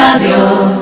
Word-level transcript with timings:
Radio. 0.00 0.79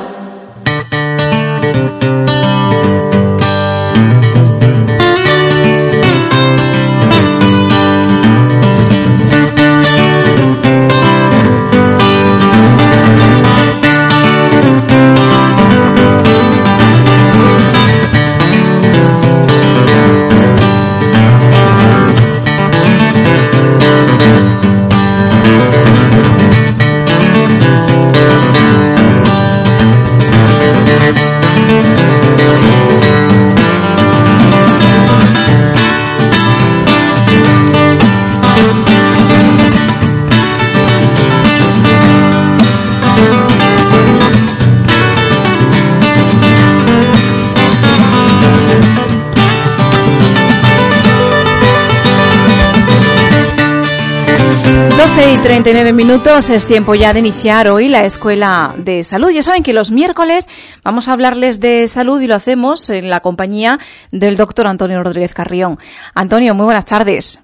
Minutos 56.09 56.49
es 56.49 56.65
tiempo 56.65 56.95
ya 56.95 57.13
de 57.13 57.19
iniciar 57.19 57.69
hoy 57.69 57.87
la 57.87 58.03
Escuela 58.03 58.73
de 58.75 59.03
Salud. 59.03 59.29
Ya 59.29 59.43
saben 59.43 59.61
que 59.61 59.73
los 59.73 59.91
miércoles 59.91 60.47
vamos 60.83 61.07
a 61.07 61.13
hablarles 61.13 61.59
de 61.59 61.87
salud 61.87 62.19
y 62.19 62.25
lo 62.25 62.33
hacemos 62.33 62.89
en 62.89 63.11
la 63.11 63.19
compañía 63.19 63.77
del 64.11 64.35
doctor 64.35 64.65
Antonio 64.65 65.03
Rodríguez 65.03 65.35
Carrión. 65.35 65.77
Antonio, 66.15 66.55
muy 66.55 66.65
buenas 66.65 66.85
tardes. 66.85 67.39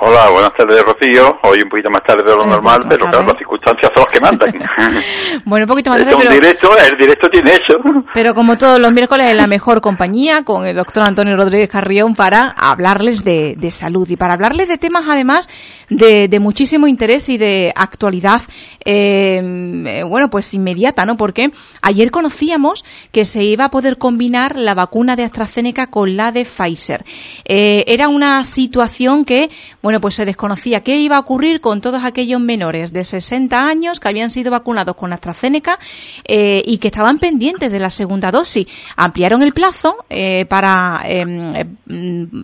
Hola, 0.00 0.30
buenas 0.30 0.54
tardes, 0.54 0.80
Rocío. 0.84 1.40
Hoy 1.42 1.60
un 1.60 1.68
poquito 1.68 1.90
más 1.90 2.04
tarde 2.04 2.22
de 2.22 2.36
lo 2.36 2.46
normal, 2.46 2.84
pero 2.88 3.06
claro, 3.06 3.26
las 3.26 3.36
circunstancias 3.36 3.90
son 3.92 4.04
las 4.04 4.12
que 4.12 4.20
mandan. 4.20 4.52
bueno, 5.44 5.64
un 5.64 5.68
poquito 5.68 5.90
más 5.90 6.04
tarde, 6.04 6.14
pero... 6.16 6.30
directo, 6.30 6.70
el 6.78 6.96
directo 6.96 7.28
tiene 7.28 7.50
eso. 7.50 7.80
Pero 8.14 8.32
como 8.32 8.56
todos 8.56 8.78
los 8.78 8.92
miércoles, 8.92 9.26
en 9.28 9.36
la 9.36 9.48
mejor 9.48 9.80
compañía, 9.80 10.44
con 10.44 10.68
el 10.68 10.76
doctor 10.76 11.02
Antonio 11.02 11.36
Rodríguez 11.36 11.68
Carrión, 11.68 12.14
para 12.14 12.54
hablarles 12.56 13.24
de, 13.24 13.56
de 13.58 13.70
salud 13.72 14.08
y 14.08 14.14
para 14.14 14.34
hablarles 14.34 14.68
de 14.68 14.78
temas, 14.78 15.02
además, 15.08 15.48
de, 15.90 16.28
de 16.28 16.38
muchísimo 16.38 16.86
interés 16.86 17.28
y 17.28 17.36
de 17.36 17.72
actualidad, 17.74 18.42
eh, 18.84 20.04
bueno, 20.06 20.30
pues 20.30 20.54
inmediata, 20.54 21.06
¿no? 21.06 21.16
Porque 21.16 21.50
ayer 21.82 22.12
conocíamos 22.12 22.84
que 23.10 23.24
se 23.24 23.42
iba 23.42 23.64
a 23.64 23.70
poder 23.70 23.98
combinar 23.98 24.54
la 24.54 24.74
vacuna 24.74 25.16
de 25.16 25.24
AstraZeneca 25.24 25.88
con 25.88 26.16
la 26.16 26.30
de 26.30 26.44
Pfizer. 26.44 27.04
Eh, 27.44 27.84
era 27.88 28.06
una 28.08 28.44
situación 28.44 29.24
que, 29.24 29.50
bueno, 29.82 29.87
pues 30.00 30.14
se 30.14 30.24
desconocía 30.24 30.82
qué 30.82 30.98
iba 30.98 31.16
a 31.16 31.20
ocurrir 31.20 31.60
con 31.60 31.80
todos 31.80 32.04
aquellos 32.04 32.40
menores 32.40 32.92
de 32.92 33.04
60 33.04 33.66
años 33.66 34.00
que 34.00 34.08
habían 34.08 34.28
sido 34.28 34.50
vacunados 34.50 34.94
con 34.96 35.12
AstraZeneca 35.12 35.78
eh, 36.24 36.62
y 36.64 36.78
que 36.78 36.88
estaban 36.88 37.18
pendientes 37.18 37.72
de 37.72 37.78
la 37.78 37.90
segunda 37.90 38.30
dosis. 38.30 38.66
Ampliaron 38.96 39.42
el 39.42 39.52
plazo 39.52 39.96
eh, 40.10 40.44
para 40.46 41.00
em, 41.04 41.54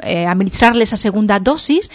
eh, 0.02 0.26
administrarle 0.26 0.84
esa 0.84 0.96
segunda 0.96 1.38
dosis, 1.38 1.90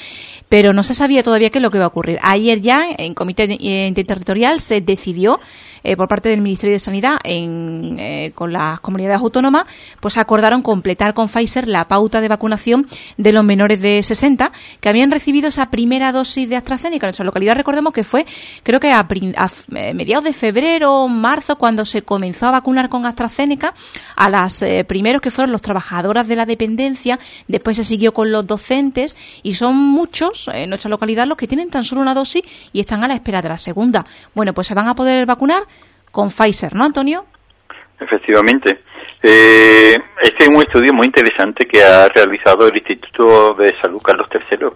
pero 0.47 0.71
no 0.71 0.83
se 0.83 0.93
sabía 0.93 1.23
todavía 1.23 1.49
qué 1.49 1.57
es 1.57 1.63
lo 1.63 1.71
que 1.71 1.77
iba 1.77 1.85
a 1.85 1.89
ocurrir. 1.89 2.19
Ayer 2.21 2.61
ya, 2.61 2.81
en 2.97 3.13
comité 3.13 3.47
interterritorial, 3.59 4.61
se 4.61 4.81
decidió 4.81 5.39
eh, 5.83 5.95
por 5.95 6.07
parte 6.07 6.29
del 6.29 6.41
Ministerio 6.41 6.73
de 6.73 6.79
Sanidad 6.79 7.17
en, 7.23 7.97
eh, 7.99 8.31
con 8.35 8.53
las 8.53 8.79
comunidades 8.79 9.19
autónomas, 9.19 9.65
pues 9.99 10.17
acordaron 10.17 10.61
completar 10.61 11.13
con 11.13 11.29
Pfizer 11.29 11.67
la 11.67 11.87
pauta 11.87 12.21
de 12.21 12.27
vacunación 12.27 12.87
de 13.17 13.31
los 13.31 13.43
menores 13.43 13.81
de 13.81 14.01
60 14.03 14.51
que 14.79 14.89
habían 14.89 15.11
recibido 15.11 15.47
esa 15.47 15.69
primera 15.69 16.11
dosis 16.11 16.49
de 16.49 16.55
AstraZeneca. 16.55 17.05
En 17.05 17.09
nuestra 17.09 17.25
localidad 17.25 17.55
recordemos 17.55 17.93
que 17.93 18.03
fue, 18.03 18.25
creo 18.63 18.79
que 18.79 18.91
a, 18.91 19.07
eh, 19.09 19.93
mediados 19.93 20.23
de 20.23 20.33
febrero 20.33 21.07
marzo, 21.07 21.57
cuando 21.57 21.85
se 21.85 22.01
comenzó 22.01 22.47
a 22.47 22.51
vacunar 22.51 22.89
con 22.89 23.05
AstraZeneca 23.05 23.73
a 24.15 24.29
las 24.29 24.63
primeros 24.87 25.21
que 25.21 25.31
fueron 25.31 25.51
los 25.51 25.61
trabajadoras 25.61 26.27
de 26.27 26.35
la 26.35 26.45
dependencia, 26.45 27.19
después 27.47 27.77
se 27.77 27.83
siguió 27.83 28.13
con 28.13 28.31
los 28.31 28.45
docentes 28.45 29.15
y 29.43 29.55
son 29.55 29.75
muchos 29.75 30.49
en 30.53 30.69
nuestra 30.69 30.89
localidad 30.89 31.27
los 31.27 31.37
que 31.37 31.47
tienen 31.47 31.69
tan 31.69 31.85
solo 31.85 32.01
una 32.01 32.13
dosis 32.13 32.43
y 32.73 32.79
están 32.79 33.03
a 33.03 33.07
la 33.07 33.13
espera 33.13 33.41
de 33.41 33.49
la 33.49 33.57
segunda. 33.57 34.05
Bueno, 34.35 34.53
pues 34.53 34.67
se 34.67 34.73
van 34.73 34.87
a 34.87 34.95
poder 34.95 35.25
vacunar 35.25 35.63
con 36.11 36.29
Pfizer, 36.29 36.75
¿no, 36.75 36.85
Antonio? 36.85 37.25
Efectivamente. 37.99 38.79
Eh, 39.21 39.97
este 40.21 40.43
es 40.43 40.47
un 40.47 40.61
estudio 40.61 40.93
muy 40.93 41.07
interesante 41.07 41.65
que 41.67 41.83
ha 41.83 42.07
realizado 42.07 42.67
el 42.67 42.77
Instituto 42.77 43.53
de 43.55 43.75
Salud 43.77 44.01
Carlos 44.01 44.29
III 44.31 44.67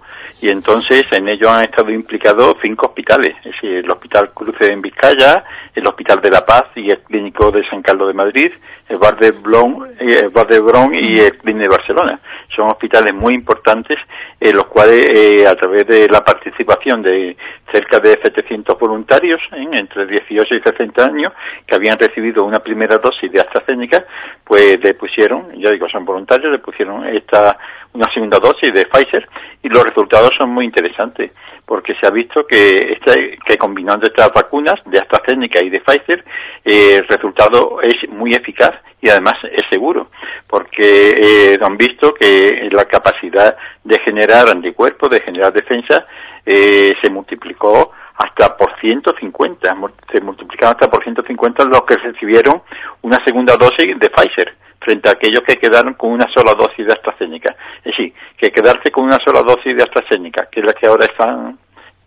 y 0.42 0.50
entonces 0.50 1.06
en 1.12 1.30
ello 1.30 1.50
han 1.50 1.64
estado 1.64 1.90
implicados 1.92 2.56
cinco 2.62 2.88
hospitales, 2.88 3.32
es 3.38 3.54
decir, 3.54 3.78
el 3.78 3.90
Hospital 3.90 4.32
Cruce 4.34 4.74
en 4.74 4.82
Vizcaya, 4.82 5.46
el 5.74 5.88
Hospital 5.88 6.20
de 6.22 6.32
la 6.32 6.46
Paz 6.46 6.66
y 6.76 6.92
el 6.92 7.00
Clínico 7.04 7.52
de 7.52 7.66
San 7.70 7.82
Carlos 7.82 8.10
de 8.10 8.14
Madrid, 8.14 8.52
el 8.90 8.98
Bar 8.98 9.18
de, 9.18 9.32
Blon, 9.32 9.96
el 9.98 10.30
Bar 10.30 10.48
de 10.48 10.60
Bron 10.60 10.94
y 10.94 11.20
el 11.20 11.38
Clínico 11.38 11.70
de 11.70 11.78
Barcelona. 11.78 12.20
Son 12.54 12.68
hospitales 12.68 13.14
muy 13.14 13.36
importantes 13.36 13.98
en 14.42 14.58
los 14.58 14.66
cuales 14.66 15.06
eh, 15.10 15.48
a 15.48 15.56
través 15.56 15.88
de 15.88 16.10
la 16.10 16.22
participación 16.24 17.02
de 17.02 17.38
cerca 17.74 18.00
de 18.00 18.20
700 18.24 18.78
voluntarios 18.78 19.42
¿eh? 19.52 19.66
entre 19.72 20.06
18 20.06 20.56
y 20.56 20.62
60 20.62 21.06
años 21.06 21.34
que 21.66 21.76
habían 21.76 21.98
recibido 21.98 22.44
una 22.44 22.60
primera 22.60 22.98
dosis 23.00 23.32
de 23.32 23.40
AstraZeneca, 23.40 24.06
pues 24.44 24.80
le 24.84 24.94
pusieron, 24.94 25.48
ya 25.58 25.72
digo, 25.72 25.90
son 25.90 26.06
voluntarios, 26.06 26.52
le 26.52 26.60
pusieron 26.60 27.06
esta 27.08 27.58
una 27.94 28.12
segunda 28.12 28.40
dosis 28.40 28.74
de 28.74 28.86
Pfizer 28.86 29.28
y 29.62 29.70
los 29.70 29.84
resultados 29.84 30.32
son 30.38 30.50
muy 30.50 30.66
interesantes 30.66 31.32
porque 31.66 31.94
se 32.00 32.08
ha 32.08 32.10
visto 32.10 32.46
que 32.46 32.78
este, 32.78 33.38
que 33.46 33.58
combinando 33.58 34.08
estas 34.08 34.32
vacunas 34.34 34.76
de 34.86 35.00
AstraZeneca 35.00 35.62
y 35.62 35.70
de 35.70 35.80
Pfizer 35.80 36.24
eh, 36.66 36.98
el 36.98 37.08
resultado 37.08 37.80
es 37.82 37.96
muy 38.10 38.34
eficaz 38.34 38.74
y 39.02 39.10
además 39.10 39.36
es 39.44 39.64
seguro 39.70 40.08
porque 40.48 41.12
eh, 41.12 41.58
han 41.62 41.78
visto 41.78 42.14
que 42.14 42.68
la 42.72 42.86
capacidad 42.86 43.56
de 43.84 44.00
generar 44.00 44.50
anticuerpos, 44.50 45.10
de 45.10 45.22
generar 45.22 45.54
defensa 45.54 46.06
eh, 46.46 46.94
se 47.02 47.10
multiplicó 47.10 47.92
hasta 48.16 48.56
por 48.56 48.80
150, 48.80 49.76
se 50.12 50.22
multiplicaron 50.22 50.76
hasta 50.76 50.90
por 50.90 51.04
150 51.04 51.66
los 51.66 51.84
que 51.84 51.98
recibieron 51.98 52.62
una 53.02 53.24
segunda 53.24 53.56
dosis 53.56 53.98
de 54.00 54.10
Pfizer 54.10 54.56
frente 54.80 55.10
a 55.10 55.14
aquellos 55.14 55.42
que 55.44 55.56
quedaron 55.56 55.94
con 55.94 56.12
una 56.12 56.28
sola 56.34 56.54
dosis 56.54 56.86
de 56.86 56.94
AstraZeneca. 56.94 57.56
Es 57.78 57.96
decir, 57.96 58.14
que 58.38 58.52
quedarse 58.52 58.92
con 58.92 59.06
una 59.06 59.18
sola 59.24 59.42
dosis 59.42 59.76
de 59.76 59.84
AstraZeneca, 59.84 60.48
que 60.52 60.60
es 60.60 60.66
la 60.66 60.74
que 60.74 60.88
ahora 60.88 61.06
están 61.06 61.58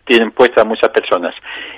tienen 0.05 0.31
puestas 0.31 0.65
muchas 0.65 0.89
personas, 0.89 1.35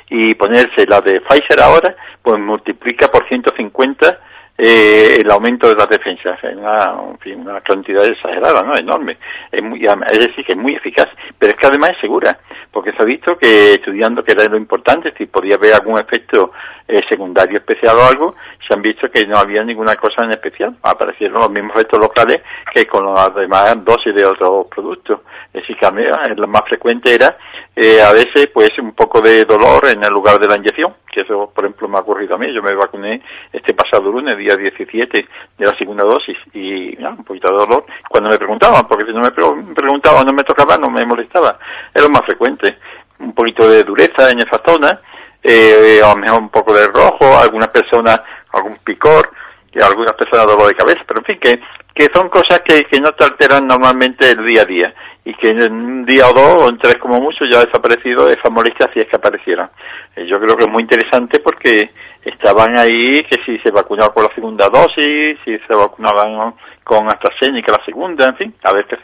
y 0.08 0.36
ponerse 0.36 0.86
la 0.88 1.02
de 1.02 1.20
Pfizer 1.22 1.60
ahora, 1.60 1.96
pues 2.22 2.40
multiplica 2.40 3.08
por 3.08 3.28
150 3.28 4.20
eh, 4.62 5.22
el 5.22 5.32
aumento 5.32 5.70
de 5.70 5.76
las 5.76 5.88
defensas, 5.88 6.38
una, 6.44 6.94
una 7.38 7.62
cantidad 7.62 8.06
exagerada, 8.06 8.62
¿no? 8.62 8.76
Enorme. 8.76 9.18
Es, 9.50 9.64
muy, 9.64 9.82
es 9.82 10.20
decir, 10.20 10.46
que 10.46 10.52
es 10.52 10.58
muy 10.58 10.76
eficaz, 10.76 11.08
pero 11.38 11.54
es 11.54 11.58
que 11.58 11.68
además 11.68 11.92
es 11.92 12.02
segura, 12.02 12.38
porque 12.70 12.92
se 12.92 13.02
ha 13.02 13.06
visto 13.06 13.38
que 13.38 13.76
estudiando 13.76 14.22
que 14.22 14.34
era 14.34 14.44
lo 14.50 14.58
importante, 14.58 15.14
si 15.18 15.28
podía 15.28 15.56
haber 15.56 15.74
algún 15.76 15.98
efecto 15.98 16.52
eh, 16.90 17.02
secundario 17.08 17.60
especial 17.60 17.96
o 17.96 18.04
algo, 18.04 18.36
se 18.68 18.74
han 18.74 18.82
visto 18.82 19.10
que 19.10 19.26
no 19.26 19.38
había 19.38 19.64
ninguna 19.64 19.96
cosa 19.96 20.26
en 20.26 20.32
especial. 20.32 20.76
Aparecieron 20.84 21.40
los 21.40 21.52
mismos 21.52 21.76
efectos 21.76 22.00
locales 22.00 22.42
que 22.74 22.86
con 22.86 23.14
las 23.14 23.34
demás 23.36 23.78
dosis 23.86 24.14
de 24.14 24.26
otros 24.26 24.68
productos. 24.68 25.22
Es 25.52 25.62
decir, 25.62 25.78
que 25.78 26.36
lo 26.36 26.48
más 26.48 26.62
frecuente 26.68 27.14
era 27.14 27.36
eh, 27.76 28.02
a 28.02 28.12
veces 28.12 28.50
pues 28.54 28.70
un 28.80 28.92
poco 28.92 29.22
de 29.22 29.46
dolor 29.46 29.88
en 29.88 30.04
el 30.04 30.10
lugar 30.10 30.38
de 30.38 30.48
la 30.48 30.58
inyección, 30.58 30.94
que 31.12 31.22
eso 31.22 31.52
por 31.56 31.64
ejemplo 31.64 31.88
me 31.88 31.98
ha 31.98 32.02
ocurrido 32.02 32.36
a 32.36 32.38
mí. 32.38 32.54
Yo 32.54 32.62
me 32.62 32.76
vacuné 32.76 33.22
este 33.52 33.74
pasado 33.74 34.12
lunes, 34.12 34.38
día 34.38 34.56
17 34.56 35.28
de 35.58 35.66
la 35.66 35.76
segunda 35.78 36.04
dosis 36.04 36.38
y 36.54 36.96
un 37.04 37.24
poquito 37.24 37.50
de 37.50 37.58
dolor. 37.58 37.86
Cuando 38.10 38.30
me 38.30 38.38
preguntaban, 38.38 38.88
porque 38.88 39.06
si 39.06 39.14
no 39.14 39.22
me 39.22 39.32
preguntaban, 39.32 40.26
no 40.26 40.34
me 40.34 40.44
tocaba, 40.44 40.78
no 40.78 40.90
me 40.90 41.06
molestaba. 41.06 41.58
Es 41.94 42.02
lo 42.02 42.10
más 42.10 42.24
frecuente. 42.26 42.78
Un 43.20 43.34
poquito 43.34 43.68
de 43.68 43.84
dureza 43.84 44.30
en 44.30 44.40
esa 44.40 44.62
zona, 44.66 45.00
eh, 45.42 46.02
a 46.04 46.16
mejor 46.16 46.42
un 46.42 46.50
poco 46.50 46.74
de 46.74 46.88
rojo, 46.88 47.38
algunas 47.38 47.70
personas 47.70 48.22
algún 48.52 48.78
picor, 48.84 49.32
y 49.72 49.82
algunas 49.82 50.14
personas 50.14 50.48
dolor 50.48 50.68
de 50.68 50.76
cabeza, 50.76 51.02
pero 51.08 51.20
en 51.20 51.26
fin, 51.26 51.40
que, 51.40 51.62
que 51.94 52.12
son 52.14 52.30
cosas 52.30 52.62
que, 52.62 52.84
que 52.86 53.00
no 53.00 53.12
te 53.12 53.24
alteran 53.24 53.68
normalmente 53.68 54.32
el 54.32 54.46
día 54.46 54.64
a 54.64 54.66
día 54.66 54.94
y 55.30 55.34
que 55.36 55.50
en 55.50 55.72
un 55.72 56.06
día 56.06 56.28
o 56.28 56.34
dos 56.34 56.64
o 56.64 56.70
en 56.70 56.78
tres 56.80 56.96
como 56.96 57.22
mucho 57.22 57.46
ya 57.50 57.60
ha 57.60 57.66
desaparecido 57.66 58.28
esa 58.28 58.50
molestia 58.50 58.90
si 58.94 59.00
es 59.00 59.06
que 59.06 59.16
aparecieran. 59.16 59.70
Eh, 60.16 60.26
yo 60.26 60.40
creo 60.40 60.58
que 60.58 60.64
es 60.64 60.70
muy 60.70 60.82
interesante 60.82 61.40
porque 61.40 61.92
estaban 62.26 62.76
ahí 62.78 63.24
que 63.24 63.38
si 63.46 63.60
se 63.60 63.72
vacunaban 63.72 64.12
con 64.14 64.24
la 64.24 64.34
segunda 64.34 64.68
dosis, 64.70 65.38
si 65.46 65.58
se 65.60 65.74
vacunaban 65.76 66.56
con 66.84 67.08
AstraZeneca 67.08 67.74
la 67.74 67.86
segunda, 67.86 68.26
en 68.26 68.36
fin, 68.38 68.56
a 68.64 68.74
ver 68.74 68.88
qué. 68.88 68.98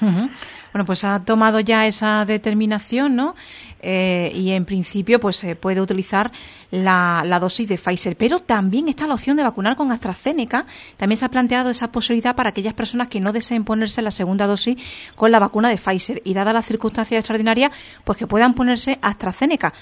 Bueno, 0.00 0.84
pues 0.84 1.04
ha 1.04 1.24
tomado 1.24 1.58
ya 1.58 1.86
esa 1.86 2.24
determinación, 2.24 3.16
¿no? 3.16 3.34
Eh, 3.80 4.32
y 4.34 4.50
en 4.52 4.64
principio 4.64 5.20
pues 5.20 5.36
se 5.36 5.56
puede 5.56 5.80
utilizar 5.80 6.32
la, 6.70 7.22
la, 7.24 7.38
dosis 7.38 7.68
de 7.68 7.78
Pfizer. 7.78 8.16
Pero 8.16 8.40
también 8.40 8.88
está 8.88 9.06
la 9.06 9.14
opción 9.14 9.36
de 9.36 9.42
vacunar 9.42 9.76
con 9.76 9.92
AstraZeneca. 9.92 10.66
También 10.96 11.16
se 11.16 11.24
ha 11.24 11.28
planteado 11.28 11.70
esa 11.70 11.92
posibilidad 11.92 12.34
para 12.34 12.50
aquellas 12.50 12.74
personas 12.74 13.08
que 13.08 13.20
no 13.20 13.32
deseen 13.32 13.64
ponerse 13.64 14.02
la 14.02 14.10
segunda 14.10 14.46
dosis 14.46 14.76
con 15.14 15.30
la 15.30 15.38
vacuna 15.38 15.68
de 15.68 15.76
Pfizer 15.76 16.22
y 16.24 16.34
dada 16.34 16.52
las 16.52 16.66
circunstancias 16.66 17.20
extraordinarias, 17.20 17.72
pues 18.04 18.18
que 18.18 18.26
puedan 18.26 18.54
ponerse 18.54 18.98
AstraZeneca. 19.02 19.72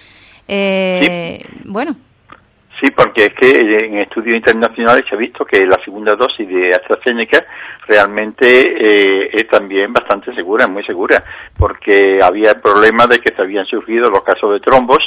Eh, 0.49 1.45
Bueno. 1.65 1.97
Sí, 2.85 2.91
porque 2.91 3.27
es 3.27 3.35
que 3.35 3.61
en 3.61 3.99
estudios 3.99 4.35
internacionales 4.35 5.07
se 5.09 5.15
ha 5.15 5.19
visto 5.19 5.47
que 5.47 5.65
la 5.65 5.83
segunda 5.83 6.13
dosis 6.13 6.47
de 6.47 6.69
AstraZeneca 6.75 7.43
realmente 7.87 8.47
eh, 8.47 9.31
es 9.33 9.49
también 9.49 9.91
bastante 9.91 10.35
segura, 10.35 10.69
muy 10.69 10.85
segura, 10.85 11.25
porque 11.57 12.19
había 12.23 12.51
el 12.51 12.61
problema 12.61 13.07
de 13.07 13.21
que 13.21 13.35
se 13.35 13.41
habían 13.41 13.65
surgido 13.65 14.11
los 14.11 14.23
casos 14.23 14.53
de 14.53 14.61
trombos 14.61 14.99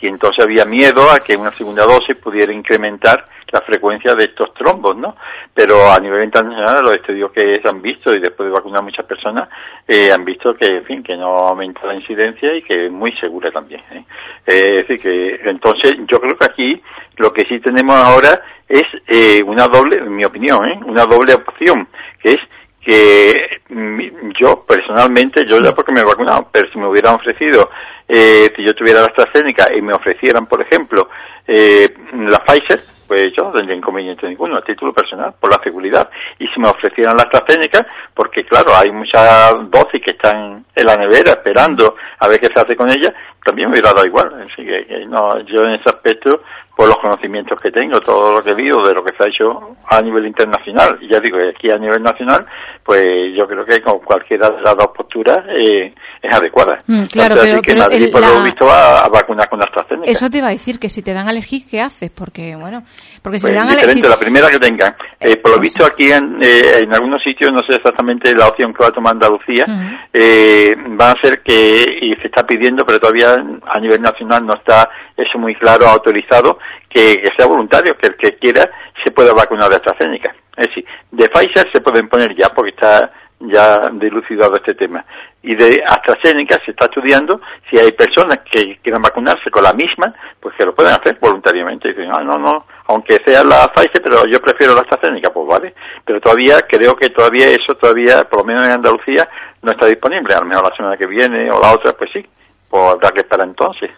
y 0.00 0.06
entonces 0.06 0.44
había 0.44 0.64
miedo 0.64 1.10
a 1.10 1.18
que 1.18 1.36
una 1.36 1.50
segunda 1.50 1.84
dosis 1.84 2.16
pudiera 2.22 2.52
incrementar 2.52 3.24
la 3.52 3.60
frecuencia 3.60 4.14
de 4.14 4.24
estos 4.24 4.52
trombos, 4.54 4.96
¿no? 4.96 5.16
Pero 5.52 5.92
a 5.92 5.98
nivel 6.00 6.24
internacional 6.24 6.84
los 6.84 6.96
estudios 6.96 7.30
que 7.32 7.60
se 7.60 7.68
han 7.68 7.80
visto 7.80 8.14
y 8.14 8.20
después 8.20 8.48
de 8.48 8.54
vacunar 8.54 8.80
a 8.80 8.84
muchas 8.84 9.06
personas 9.06 9.48
eh, 9.86 10.12
han 10.12 10.24
visto 10.24 10.54
que, 10.54 10.66
en 10.66 10.84
fin, 10.84 11.02
que 11.02 11.16
no 11.16 11.28
aumenta 11.28 11.86
la 11.86 11.94
incidencia 11.94 12.54
y 12.56 12.62
que 12.62 12.86
es 12.86 12.92
muy 12.92 13.12
segura 13.18 13.50
también. 13.50 13.82
¿eh? 13.92 14.04
Eh, 14.46 14.76
es 14.76 14.88
decir, 14.88 15.00
que 15.00 15.48
entonces 15.48 15.94
yo 16.10 16.20
creo 16.20 16.36
que 16.36 16.44
aquí 16.44 16.82
lo 17.16 17.32
que 17.32 17.44
sí 17.48 17.60
tenemos 17.60 17.94
ahora 17.96 18.40
es 18.68 18.82
eh, 19.06 19.42
una 19.42 19.68
doble, 19.68 19.98
en 19.98 20.16
mi 20.16 20.24
opinión, 20.24 20.66
¿eh? 20.68 20.80
una 20.84 21.04
doble 21.04 21.34
opción, 21.34 21.86
que 22.22 22.32
es 22.32 22.38
que 22.84 23.60
mm, 23.68 24.32
yo 24.38 24.64
personalmente, 24.66 25.44
yo 25.46 25.60
ya 25.60 25.72
porque 25.72 25.92
me 25.92 26.00
he 26.00 26.04
vacunado, 26.04 26.48
pero 26.52 26.70
si 26.70 26.78
me 26.78 26.86
hubieran 26.86 27.14
ofrecido, 27.14 27.70
eh, 28.06 28.52
si 28.54 28.64
yo 28.64 28.74
tuviera 28.74 29.00
la 29.00 29.06
AstraZeneca 29.06 29.74
y 29.74 29.80
me 29.80 29.94
ofrecieran, 29.94 30.46
por 30.46 30.60
ejemplo, 30.60 31.08
eh, 31.46 31.88
la 32.28 32.44
Pfizer, 32.44 32.80
pues 33.06 33.32
yo 33.36 33.44
no 33.44 33.52
tendría 33.52 33.76
inconveniente 33.76 34.28
ninguno 34.28 34.56
a 34.56 34.62
título 34.62 34.92
personal, 34.92 35.34
por 35.38 35.50
la 35.50 35.62
seguridad. 35.62 36.08
Y 36.38 36.46
si 36.48 36.60
me 36.60 36.68
ofrecieran 36.68 37.16
la 37.16 37.24
AstraZeneca, 37.24 37.86
porque 38.14 38.44
claro, 38.44 38.70
hay 38.76 38.90
muchas 38.90 39.52
dosis 39.70 40.02
que 40.02 40.12
están 40.12 40.64
en 40.74 40.86
la 40.86 40.96
nevera 40.96 41.32
esperando 41.32 41.94
a 42.18 42.28
ver 42.28 42.40
qué 42.40 42.48
se 42.48 42.60
hace 42.60 42.76
con 42.76 42.90
ellas, 42.90 43.12
también 43.44 43.68
me 43.68 43.74
hubiera 43.74 43.92
dado 43.92 44.06
igual. 44.06 44.48
Así 44.50 44.64
que, 44.64 44.86
que 44.86 45.06
no, 45.06 45.40
yo 45.40 45.62
en 45.62 45.74
ese 45.74 45.90
aspecto 45.90 46.42
por 46.76 46.88
los 46.88 46.96
conocimientos 46.98 47.60
que 47.60 47.70
tengo, 47.70 48.00
todo 48.00 48.32
lo 48.32 48.42
que 48.42 48.50
he 48.50 48.54
visto 48.54 48.84
de 48.86 48.94
lo 48.94 49.04
que 49.04 49.14
se 49.16 49.24
ha 49.24 49.28
hecho 49.28 49.76
a 49.88 50.00
nivel 50.02 50.26
internacional. 50.26 50.98
Y 51.00 51.08
ya 51.08 51.20
digo, 51.20 51.38
aquí 51.48 51.70
a 51.70 51.76
nivel 51.78 52.02
nacional, 52.02 52.44
pues 52.84 53.04
yo 53.36 53.46
creo 53.46 53.64
que 53.64 53.80
con 53.80 54.00
cualquiera 54.00 54.50
de 54.50 54.60
las 54.60 54.76
dos 54.76 54.88
posturas 54.88 55.38
eh, 55.50 55.94
es 56.20 56.36
adecuada. 56.36 56.78
Mm, 56.86 57.04
claro, 57.04 57.34
Entonces, 57.34 57.50
pero, 57.50 57.62
que 57.62 57.70
pero 57.72 57.80
Madrid, 57.82 58.04
el- 58.06 58.10
por 58.10 58.20
lo 58.22 58.34
la- 58.34 58.42
visto, 58.44 58.66
va 58.66 59.00
a 59.04 59.08
vacunar 59.08 59.48
con 59.48 59.62
AstraZeneca. 59.62 60.10
Eso 60.10 60.28
te 60.28 60.38
iba 60.38 60.48
a 60.48 60.50
decir, 60.50 60.78
que 60.80 60.88
si 60.90 61.02
te 61.02 61.12
dan 61.14 61.28
alergia, 61.28 61.60
¿qué 61.70 61.80
haces? 61.80 62.10
Porque, 62.10 62.56
bueno, 62.56 62.82
porque 63.22 63.38
si 63.38 63.46
Pues 63.46 63.54
dan 63.54 63.68
diferente, 63.68 63.92
alergia... 63.92 64.10
la 64.10 64.18
primera 64.18 64.50
que 64.50 64.58
tengan. 64.58 64.96
Eh, 65.20 65.36
por 65.36 65.50
lo 65.52 65.56
Eso. 65.56 65.62
visto 65.62 65.86
aquí 65.86 66.10
en, 66.10 66.38
eh, 66.42 66.80
en 66.80 66.92
algunos 66.92 67.22
sitios, 67.22 67.52
no 67.52 67.60
sé 67.60 67.76
exactamente 67.76 68.34
la 68.34 68.48
opción 68.48 68.74
que 68.74 68.82
va 68.82 68.88
a 68.88 68.92
tomar 68.92 69.12
Andalucía, 69.14 69.64
Ujú. 69.68 69.96
eh, 70.12 70.74
va 71.00 71.12
a 71.12 71.20
ser 71.20 71.40
que, 71.42 71.86
y 72.02 72.14
se 72.16 72.26
está 72.26 72.44
pidiendo, 72.44 72.84
pero 72.84 72.98
todavía 72.98 73.34
a 73.66 73.80
nivel 73.80 74.02
nacional 74.02 74.44
no 74.44 74.54
está 74.54 74.88
eso 75.16 75.38
muy 75.38 75.54
claro, 75.54 75.86
autorizado, 75.86 76.58
que, 76.88 77.22
sea 77.36 77.46
voluntario, 77.46 77.96
que 77.96 78.08
el 78.08 78.16
que 78.16 78.36
quiera 78.36 78.70
se 79.02 79.10
pueda 79.10 79.32
vacunar 79.32 79.68
de 79.68 79.76
AstraZeneca. 79.76 80.34
Es 80.56 80.68
decir, 80.68 80.84
de 81.10 81.28
Pfizer 81.28 81.70
se 81.72 81.80
pueden 81.80 82.08
poner 82.08 82.34
ya, 82.34 82.48
porque 82.50 82.70
está 82.70 83.12
ya 83.40 83.90
dilucidado 83.92 84.54
este 84.56 84.74
tema. 84.74 85.04
Y 85.42 85.54
de 85.54 85.82
AstraZeneca 85.86 86.58
se 86.64 86.70
está 86.70 86.86
estudiando 86.86 87.40
si 87.68 87.78
hay 87.78 87.92
personas 87.92 88.38
que 88.50 88.78
quieran 88.78 89.02
vacunarse 89.02 89.50
con 89.50 89.62
la 89.62 89.72
misma, 89.72 90.14
pues 90.40 90.54
que 90.56 90.64
lo 90.64 90.74
pueden 90.74 90.92
hacer 90.92 91.18
voluntariamente. 91.20 91.88
Y 91.88 91.92
dicen, 91.92 92.10
ah, 92.14 92.22
no, 92.22 92.38
no, 92.38 92.66
aunque 92.86 93.20
sea 93.24 93.44
la 93.44 93.70
Pfizer, 93.72 94.02
pero 94.02 94.26
yo 94.26 94.40
prefiero 94.40 94.74
la 94.74 94.80
AstraZeneca, 94.80 95.30
pues 95.32 95.46
vale. 95.46 95.74
Pero 96.04 96.20
todavía, 96.20 96.60
creo 96.62 96.94
que 96.96 97.10
todavía 97.10 97.48
eso, 97.48 97.74
todavía, 97.74 98.24
por 98.24 98.40
lo 98.40 98.44
menos 98.46 98.62
en 98.62 98.72
Andalucía, 98.72 99.28
no 99.62 99.72
está 99.72 99.86
disponible. 99.86 100.34
A 100.34 100.40
lo 100.40 100.46
mejor 100.46 100.70
la 100.70 100.76
semana 100.76 100.96
que 100.96 101.06
viene 101.06 101.50
o 101.50 101.60
la 101.60 101.72
otra, 101.72 101.92
pues 101.92 102.10
sí. 102.12 102.24
Pues 102.68 102.82
habrá 102.94 103.10
que 103.10 103.20
esperar 103.20 103.46
entonces. 103.46 103.90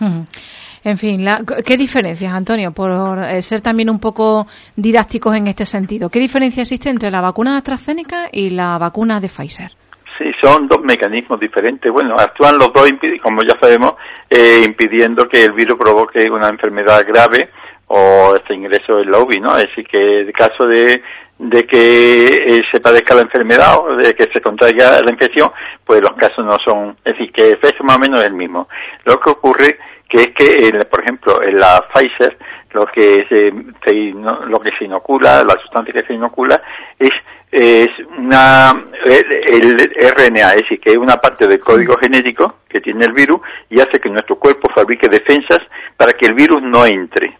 En 0.00 0.98
fin, 0.98 1.24
la- 1.24 1.40
¿qué 1.64 1.76
diferencias, 1.76 2.32
Antonio, 2.32 2.72
por 2.72 3.18
eh, 3.24 3.40
ser 3.40 3.60
también 3.62 3.88
un 3.88 3.98
poco 3.98 4.46
didácticos 4.76 5.34
en 5.36 5.46
este 5.46 5.64
sentido? 5.64 6.10
¿Qué 6.10 6.18
diferencia 6.18 6.60
existe 6.60 6.90
entre 6.90 7.10
la 7.10 7.20
vacuna 7.22 7.56
AstraZeneca 7.56 8.28
y 8.30 8.50
la 8.50 8.76
vacuna 8.78 9.18
de 9.20 9.28
Pfizer? 9.28 9.70
Sí, 10.18 10.26
son 10.42 10.68
dos 10.68 10.80
mecanismos 10.84 11.40
diferentes. 11.40 11.90
Bueno, 11.90 12.14
actúan 12.18 12.58
los 12.58 12.72
dos, 12.72 12.88
como 13.22 13.42
ya 13.42 13.58
sabemos, 13.60 13.94
eh, 14.30 14.62
impidiendo 14.64 15.26
que 15.26 15.44
el 15.44 15.52
virus 15.52 15.76
provoque 15.78 16.30
una 16.30 16.48
enfermedad 16.48 17.04
grave 17.06 17.50
o 17.86 18.34
este 18.36 18.54
ingreso 18.54 19.00
en 19.00 19.10
la 19.10 19.18
UBI, 19.18 19.40
¿no? 19.40 19.56
Es 19.56 19.64
decir, 19.64 19.86
que 19.86 20.20
en 20.20 20.32
caso 20.32 20.66
de, 20.66 21.02
de 21.50 21.64
que 21.64 22.26
eh, 22.26 22.62
se 22.72 22.80
padezca 22.80 23.14
la 23.14 23.22
enfermedad 23.22 23.78
o 23.78 23.96
de 23.96 24.14
que 24.14 24.24
se 24.32 24.40
contraiga 24.40 25.00
la 25.02 25.10
infección, 25.10 25.50
pues 25.84 26.00
los 26.00 26.12
casos 26.12 26.44
no 26.44 26.56
son, 26.64 26.96
es 27.04 27.12
decir, 27.12 27.32
que 27.32 27.42
el 27.42 27.52
efecto 27.54 27.84
más 27.84 27.96
o 27.96 28.00
menos 28.00 28.20
es 28.20 28.26
el 28.26 28.34
mismo. 28.34 28.68
Lo 29.04 29.20
que 29.20 29.30
ocurre 29.30 29.78
que 30.08 30.22
es 30.22 30.30
que, 30.30 30.84
por 30.90 31.02
ejemplo, 31.02 31.42
en 31.42 31.58
la 31.58 31.84
Pfizer, 31.92 32.36
lo 32.72 32.86
que 32.86 33.26
se, 33.28 33.52
se 33.84 33.94
lo 34.14 34.60
que 34.60 34.70
se 34.78 34.84
inocula, 34.84 35.44
la 35.44 35.60
sustancia 35.60 35.92
que 35.92 36.06
se 36.06 36.14
inocula, 36.14 36.60
es, 36.98 37.10
es 37.50 37.88
una, 38.16 38.72
el 39.04 39.76
RNA, 39.76 40.54
es 40.54 40.62
decir, 40.62 40.80
que 40.80 40.92
es 40.92 40.96
una 40.96 41.16
parte 41.16 41.46
del 41.46 41.60
código 41.60 41.96
genético 42.00 42.60
que 42.68 42.80
tiene 42.80 43.04
el 43.04 43.12
virus 43.12 43.40
y 43.70 43.80
hace 43.80 44.00
que 44.00 44.08
nuestro 44.08 44.36
cuerpo 44.36 44.70
fabrique 44.74 45.08
defensas 45.08 45.60
para 45.96 46.12
que 46.12 46.26
el 46.26 46.34
virus 46.34 46.62
no 46.62 46.86
entre. 46.86 47.36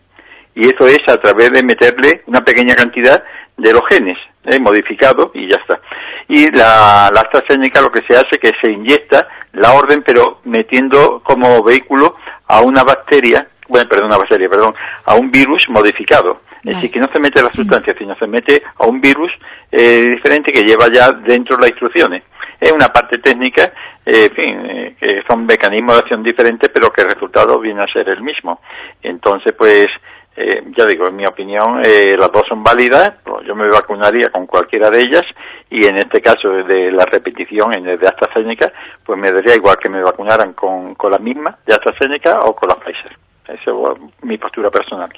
Y 0.57 0.67
eso 0.67 0.87
es 0.87 1.01
a 1.09 1.19
través 1.19 1.53
de 1.53 1.65
meterle 1.65 2.23
una 2.27 2.45
pequeña 2.45 2.77
cantidad 2.77 3.25
de 3.57 3.73
los 3.73 3.83
genes, 3.89 4.19
¿eh? 4.45 4.59
modificados 4.59 5.31
y 5.35 5.49
ya 5.49 5.57
está. 5.57 5.81
Y 6.29 6.51
la, 6.51 7.11
la 7.13 7.21
AstraZeneca 7.21 7.81
lo 7.81 7.93
que 7.93 8.03
se 8.09 8.17
hace 8.17 8.29
es 8.33 8.39
que 8.39 8.53
se 8.61 8.73
inyecta 8.73 9.29
la 9.53 9.73
orden, 9.73 10.03
pero 10.05 10.41
metiendo 10.45 11.21
como 11.23 11.63
vehículo 11.63 12.17
a 12.47 12.61
una 12.61 12.83
bacteria, 12.83 13.47
bueno, 13.69 13.89
perdón, 13.89 14.07
una 14.07 14.19
bacteria, 14.19 14.49
perdón, 14.49 14.75
a 15.05 15.15
un 15.15 15.31
virus 15.31 15.69
modificado. 15.69 16.41
Es 16.65 16.65
Vale. 16.65 16.77
decir, 16.77 16.91
que 16.93 17.01
no 17.01 17.09
se 17.13 17.21
mete 17.21 17.43
la 17.43 17.53
sustancia, 17.53 17.95
sino 17.99 18.17
se 18.17 18.27
mete 18.27 18.63
a 18.79 18.87
un 18.87 19.01
virus 19.01 19.31
eh, 19.71 20.09
diferente 20.11 20.51
que 20.51 20.65
lleva 20.65 20.89
ya 20.91 21.13
dentro 21.13 21.59
las 21.59 21.71
instrucciones. 21.71 22.23
Es 22.59 22.73
una 22.73 22.89
parte 22.89 23.19
técnica, 23.19 23.71
eh, 24.07 24.31
en 24.31 24.35
fin, 24.35 24.67
eh, 24.67 24.97
que 24.99 25.23
son 25.29 25.45
mecanismos 25.45 25.97
de 25.97 26.01
acción 26.01 26.23
diferentes, 26.23 26.71
pero 26.73 26.91
que 26.91 27.03
el 27.03 27.11
resultado 27.11 27.61
viene 27.61 27.83
a 27.83 27.93
ser 27.93 28.09
el 28.09 28.23
mismo. 28.23 28.61
Entonces, 29.03 29.53
pues, 29.59 29.89
eh, 30.37 30.63
ya 30.77 30.85
digo, 30.87 31.07
en 31.07 31.17
mi 31.17 31.27
opinión, 31.27 31.81
eh, 31.85 32.17
las 32.19 32.31
dos 32.33 32.43
son 32.49 32.63
válidas. 32.63 33.15
pues 33.23 33.47
Yo 33.47 33.55
me 33.55 33.69
vacunaría 33.69 34.31
con 34.31 34.47
cualquiera 34.47 34.91
de 34.91 35.01
ellas 35.01 35.25
y 35.71 35.85
en 35.87 35.99
este 35.99 36.21
caso 36.21 36.49
de 36.49 36.91
la 36.91 37.05
repetición 37.05 37.75
en 37.75 37.87
el 37.87 37.99
de 37.99 38.09
AstraZeneca, 38.09 38.73
pues 39.05 39.19
me 39.19 39.33
daría 39.33 39.55
igual 39.55 39.77
que 39.79 39.91
me 39.91 40.03
vacunaran 40.03 40.53
con, 40.55 40.95
con 40.95 41.13
la 41.13 41.19
misma 41.19 41.57
de 41.67 41.75
AstraZeneca 41.75 42.41
o 42.41 42.55
con 42.55 42.69
la 42.69 42.77
Pfizer. 42.77 43.17
Esa 43.47 43.71
es 43.71 43.77
mi 44.23 44.39
postura 44.39 44.71
personal. 44.71 45.11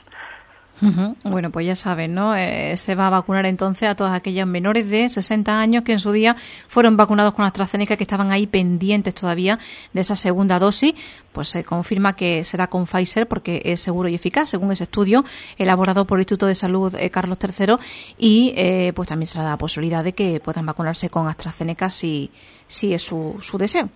Bueno, 1.24 1.50
pues 1.50 1.66
ya 1.66 1.74
saben, 1.74 2.14
¿no? 2.14 2.36
Eh, 2.36 2.76
se 2.76 2.94
va 2.94 3.06
a 3.06 3.10
vacunar 3.10 3.46
entonces 3.46 3.88
a 3.88 3.94
todas 3.94 4.12
aquellas 4.12 4.46
menores 4.46 4.90
de 4.90 5.08
60 5.08 5.58
años 5.58 5.84
que 5.84 5.92
en 5.92 6.00
su 6.00 6.12
día 6.12 6.36
fueron 6.68 6.98
vacunados 6.98 7.32
con 7.32 7.46
AstraZeneca 7.46 7.96
que 7.96 8.04
estaban 8.04 8.30
ahí 8.30 8.46
pendientes 8.46 9.14
todavía 9.14 9.58
de 9.94 10.00
esa 10.02 10.16
segunda 10.16 10.58
dosis. 10.58 10.94
Pues 11.36 11.50
se 11.50 11.64
confirma 11.64 12.16
que 12.16 12.44
será 12.44 12.68
con 12.68 12.86
Pfizer 12.86 13.28
porque 13.28 13.60
es 13.62 13.82
seguro 13.82 14.08
y 14.08 14.14
eficaz, 14.14 14.48
según 14.48 14.72
ese 14.72 14.84
estudio 14.84 15.22
elaborado 15.58 16.06
por 16.06 16.16
el 16.16 16.22
Instituto 16.22 16.46
de 16.46 16.54
Salud 16.54 16.94
eh, 16.94 17.10
Carlos 17.10 17.36
III. 17.38 17.74
Y 18.16 18.54
eh, 18.56 18.94
pues 18.96 19.06
también 19.06 19.26
se 19.26 19.36
le 19.36 19.44
da 19.44 19.50
la 19.50 19.58
posibilidad 19.58 20.02
de 20.02 20.14
que 20.14 20.40
puedan 20.40 20.64
vacunarse 20.64 21.10
con 21.10 21.28
AstraZeneca 21.28 21.90
si, 21.90 22.30
si 22.68 22.94
es 22.94 23.02
su, 23.02 23.36
deseo. 23.58 23.90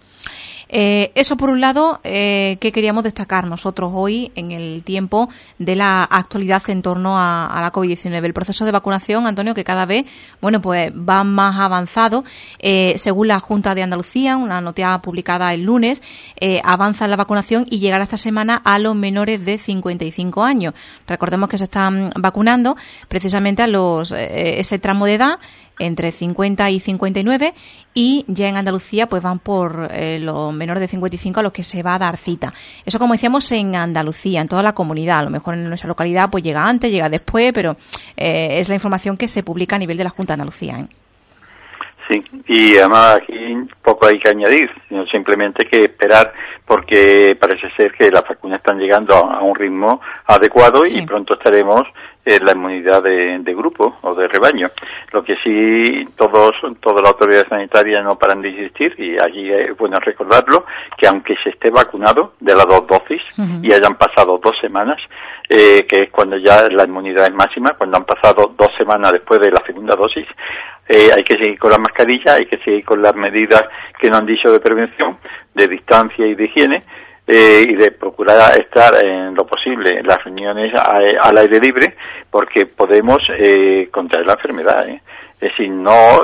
Eh, 0.68 1.12
eso 1.14 1.38
por 1.38 1.49
un 1.49 1.62
lado 1.62 2.00
que 2.02 2.73
queríamos 2.75 3.04
destacar 3.04 3.47
nosotros 3.47 3.90
hoy 3.94 4.30
en 4.35 4.52
el 4.52 4.82
tiempo 4.85 5.30
de 5.59 5.76
la 5.76 6.04
actualidad 6.04 6.62
en 6.68 6.82
torno 6.82 7.18
a, 7.18 7.59
la 7.59 7.73
COVID-19. 7.73 8.23
El 8.23 8.35
proceso 8.35 8.66
de 8.66 8.73
vacunación, 8.73 9.26
Antonio, 9.26 9.54
que 9.54 9.64
cada 9.64 9.87
vez, 9.87 10.04
bueno, 10.42 10.61
pues 10.61 10.92
va 10.92 11.25
más 11.25 11.59
avanzado. 11.59 12.23
Según 12.97 13.28
la 13.28 13.40
Junta 13.40 13.75
de 13.75 13.82
Andalucía, 13.82 14.37
una 14.37 14.61
noticia 14.61 14.99
publicada 14.99 15.54
el 15.54 15.62
lunes, 15.62 16.02
avanza 16.62 17.09
la 17.09 17.16
vacunación 17.16 17.30
y 17.71 17.79
llegará 17.79 18.05
esta 18.05 18.17
semana 18.17 18.61
a 18.65 18.79
los 18.81 18.97
menores 18.97 19.45
de 19.45 19.57
55 19.57 20.43
años. 20.43 20.75
Recordemos 21.07 21.49
que 21.49 21.59
se 21.59 21.65
están 21.65 22.11
vacunando 22.17 22.77
precisamente 23.09 23.63
a 23.63 23.69
los 23.69 24.11
eh, 24.11 24.59
ese 24.59 24.81
tramo 24.81 25.07
de 25.07 25.15
edad 25.15 25.39
entre 25.79 26.11
50 26.11 26.71
y 26.71 26.81
59 26.81 27.55
y 27.95 28.25
ya 28.27 28.49
en 28.49 28.57
Andalucía 28.57 29.09
pues 29.09 29.23
van 29.23 29.39
por 29.39 29.89
eh, 29.93 30.19
los 30.19 30.53
menores 30.53 30.81
de 30.81 30.89
55 30.89 31.39
a 31.39 31.43
los 31.45 31.53
que 31.53 31.63
se 31.63 31.85
va 31.85 31.95
a 31.95 31.99
dar 32.01 32.17
cita. 32.17 32.53
Eso 32.85 32.99
como 32.99 33.15
decíamos 33.15 33.51
en 33.53 33.77
Andalucía, 33.77 34.41
en 34.41 34.49
toda 34.49 34.65
la 34.65 34.75
comunidad. 34.75 35.21
A 35.21 35.23
lo 35.23 35.31
mejor 35.31 35.55
en 35.55 35.69
nuestra 35.69 35.87
localidad 35.87 36.31
pues 36.31 36.43
llega 36.43 36.69
antes, 36.69 36.91
llega 36.91 37.09
después, 37.09 37.53
pero 37.53 37.77
eh, 38.17 38.59
es 38.59 38.69
la 38.69 38.75
información 38.75 39.17
que 39.17 39.29
se 39.29 39.45
publica 39.45 39.77
a 39.77 39.79
nivel 39.79 39.97
de 39.97 40.05
la 40.05 40.11
Junta 40.11 40.33
de 40.33 40.43
Andalucía. 40.43 40.81
¿eh? 40.81 40.87
Sí, 42.11 42.25
y 42.49 42.77
además 42.77 43.21
poco 43.83 44.07
hay 44.07 44.19
que 44.19 44.31
añadir, 44.31 44.69
simplemente 45.13 45.65
que 45.65 45.85
esperar 45.85 46.33
porque 46.71 47.37
parece 47.41 47.69
ser 47.77 47.91
que 47.91 48.12
las 48.12 48.23
vacunas 48.23 48.61
están 48.61 48.79
llegando 48.79 49.12
a, 49.17 49.43
un 49.43 49.57
ritmo 49.57 50.00
adecuado 50.25 50.85
y 50.87 51.05
pronto 51.05 51.35
estaremos 51.35 51.83
en 52.25 52.45
la 52.45 52.53
inmunidad 52.53 53.03
de, 53.03 53.55
grupo 53.57 53.97
o 54.03 54.15
de 54.15 54.29
rebaño. 54.29 54.71
Lo 55.11 55.25
que 55.25 55.35
sí 55.43 56.07
todos, 56.15 56.53
toda 56.81 57.03
la 57.03 57.09
autoridad 57.09 57.49
sanitaria 57.49 58.00
no 58.03 58.17
paran 58.17 58.41
de 58.41 58.50
insistir 58.50 58.95
y 58.99 59.17
allí 59.21 59.50
es 59.53 59.77
bueno 59.77 59.99
recordarlo 59.99 60.65
que 60.97 61.09
aunque 61.09 61.35
se 61.43 61.50
esté 61.50 61.71
vacunado 61.71 62.35
de 62.39 62.55
las 62.55 62.67
dos 62.69 62.87
dosis 62.87 63.23
y 63.62 63.73
hayan 63.73 63.97
pasado 63.97 64.39
dos 64.41 64.55
semanas, 64.61 64.99
eh, 65.49 65.85
que 65.89 66.05
es 66.05 66.11
cuando 66.12 66.37
ya 66.37 66.69
la 66.71 66.85
inmunidad 66.85 67.27
es 67.27 67.35
máxima, 67.35 67.73
cuando 67.73 67.97
han 67.97 68.05
pasado 68.05 68.53
dos 68.57 68.71
semanas 68.79 69.11
después 69.11 69.41
de 69.41 69.50
la 69.50 69.61
segunda 69.67 69.97
dosis, 69.97 70.27
eh, 70.92 71.09
hay 71.14 71.23
que 71.23 71.35
seguir 71.35 71.56
con 71.56 71.70
la 71.70 71.78
mascarilla, 71.78 72.35
hay 72.35 72.47
que 72.47 72.59
seguir 72.59 72.85
con 72.85 73.00
las 73.00 73.14
medidas 73.14 73.64
que 74.00 74.11
nos 74.11 74.18
han 74.18 74.26
dicho 74.26 74.50
de 74.50 74.59
prevención, 74.59 75.18
de 75.54 75.68
distancia 75.68 76.26
y 76.26 76.35
de 76.35 76.44
higiene, 76.44 76.82
eh, 77.26 77.64
y 77.68 77.76
de 77.76 77.92
procurar 77.92 78.61
estar 78.61 78.92
en 79.04 79.32
lo 79.37 79.47
posible 79.47 80.00
en 80.00 80.06
las 80.06 80.25
reuniones 80.25 80.75
al 80.75 81.38
aire 81.38 81.61
libre, 81.61 81.94
porque 82.28 82.66
podemos 82.66 83.18
eh, 83.38 83.88
contraer 83.92 84.26
la 84.26 84.32
enfermedad. 84.32 84.88
¿eh? 84.88 85.00
Es 85.40 85.52
decir, 85.52 85.70
no, 85.70 86.23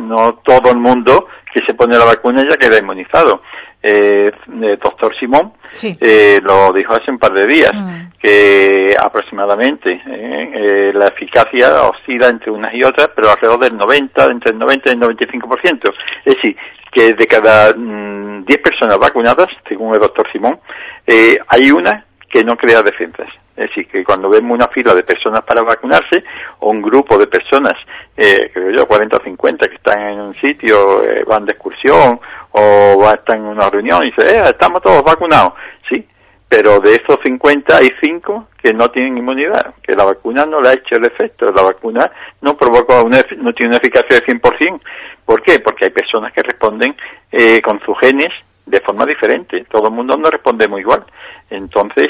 no 0.00 0.34
todo 0.44 0.72
el 0.72 0.78
mundo 0.78 1.28
que 1.54 1.64
se 1.64 1.74
pone 1.74 1.96
la 1.96 2.04
vacuna 2.04 2.44
ya 2.48 2.56
queda 2.56 2.80
inmunizado 2.80 3.40
eh, 3.82 4.30
doctor 4.82 5.12
Simón 5.18 5.54
eh, 5.82 6.40
lo 6.42 6.72
dijo 6.72 6.92
hace 6.94 7.10
un 7.10 7.18
par 7.18 7.32
de 7.32 7.46
días, 7.46 7.72
mm. 7.74 8.11
Que 8.22 8.94
aproximadamente 9.02 9.92
eh, 9.92 10.00
eh, 10.54 10.92
la 10.94 11.08
eficacia 11.08 11.82
oscila 11.82 12.28
entre 12.28 12.52
unas 12.52 12.72
y 12.72 12.84
otras, 12.84 13.10
pero 13.16 13.30
alrededor 13.30 13.58
del 13.58 13.76
90, 13.76 14.26
entre 14.26 14.52
el 14.52 14.58
90 14.60 14.90
y 14.90 14.92
el 14.92 15.00
95%. 15.00 15.92
Es 16.24 16.36
decir, 16.36 16.56
que 16.92 17.14
de 17.14 17.26
cada 17.26 17.72
10 17.72 17.76
mm, 17.76 18.44
personas 18.62 18.98
vacunadas, 18.98 19.48
según 19.68 19.94
el 19.94 20.00
doctor 20.00 20.30
Simón, 20.30 20.60
eh, 21.04 21.36
hay 21.48 21.72
una 21.72 22.06
que 22.30 22.44
no 22.44 22.56
crea 22.56 22.82
defensas. 22.82 23.26
Es 23.56 23.68
decir, 23.68 23.88
que 23.88 24.04
cuando 24.04 24.30
vemos 24.30 24.54
una 24.54 24.68
fila 24.68 24.94
de 24.94 25.02
personas 25.02 25.40
para 25.40 25.62
vacunarse, 25.62 26.22
o 26.60 26.70
un 26.70 26.80
grupo 26.80 27.18
de 27.18 27.26
personas, 27.26 27.74
eh, 28.16 28.50
creo 28.54 28.70
yo, 28.70 28.86
40 28.86 29.16
o 29.16 29.24
50 29.24 29.68
que 29.68 29.74
están 29.74 30.00
en 30.00 30.20
un 30.20 30.34
sitio, 30.36 31.02
van 31.26 31.44
de 31.44 31.52
excursión, 31.52 32.20
o 32.52 33.10
están 33.12 33.38
en 33.38 33.46
una 33.46 33.68
reunión 33.68 34.04
y 34.04 34.10
dicen, 34.10 34.44
estamos 34.46 34.80
todos 34.80 35.02
vacunados. 35.02 35.52
Sí, 35.88 36.06
pero 36.52 36.80
de 36.80 36.96
esos 36.96 37.18
50 37.24 37.74
hay 37.74 37.88
5 38.02 38.48
que 38.62 38.74
no 38.74 38.90
tienen 38.90 39.16
inmunidad, 39.16 39.74
que 39.82 39.94
la 39.94 40.04
vacuna 40.04 40.44
no 40.44 40.60
le 40.60 40.68
ha 40.68 40.72
hecho 40.74 40.96
el 40.96 41.06
efecto, 41.06 41.46
la 41.46 41.62
vacuna 41.62 42.12
no 42.42 42.58
provoca 42.58 43.02
una, 43.02 43.22
no 43.38 43.54
tiene 43.54 43.70
una 43.70 43.78
eficacia 43.78 44.20
de 44.20 44.26
100%. 44.38 44.78
¿Por 45.24 45.40
qué? 45.40 45.60
Porque 45.60 45.86
hay 45.86 45.92
personas 45.92 46.30
que 46.34 46.42
responden 46.42 46.94
eh, 47.30 47.62
con 47.62 47.80
sus 47.80 47.98
genes 47.98 48.28
de 48.66 48.82
forma 48.82 49.06
diferente. 49.06 49.64
Todo 49.64 49.88
el 49.88 49.94
mundo 49.94 50.14
no 50.18 50.28
respondemos 50.28 50.78
igual. 50.78 51.06
Entonces, 51.48 52.08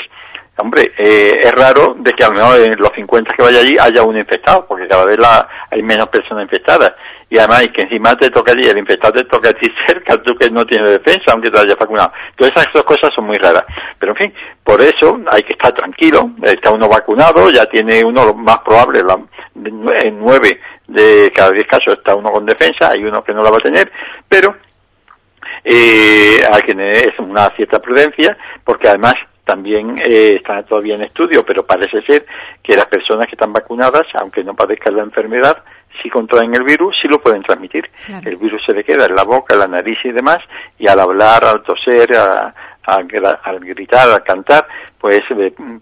hombre, 0.56 0.92
eh, 0.98 1.38
es 1.42 1.52
raro 1.52 1.94
de 1.98 2.12
que 2.12 2.24
a 2.24 2.28
lo 2.28 2.34
mejor 2.34 2.60
en 2.60 2.78
los 2.78 2.92
50 2.94 3.34
que 3.34 3.42
vaya 3.42 3.60
allí 3.60 3.76
haya 3.78 4.02
un 4.02 4.16
infectado, 4.16 4.66
porque 4.66 4.86
cada 4.86 5.04
vez 5.04 5.18
la, 5.18 5.48
hay 5.70 5.82
menos 5.82 6.08
personas 6.08 6.44
infectadas. 6.44 6.92
Y 7.30 7.38
además, 7.38 7.66
que 7.74 7.82
encima 7.82 8.14
te 8.14 8.28
toca 8.28 8.52
allí, 8.52 8.68
el 8.68 8.76
infectado 8.76 9.14
te 9.14 9.24
toca 9.24 9.48
a 9.48 9.52
ti 9.54 9.66
cerca, 9.86 10.18
tú 10.22 10.34
que 10.36 10.50
no 10.50 10.66
tienes 10.66 10.90
defensa, 10.90 11.32
aunque 11.32 11.50
te 11.50 11.58
hayas 11.58 11.78
vacunado. 11.78 12.12
Todas 12.36 12.52
esas 12.52 12.66
dos 12.74 12.84
cosas 12.84 13.10
son 13.14 13.26
muy 13.26 13.36
raras. 13.36 13.64
Pero 13.98 14.12
en 14.12 14.18
fin, 14.18 14.34
por 14.62 14.80
eso 14.82 15.18
hay 15.30 15.42
que 15.42 15.54
estar 15.54 15.72
tranquilo. 15.72 16.30
Está 16.42 16.70
uno 16.70 16.88
vacunado, 16.88 17.50
ya 17.50 17.64
tiene 17.66 18.04
uno 18.04 18.26
lo 18.26 18.34
más 18.34 18.58
probable, 18.58 19.02
la, 19.02 19.18
en 19.54 20.18
nueve 20.18 20.60
de 20.86 21.32
cada 21.34 21.52
diez 21.52 21.66
casos 21.66 21.94
está 21.94 22.14
uno 22.14 22.30
con 22.30 22.44
defensa, 22.44 22.90
hay 22.90 23.02
uno 23.02 23.24
que 23.24 23.32
no 23.32 23.42
la 23.42 23.50
va 23.50 23.56
a 23.56 23.60
tener, 23.60 23.90
pero 24.28 24.54
eh, 25.64 26.40
hay 26.52 26.62
que 26.62 26.74
tener 26.74 27.14
una 27.18 27.48
cierta 27.50 27.78
prudencia, 27.78 28.36
porque 28.64 28.88
además 28.88 29.14
también 29.44 29.96
eh, 30.02 30.36
está 30.36 30.62
todavía 30.62 30.94
en 30.94 31.02
estudio, 31.02 31.44
pero 31.44 31.66
parece 31.66 32.00
ser 32.02 32.24
que 32.62 32.76
las 32.76 32.86
personas 32.86 33.26
que 33.26 33.34
están 33.34 33.52
vacunadas, 33.52 34.06
aunque 34.20 34.44
no 34.44 34.54
padezcan 34.54 34.96
la 34.96 35.02
enfermedad, 35.02 35.62
si 36.02 36.08
contraen 36.08 36.54
el 36.54 36.62
virus, 36.62 36.96
sí 37.00 37.08
lo 37.08 37.20
pueden 37.20 37.42
transmitir. 37.42 37.88
El 38.24 38.36
virus 38.36 38.62
se 38.64 38.72
le 38.72 38.84
queda 38.84 39.06
en 39.06 39.14
la 39.14 39.24
boca, 39.24 39.54
en 39.54 39.60
la 39.60 39.68
nariz 39.68 39.98
y 40.04 40.10
demás, 40.10 40.38
y 40.78 40.88
al 40.88 41.00
hablar, 41.00 41.44
al 41.44 41.62
toser, 41.62 42.16
a, 42.16 42.54
al, 42.84 43.60
gritar, 43.60 44.08
al 44.10 44.22
cantar, 44.22 44.66
pues, 45.02 45.18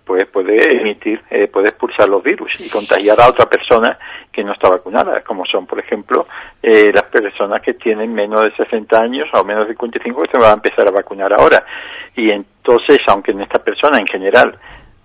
pues 0.02 0.24
puede 0.28 0.80
emitir, 0.80 1.20
eh, 1.28 1.46
puede 1.46 1.68
expulsar 1.68 2.08
los 2.08 2.22
virus 2.22 2.58
y 2.58 2.70
contagiar 2.70 3.20
a 3.20 3.28
otra 3.28 3.44
persona 3.44 3.98
que 4.32 4.42
no 4.42 4.54
está 4.54 4.70
vacunada, 4.70 5.20
como 5.20 5.44
son, 5.44 5.66
por 5.66 5.78
ejemplo, 5.78 6.26
eh, 6.62 6.90
las 6.90 7.04
personas 7.04 7.60
que 7.60 7.74
tienen 7.74 8.14
menos 8.14 8.40
de 8.40 8.56
60 8.56 8.98
años 8.98 9.28
o 9.34 9.44
menos 9.44 9.68
de 9.68 9.74
55 9.74 10.22
que 10.22 10.30
se 10.32 10.38
van 10.38 10.52
a 10.52 10.54
empezar 10.54 10.88
a 10.88 10.90
vacunar 10.90 11.34
ahora. 11.34 11.62
Y 12.16 12.32
entonces, 12.32 12.96
aunque 13.08 13.32
en 13.32 13.42
estas 13.42 13.60
personas 13.60 14.00
en 14.00 14.06
general 14.06 14.58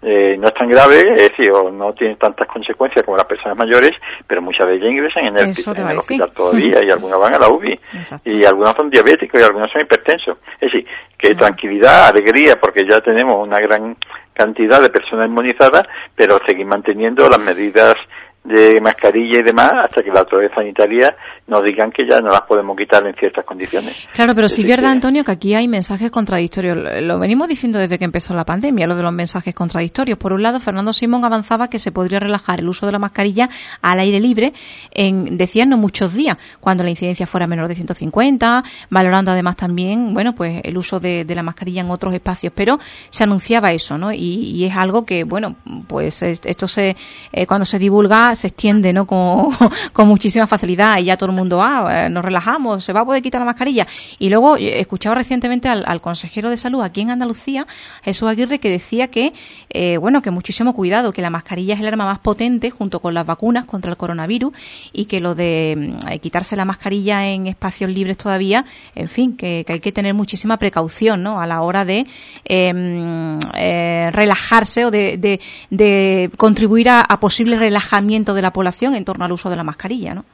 eh, 0.07 0.37
no 0.37 0.47
es 0.47 0.53
tan 0.53 0.69
grave, 0.69 0.99
es 1.15 1.31
decir, 1.31 1.51
o 1.51 1.71
no 1.71 1.91
tiene 1.93 2.15
tantas 2.17 2.47
consecuencias 2.47 3.03
como 3.03 3.17
las 3.17 3.25
personas 3.25 3.57
mayores, 3.57 3.89
pero 4.27 4.39
muchas 4.39 4.67
de 4.67 4.75
ellas 4.75 4.91
ingresan 4.91 5.25
en 5.25 5.39
el, 5.39 5.97
hospital 5.97 6.31
todavía 6.31 6.77
y 6.83 6.91
algunas 6.91 7.19
van 7.19 7.33
a 7.33 7.39
la 7.39 7.49
UBI 7.49 7.79
y 8.25 8.45
algunas 8.45 8.75
son 8.75 8.91
diabéticos 8.91 9.41
y 9.41 9.43
algunas 9.43 9.71
son 9.71 9.81
hipertensos. 9.81 10.37
Es 10.61 10.71
decir, 10.71 10.85
que 11.17 11.33
tranquilidad, 11.33 12.09
alegría, 12.09 12.55
porque 12.61 12.85
ya 12.87 13.01
tenemos 13.01 13.35
una 13.35 13.59
gran 13.59 13.97
cantidad 14.35 14.79
de 14.79 14.91
personas 14.91 15.27
inmunizadas, 15.27 15.87
pero 16.15 16.37
seguir 16.45 16.67
manteniendo 16.67 17.27
las 17.27 17.39
medidas 17.39 17.95
de 18.43 18.79
mascarilla 18.79 19.39
y 19.39 19.43
demás 19.43 19.71
hasta 19.85 20.03
que 20.03 20.11
la 20.11 20.19
autoridad 20.19 20.53
sanitaria 20.53 21.15
nos 21.47 21.63
digan 21.63 21.91
que 21.91 22.07
ya 22.09 22.21
no 22.21 22.29
las 22.29 22.41
podemos 22.41 22.75
quitar 22.75 23.05
en 23.05 23.13
ciertas 23.13 23.45
condiciones. 23.45 24.07
Claro, 24.13 24.33
pero 24.33 24.49
si 24.49 24.63
verdad, 24.63 24.91
Antonio, 24.91 25.23
que 25.23 25.31
aquí 25.31 25.53
hay 25.53 25.67
mensajes 25.67 26.09
contradictorios. 26.09 26.75
Lo 27.03 27.19
venimos 27.19 27.47
diciendo 27.47 27.77
desde 27.77 27.99
que 27.99 28.05
empezó 28.05 28.33
la 28.33 28.45
pandemia, 28.45 28.87
lo 28.87 28.95
de 28.95 29.03
los 29.03 29.13
mensajes 29.13 29.53
contradictorios. 29.53 30.17
Por 30.17 30.33
un 30.33 30.41
lado, 30.41 30.59
Fernando 30.59 30.91
Simón 30.91 31.23
avanzaba 31.23 31.69
que 31.69 31.77
se 31.77 31.91
podría 31.91 32.19
relajar 32.19 32.61
el 32.61 32.67
uso 32.67 32.87
de 32.87 32.91
la 32.91 32.99
mascarilla 32.99 33.49
al 33.83 33.99
aire 33.99 34.19
libre 34.19 34.53
en, 34.91 35.37
decían, 35.37 35.69
no 35.69 35.77
muchos 35.77 36.15
días, 36.15 36.37
cuando 36.59 36.83
la 36.83 36.89
incidencia 36.89 37.27
fuera 37.27 37.45
menor 37.45 37.67
de 37.67 37.75
150, 37.75 38.63
valorando 38.89 39.29
además 39.29 39.55
también, 39.55 40.15
bueno, 40.15 40.33
pues 40.33 40.61
el 40.63 40.77
uso 40.77 40.99
de, 40.99 41.25
la 41.35 41.43
mascarilla 41.43 41.81
en 41.81 41.91
otros 41.91 42.13
espacios. 42.13 42.53
Pero 42.55 42.79
se 43.11 43.23
anunciaba 43.23 43.71
eso, 43.71 43.99
¿no? 43.99 44.11
Y, 44.11 44.65
es 44.65 44.75
algo 44.75 45.05
que, 45.05 45.25
bueno, 45.25 45.57
pues 45.87 46.23
esto 46.23 46.67
se, 46.67 46.95
eh, 47.31 47.45
cuando 47.45 47.65
se 47.65 47.77
divulga, 47.77 48.35
se 48.35 48.47
extiende, 48.47 48.93
¿no? 48.93 49.05
Con, 49.05 49.49
con 49.93 50.07
muchísima 50.07 50.47
facilidad 50.47 50.97
y 50.97 51.03
ya 51.03 51.17
todo 51.17 51.34
mundo, 51.35 51.61
ah, 51.61 52.05
eh, 52.05 52.09
nos 52.09 52.23
relajamos, 52.23 52.83
se 52.83 52.93
va 52.93 53.01
a 53.01 53.05
poder 53.05 53.21
quitar 53.21 53.39
la 53.39 53.45
mascarilla. 53.45 53.87
Y 54.19 54.29
luego 54.29 54.57
he 54.57 54.65
eh, 54.65 54.79
escuchado 54.79 55.15
recientemente 55.15 55.69
al, 55.69 56.01
consejero 56.01 56.49
de 56.49 56.57
salud 56.57 56.81
aquí 56.81 57.01
en 57.01 57.11
Andalucía, 57.11 57.67
Jesús 58.03 58.29
Aguirre, 58.29 58.59
que 58.59 58.69
decía 58.69 59.07
que, 59.07 59.33
eh, 59.69 59.97
bueno, 59.97 60.21
que 60.21 60.31
muchísimo 60.31 60.73
cuidado, 60.73 61.13
que 61.13 61.21
la 61.21 61.29
mascarilla 61.29 61.73
es 61.73 61.79
el 61.79 61.87
arma 61.87 62.05
más 62.05 62.19
potente 62.19 62.69
junto 62.69 62.99
con 62.99 63.13
las 63.13 63.25
vacunas 63.25 63.65
contra 63.65 63.91
el 63.91 63.97
coronavirus 63.97 64.53
y 64.93 65.05
que 65.05 65.19
lo 65.19 65.35
de 65.35 65.97
mm, 66.05 66.19
quitarse 66.19 66.55
la 66.55 66.65
mascarilla 66.65 67.27
en 67.27 67.47
espacios 67.47 67.89
libres 67.89 68.17
todavía, 68.17 68.65
en 68.93 69.09
fin, 69.09 69.35
que, 69.35 69.65
hay 69.67 69.79
que 69.79 69.91
tener 69.91 70.13
muchísima 70.13 70.57
precaución, 70.57 71.23
¿no? 71.23 71.41
A 71.41 71.47
la 71.47 71.61
hora 71.61 71.85
de 71.85 72.05
em, 72.45 73.39
relajarse 74.11 74.85
o 74.85 74.91
de, 74.91 75.39
de, 75.69 76.31
contribuir 76.37 76.89
a 76.89 77.19
posible 77.19 77.57
relajamiento 77.57 78.33
de 78.33 78.41
la 78.41 78.51
población 78.51 78.95
en 78.95 79.05
torno 79.05 79.25
al 79.25 79.31
uso 79.31 79.49
de 79.49 79.55
la 79.55 79.63
mascarilla, 79.63 80.13
¿no? 80.13 80.25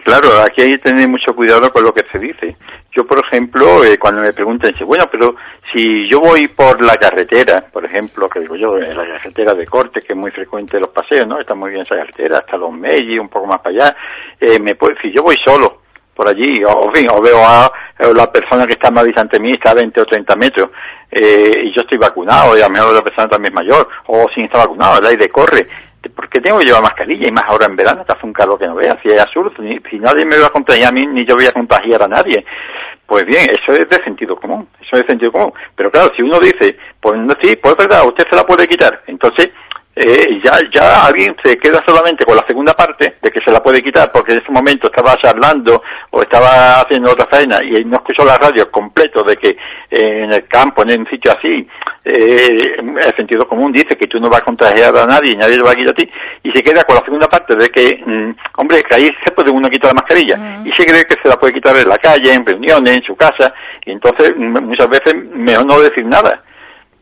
Claro, 0.00 0.28
aquí 0.42 0.62
hay 0.62 0.70
que 0.70 0.78
tener 0.78 1.08
mucho 1.08 1.34
cuidado 1.34 1.72
con 1.72 1.84
lo 1.84 1.92
que 1.92 2.04
se 2.10 2.18
dice. 2.18 2.56
Yo, 2.94 3.06
por 3.06 3.24
ejemplo, 3.24 3.84
eh, 3.84 3.98
cuando 3.98 4.20
me 4.20 4.32
preguntan, 4.32 4.74
bueno, 4.86 5.04
pero 5.10 5.34
si 5.72 6.08
yo 6.08 6.20
voy 6.20 6.48
por 6.48 6.82
la 6.84 6.96
carretera, 6.96 7.64
por 7.72 7.84
ejemplo, 7.84 8.28
que 8.28 8.40
digo 8.40 8.56
yo, 8.56 8.78
la 8.78 9.06
carretera 9.06 9.54
de 9.54 9.66
corte, 9.66 10.00
que 10.00 10.12
es 10.12 10.18
muy 10.18 10.30
frecuente 10.30 10.78
los 10.78 10.90
paseos, 10.90 11.26
¿no? 11.26 11.40
Está 11.40 11.54
muy 11.54 11.70
bien 11.70 11.82
esa 11.82 11.96
carretera, 11.96 12.38
hasta 12.38 12.56
los 12.56 12.72
Melli, 12.72 13.18
un 13.18 13.28
poco 13.28 13.46
más 13.46 13.60
para 13.60 13.76
allá. 13.76 13.96
Eh, 14.40 14.58
me 14.58 14.76
si 15.00 15.12
yo 15.12 15.22
voy 15.22 15.36
solo 15.44 15.82
por 16.14 16.28
allí, 16.28 16.62
o, 16.64 16.92
fin, 16.92 17.06
o 17.10 17.20
veo 17.22 17.38
a, 17.38 17.70
la 18.14 18.30
persona 18.30 18.66
que 18.66 18.72
está 18.72 18.90
más 18.90 19.04
distante 19.04 19.38
de 19.38 19.42
mí, 19.42 19.52
está 19.52 19.70
a 19.70 19.74
20 19.74 20.00
o 20.00 20.04
30 20.04 20.36
metros, 20.36 20.70
eh, 21.10 21.52
y 21.64 21.74
yo 21.74 21.82
estoy 21.82 21.98
vacunado, 21.98 22.56
y 22.56 22.60
a 22.60 22.68
lo 22.68 22.74
mejor 22.74 22.94
la 22.94 23.02
persona 23.02 23.28
también 23.28 23.54
es 23.54 23.64
mayor, 23.64 23.88
o 24.06 24.26
sin 24.34 24.44
estar 24.44 24.66
vacunado, 24.66 24.98
el 24.98 25.06
aire 25.06 25.28
corre, 25.28 25.66
¿por 26.10 26.28
qué 26.28 26.40
tengo 26.40 26.58
que 26.58 26.66
llevar 26.66 26.82
mascarilla? 26.82 27.28
Y 27.28 27.32
más 27.32 27.44
ahora 27.46 27.66
en 27.66 27.76
verano, 27.76 28.04
que 28.04 28.12
hace 28.12 28.26
un 28.26 28.32
calor 28.32 28.58
que 28.58 28.66
no 28.66 28.74
veas, 28.74 28.96
si 29.02 29.08
es 29.08 29.20
absurdo, 29.20 29.52
si 29.56 29.98
nadie 29.98 30.24
me 30.24 30.38
va 30.38 30.46
a 30.46 30.50
contagiar 30.50 30.88
a 30.88 30.92
mí, 30.92 31.06
ni 31.06 31.26
yo 31.26 31.36
voy 31.36 31.46
a 31.46 31.52
contagiar 31.52 32.02
a 32.02 32.08
nadie. 32.08 32.44
Pues 33.06 33.24
bien, 33.26 33.44
eso 33.50 33.72
es 33.72 33.88
de 33.88 34.04
sentido 34.04 34.36
común, 34.36 34.68
eso 34.80 34.96
es 34.96 35.02
de 35.02 35.08
sentido 35.08 35.32
común. 35.32 35.52
Pero 35.76 35.90
claro, 35.90 36.12
si 36.16 36.22
uno 36.22 36.40
dice, 36.40 36.78
pues 37.00 37.18
no, 37.18 37.34
sí, 37.42 37.56
pues 37.56 37.74
es 37.78 37.86
verdad, 37.86 38.06
usted 38.06 38.24
se 38.30 38.36
la 38.36 38.44
puede 38.44 38.66
quitar. 38.66 39.02
Entonces, 39.06 39.52
eh, 39.94 40.40
ya, 40.42 40.58
ya 40.72 41.04
alguien 41.04 41.36
se 41.44 41.58
queda 41.58 41.82
solamente 41.86 42.24
con 42.24 42.34
la 42.34 42.44
segunda 42.46 42.72
parte 42.72 43.16
de 43.20 43.30
que 43.30 43.40
se 43.44 43.50
la 43.50 43.62
puede 43.62 43.82
quitar 43.82 44.10
porque 44.10 44.32
en 44.32 44.38
ese 44.38 44.50
momento 44.50 44.86
estaba 44.86 45.18
charlando 45.18 45.82
o 46.10 46.22
estaba 46.22 46.80
haciendo 46.80 47.12
otra 47.12 47.26
faena 47.30 47.62
y 47.62 47.84
no 47.84 47.96
escuchó 47.96 48.24
la 48.24 48.38
radio 48.38 48.70
completo 48.70 49.22
de 49.22 49.36
que 49.36 49.50
eh, 49.50 50.24
en 50.24 50.32
el 50.32 50.48
campo, 50.48 50.82
en 50.82 51.00
un 51.00 51.06
sitio 51.08 51.32
así, 51.32 51.68
eh, 52.06 52.74
el 52.78 53.16
sentido 53.16 53.46
común 53.46 53.70
dice 53.70 53.94
que 53.94 54.06
tú 54.06 54.18
no 54.18 54.30
vas 54.30 54.40
a 54.40 54.44
contagiar 54.44 54.96
a 54.96 55.04
nadie 55.04 55.32
y 55.32 55.36
nadie 55.36 55.58
lo 55.58 55.64
va 55.64 55.72
a 55.72 55.76
quitar 55.76 55.92
a 55.92 55.94
ti 55.94 56.10
y 56.42 56.50
se 56.52 56.62
queda 56.62 56.84
con 56.84 56.96
la 56.96 57.02
segunda 57.02 57.28
parte 57.28 57.54
de 57.54 57.68
que, 57.68 58.02
mm, 58.04 58.30
hombre, 58.56 58.82
que 58.84 58.96
ahí 58.96 59.14
se 59.22 59.32
puede 59.32 59.50
uno 59.50 59.68
quitar 59.68 59.90
la 59.90 60.00
mascarilla 60.00 60.62
y 60.64 60.72
se 60.72 60.86
cree 60.86 61.04
que 61.04 61.16
se 61.22 61.28
la 61.28 61.36
puede 61.36 61.52
quitar 61.52 61.76
en 61.76 61.88
la 61.88 61.98
calle, 61.98 62.32
en 62.32 62.46
reuniones, 62.46 62.96
en 62.96 63.04
su 63.04 63.14
casa 63.14 63.52
y 63.84 63.92
entonces 63.92 64.32
muchas 64.36 64.88
veces 64.88 65.14
mejor 65.34 65.66
no 65.66 65.80
decir 65.80 66.06
nada 66.06 66.42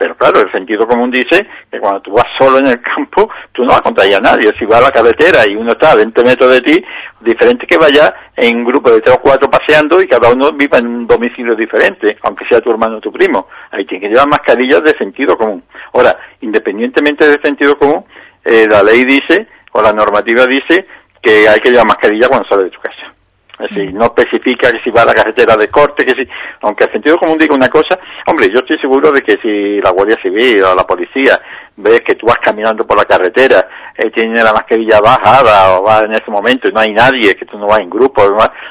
pero 0.01 0.17
claro, 0.17 0.41
el 0.41 0.51
sentido 0.51 0.87
común 0.87 1.11
dice 1.11 1.47
que 1.71 1.79
cuando 1.79 2.01
tú 2.01 2.13
vas 2.13 2.25
solo 2.39 2.59
en 2.59 2.69
el 2.69 2.81
campo, 2.81 3.29
tú 3.53 3.63
no 3.65 3.73
vas 3.73 3.83
a 3.85 4.17
a 4.17 4.21
nadie. 4.21 4.51
Si 4.59 4.65
vas 4.65 4.79
a 4.79 4.85
la 4.85 4.91
carretera 4.91 5.45
y 5.47 5.55
uno 5.55 5.73
está 5.73 5.93
a 5.93 5.97
20 5.97 6.25
metros 6.25 6.51
de 6.55 6.63
ti, 6.63 6.83
diferente 7.21 7.67
que 7.67 7.77
vaya 7.77 8.15
en 8.35 8.57
un 8.57 8.65
grupo 8.65 8.91
de 8.91 9.03
tres 9.03 9.15
o 9.15 9.21
cuatro 9.21 9.51
paseando 9.51 10.01
y 10.01 10.09
cada 10.09 10.33
uno 10.33 10.53
viva 10.53 10.79
en 10.79 10.87
un 10.87 11.07
domicilio 11.07 11.55
diferente, 11.55 12.17
aunque 12.23 12.47
sea 12.49 12.63
tu 12.63 12.71
hermano 12.71 12.97
o 12.97 13.01
tu 13.01 13.13
primo. 13.13 13.49
Ahí 13.73 13.85
tienes 13.85 14.09
que 14.09 14.15
llevar 14.15 14.27
mascarillas 14.27 14.83
de 14.83 14.93
sentido 14.93 15.37
común. 15.37 15.65
Ahora, 15.93 16.17
independientemente 16.41 17.29
del 17.29 17.43
sentido 17.43 17.77
común, 17.77 18.03
eh, 18.43 18.67
la 18.71 18.83
ley 18.83 19.05
dice, 19.05 19.49
o 19.73 19.83
la 19.83 19.93
normativa 19.93 20.47
dice, 20.47 20.87
que 21.21 21.47
hay 21.47 21.61
que 21.61 21.69
llevar 21.69 21.89
mascarilla 21.89 22.27
cuando 22.27 22.49
sale 22.49 22.65
de 22.65 22.71
tu 22.71 22.81
casa. 22.81 23.10
Es 23.61 23.69
decir, 23.69 23.93
no 23.93 24.07
especifica 24.07 24.73
que 24.73 24.81
si 24.83 24.91
va 24.91 25.03
a 25.03 25.07
la 25.07 25.15
carretera 25.15 25.55
de 25.55 25.69
corte, 25.69 26.05
que 26.05 26.13
si, 26.13 26.29
aunque 26.63 26.85
el 26.85 26.93
sentido 26.93 27.19
común 27.19 27.37
diga 27.37 27.55
una 27.55 27.69
cosa, 27.69 27.99
hombre, 28.27 28.49
yo 28.49 28.61
estoy 28.61 28.79
seguro 28.79 29.13
de 29.13 29.21
que 29.21 29.37
si 29.43 29.81
la 29.81 29.91
Guardia 29.91 30.17
Civil 30.23 30.65
o 30.65 30.75
la 30.75 30.85
policía 30.85 31.39
ve 31.77 32.01
que 32.01 32.15
tú 32.15 32.27
vas 32.27 32.39
caminando 32.41 32.87
por 32.87 32.97
la 32.97 33.05
carretera, 33.05 33.69
eh, 33.97 34.11
tiene 34.11 34.43
la 34.43 34.55
mascarilla 34.55 35.01
bajada 35.01 35.79
o 35.79 35.85
va 35.85 36.01
en 36.01 36.13
ese 36.13 36.31
momento 36.31 36.69
y 36.69 36.73
no 36.73 36.81
hay 36.81 36.93
nadie, 36.93 37.35
que 37.35 37.45
tú 37.45 37.59
no 37.59 37.67
vas 37.67 37.81
en 37.81 37.91
grupo, 37.91 38.23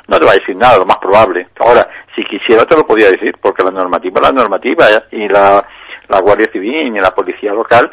no 0.07 0.19
te 0.19 0.25
va 0.25 0.31
a 0.31 0.39
decir 0.39 0.55
nada, 0.55 0.79
lo 0.79 0.85
más 0.85 0.97
probable. 0.97 1.47
Ahora, 1.59 1.87
si 2.15 2.23
quisiera 2.25 2.65
te 2.65 2.75
lo 2.75 2.85
podía 2.85 3.11
decir, 3.11 3.35
porque 3.39 3.63
la 3.63 3.71
normativa 3.71 4.21
la 4.21 4.31
normativa 4.31 4.87
y 5.11 5.27
la, 5.27 5.63
la 6.07 6.19
Guardia 6.19 6.49
Civil 6.51 6.95
y 6.95 6.99
la 6.99 7.11
policía 7.11 7.53
local 7.53 7.91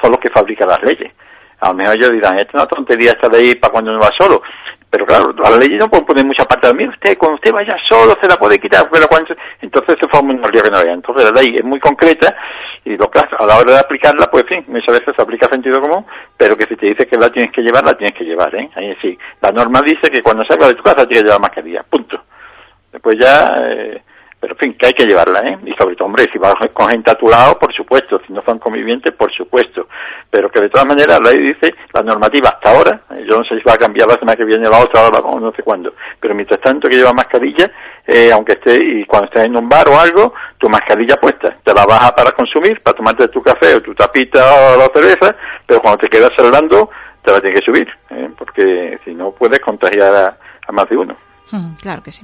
son 0.00 0.10
los 0.12 0.20
que 0.20 0.30
fabrican 0.30 0.68
las 0.68 0.82
leyes. 0.82 1.12
A 1.60 1.68
lo 1.68 1.74
mejor 1.74 1.96
ellos 1.96 2.10
dirán, 2.10 2.36
esto 2.38 2.50
es 2.50 2.54
una 2.54 2.66
tontería 2.66 3.12
esta 3.12 3.28
ley 3.28 3.54
para 3.54 3.72
cuando 3.72 3.90
uno 3.90 4.00
va 4.00 4.10
solo. 4.16 4.42
Pero 4.88 5.04
claro, 5.04 5.34
la 5.42 5.50
ley 5.56 5.76
no 5.76 5.88
puede 5.88 6.04
poner 6.04 6.24
mucha 6.24 6.44
parte 6.44 6.68
de 6.68 6.74
mí. 6.74 6.88
Usted, 6.88 7.18
cuando 7.18 7.36
usted 7.36 7.52
vaya 7.52 7.76
solo, 7.88 8.16
se 8.20 8.28
la 8.28 8.36
puede 8.36 8.58
quitar. 8.58 8.88
Pero 8.90 9.08
cuando, 9.08 9.34
entonces 9.60 9.96
se 10.00 10.08
forma 10.08 10.32
un 10.32 10.40
lío 10.40 10.62
que 10.62 10.70
no 10.70 10.82
vea. 10.82 10.92
Entonces 10.92 11.30
la 11.30 11.40
ley 11.40 11.56
es 11.56 11.64
muy 11.64 11.80
concreta 11.80 12.34
y 12.84 12.96
lo 12.96 13.10
que 13.10 13.18
a 13.18 13.46
la 13.46 13.58
hora 13.58 13.72
de 13.72 13.80
aplicarla, 13.80 14.26
pues 14.30 14.44
sí, 14.48 14.54
muchas 14.68 15.00
veces 15.00 15.14
se 15.16 15.20
aplica 15.20 15.48
sentido 15.48 15.80
común, 15.80 16.06
pero 16.36 16.56
que 16.56 16.66
si 16.66 16.76
te 16.76 16.86
dice 16.86 17.04
que 17.06 17.16
la 17.16 17.28
tienes 17.30 17.50
que 17.52 17.60
llevar, 17.60 17.84
la 17.84 17.94
tienes 17.94 18.16
que 18.16 18.24
llevar, 18.24 18.54
¿eh? 18.54 18.70
Ahí 18.76 18.96
sí. 19.02 19.18
La 19.42 19.50
norma 19.50 19.82
dice 19.82 20.08
que 20.08 20.22
cuando 20.22 20.44
salga 20.44 20.68
de 20.68 20.74
tu 20.74 20.84
casa 20.84 21.04
tienes 21.04 21.22
que 21.22 21.24
llevar 21.24 21.40
mascarilla. 21.40 21.82
Punto. 21.82 22.22
Después 22.92 23.16
ya, 23.20 23.50
eh, 23.60 24.02
pero 24.40 24.54
en 24.54 24.58
fin, 24.58 24.76
que 24.78 24.86
hay 24.86 24.92
que 24.92 25.06
llevarla, 25.06 25.40
¿eh? 25.40 25.58
Y 25.64 25.72
sobre 25.72 25.96
todo, 25.96 26.06
hombre, 26.06 26.26
si 26.32 26.38
vas 26.38 26.54
con 26.72 26.88
gente 26.88 27.10
a 27.10 27.14
tu 27.14 27.28
lado, 27.28 27.58
por 27.58 27.72
supuesto, 27.74 28.20
si 28.26 28.32
no 28.32 28.42
son 28.44 28.58
convivientes, 28.58 29.12
por 29.14 29.32
supuesto. 29.32 29.88
Pero 30.30 30.50
que 30.50 30.60
de 30.60 30.68
todas 30.68 30.86
maneras 30.86 31.20
la 31.20 31.30
ley 31.30 31.38
dice, 31.38 31.74
la 31.92 32.02
normativa 32.02 32.50
hasta 32.50 32.70
ahora, 32.70 33.00
yo 33.10 33.38
no 33.38 33.44
sé 33.44 33.56
si 33.56 33.62
va 33.66 33.74
a 33.74 33.78
cambiar 33.78 34.08
la 34.08 34.16
semana 34.16 34.36
que 34.36 34.44
viene 34.44 34.68
la 34.68 34.78
otra, 34.78 35.08
no 35.10 35.52
sé 35.52 35.62
cuándo, 35.62 35.94
pero 36.20 36.34
mientras 36.34 36.60
tanto 36.60 36.88
que 36.88 36.96
lleva 36.96 37.12
mascarilla, 37.12 37.70
eh, 38.06 38.30
aunque 38.32 38.52
esté, 38.52 38.76
y 38.76 39.04
cuando 39.04 39.26
estés 39.26 39.46
en 39.46 39.56
un 39.56 39.68
bar 39.68 39.88
o 39.88 39.98
algo, 39.98 40.34
tu 40.58 40.68
mascarilla 40.68 41.16
puesta, 41.16 41.56
te 41.64 41.74
la 41.74 41.84
baja 41.84 42.14
para 42.14 42.32
consumir, 42.32 42.82
para 42.82 42.96
tomarte 42.96 43.28
tu 43.28 43.42
café 43.42 43.74
o 43.74 43.82
tu 43.82 43.94
tapita 43.94 44.40
o 44.74 44.76
la 44.76 44.90
cerveza, 44.94 45.34
pero 45.66 45.80
cuando 45.80 45.98
te 45.98 46.08
quedas 46.08 46.30
hablando, 46.38 46.90
te 47.26 47.32
la 47.32 47.40
tienes 47.40 47.60
que 47.60 47.66
subir, 47.66 47.88
¿eh? 48.10 48.30
porque 48.38 48.98
si 49.04 49.14
no 49.14 49.32
puedes 49.32 49.58
contagiar 49.60 50.14
a, 50.14 50.72
más 50.72 50.88
de 50.88 50.96
uno. 50.96 51.16
Claro 51.80 52.02
que 52.02 52.12
sí. 52.12 52.22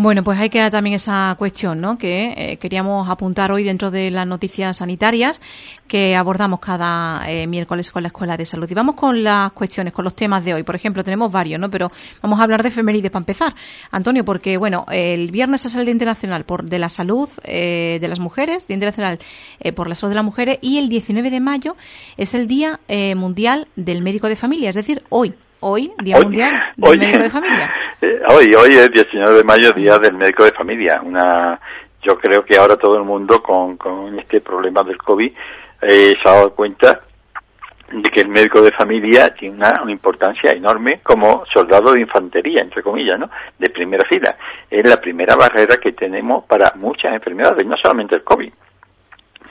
Bueno, 0.00 0.22
pues 0.22 0.38
hay 0.38 0.48
que 0.48 0.70
también 0.70 0.94
esa 0.94 1.34
cuestión, 1.36 1.80
¿no? 1.80 1.98
Que 1.98 2.32
eh, 2.36 2.56
queríamos 2.58 3.10
apuntar 3.10 3.50
hoy 3.50 3.64
dentro 3.64 3.90
de 3.90 4.12
las 4.12 4.28
noticias 4.28 4.76
sanitarias 4.76 5.40
que 5.88 6.14
abordamos 6.14 6.60
cada 6.60 7.28
eh, 7.28 7.48
miércoles 7.48 7.90
con 7.90 8.04
la 8.04 8.06
Escuela 8.06 8.36
de 8.36 8.46
Salud. 8.46 8.70
Y 8.70 8.74
vamos 8.74 8.94
con 8.94 9.24
las 9.24 9.50
cuestiones, 9.50 9.92
con 9.92 10.04
los 10.04 10.14
temas 10.14 10.44
de 10.44 10.54
hoy. 10.54 10.62
Por 10.62 10.76
ejemplo, 10.76 11.02
tenemos 11.02 11.32
varios, 11.32 11.58
¿no? 11.58 11.68
Pero 11.68 11.90
vamos 12.22 12.38
a 12.38 12.44
hablar 12.44 12.62
de 12.62 12.68
efemérides 12.68 13.10
para 13.10 13.22
empezar. 13.22 13.54
Antonio, 13.90 14.24
porque, 14.24 14.56
bueno, 14.56 14.86
el 14.92 15.32
viernes 15.32 15.66
es 15.66 15.74
el 15.74 15.84
Día 15.84 15.92
Internacional 15.92 16.44
por, 16.44 16.62
de 16.62 16.78
la 16.78 16.90
Salud 16.90 17.28
eh, 17.42 17.98
de 18.00 18.06
las 18.06 18.20
Mujeres, 18.20 18.68
Día 18.68 18.74
Internacional 18.74 19.18
por 19.74 19.88
la 19.88 19.96
Salud 19.96 20.12
de 20.12 20.14
las 20.14 20.24
Mujeres, 20.24 20.58
y 20.60 20.78
el 20.78 20.88
19 20.88 21.28
de 21.28 21.40
mayo 21.40 21.76
es 22.16 22.34
el 22.34 22.46
Día 22.46 22.78
Mundial 23.16 23.66
del 23.74 24.00
Médico 24.00 24.28
de 24.28 24.36
Familia, 24.36 24.70
es 24.70 24.76
decir, 24.76 25.02
hoy, 25.08 25.34
hoy, 25.60 25.92
Día 26.02 26.18
Mundial 26.20 26.52
del 26.76 26.98
Médico 26.98 27.22
de 27.22 27.30
Familia. 27.30 27.74
Eh, 28.00 28.20
hoy, 28.28 28.46
hoy 28.54 28.76
es 28.76 28.92
19 28.92 29.38
de 29.38 29.42
mayo, 29.42 29.72
Día 29.72 29.98
del 29.98 30.14
Médico 30.14 30.44
de 30.44 30.52
Familia. 30.52 31.00
Una, 31.02 31.58
yo 32.00 32.16
creo 32.16 32.44
que 32.44 32.56
ahora 32.56 32.76
todo 32.76 32.96
el 32.96 33.02
mundo 33.02 33.42
con, 33.42 33.76
con 33.76 34.16
este 34.16 34.40
problema 34.40 34.84
del 34.84 34.96
COVID 34.98 35.32
eh, 35.82 36.14
se 36.22 36.28
ha 36.28 36.34
dado 36.34 36.54
cuenta 36.54 37.00
de 37.90 38.02
que 38.02 38.20
el 38.20 38.28
médico 38.28 38.62
de 38.62 38.70
familia 38.70 39.34
tiene 39.34 39.56
una, 39.56 39.72
una, 39.82 39.90
importancia 39.90 40.52
enorme 40.52 41.00
como 41.02 41.44
soldado 41.52 41.92
de 41.92 42.02
infantería, 42.02 42.62
entre 42.62 42.84
comillas, 42.84 43.18
¿no? 43.18 43.28
De 43.58 43.68
primera 43.68 44.04
fila. 44.08 44.36
Es 44.70 44.88
la 44.88 45.00
primera 45.00 45.34
barrera 45.34 45.76
que 45.78 45.90
tenemos 45.90 46.44
para 46.44 46.72
muchas 46.76 47.12
enfermedades, 47.12 47.66
no 47.66 47.76
solamente 47.78 48.14
el 48.14 48.22
COVID 48.22 48.52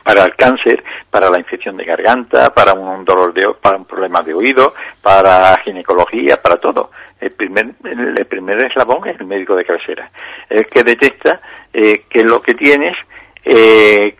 para 0.07 0.23
el 0.23 0.35
cáncer, 0.37 0.81
para 1.11 1.29
la 1.29 1.37
infección 1.37 1.75
de 1.75 1.83
garganta, 1.83 2.53
para 2.53 2.71
un 2.71 3.03
dolor 3.03 3.33
de, 3.33 3.45
para 3.61 3.75
un 3.75 3.83
problema 3.83 4.21
de 4.21 4.33
oído, 4.33 4.73
para 5.01 5.53
ginecología, 5.65 6.41
para 6.41 6.55
todo. 6.55 6.91
El 7.19 7.31
primer, 7.31 7.73
el 7.83 8.25
primer 8.25 8.65
eslabón 8.65 9.05
es 9.09 9.19
el 9.19 9.27
médico 9.27 9.53
de 9.53 9.65
cabecera, 9.65 10.09
el 10.49 10.65
que 10.67 10.83
detecta 10.85 11.41
eh, 11.73 12.05
que 12.09 12.23
lo 12.23 12.41
que 12.41 12.53
tienes 12.53 12.95
eh, 13.43 14.15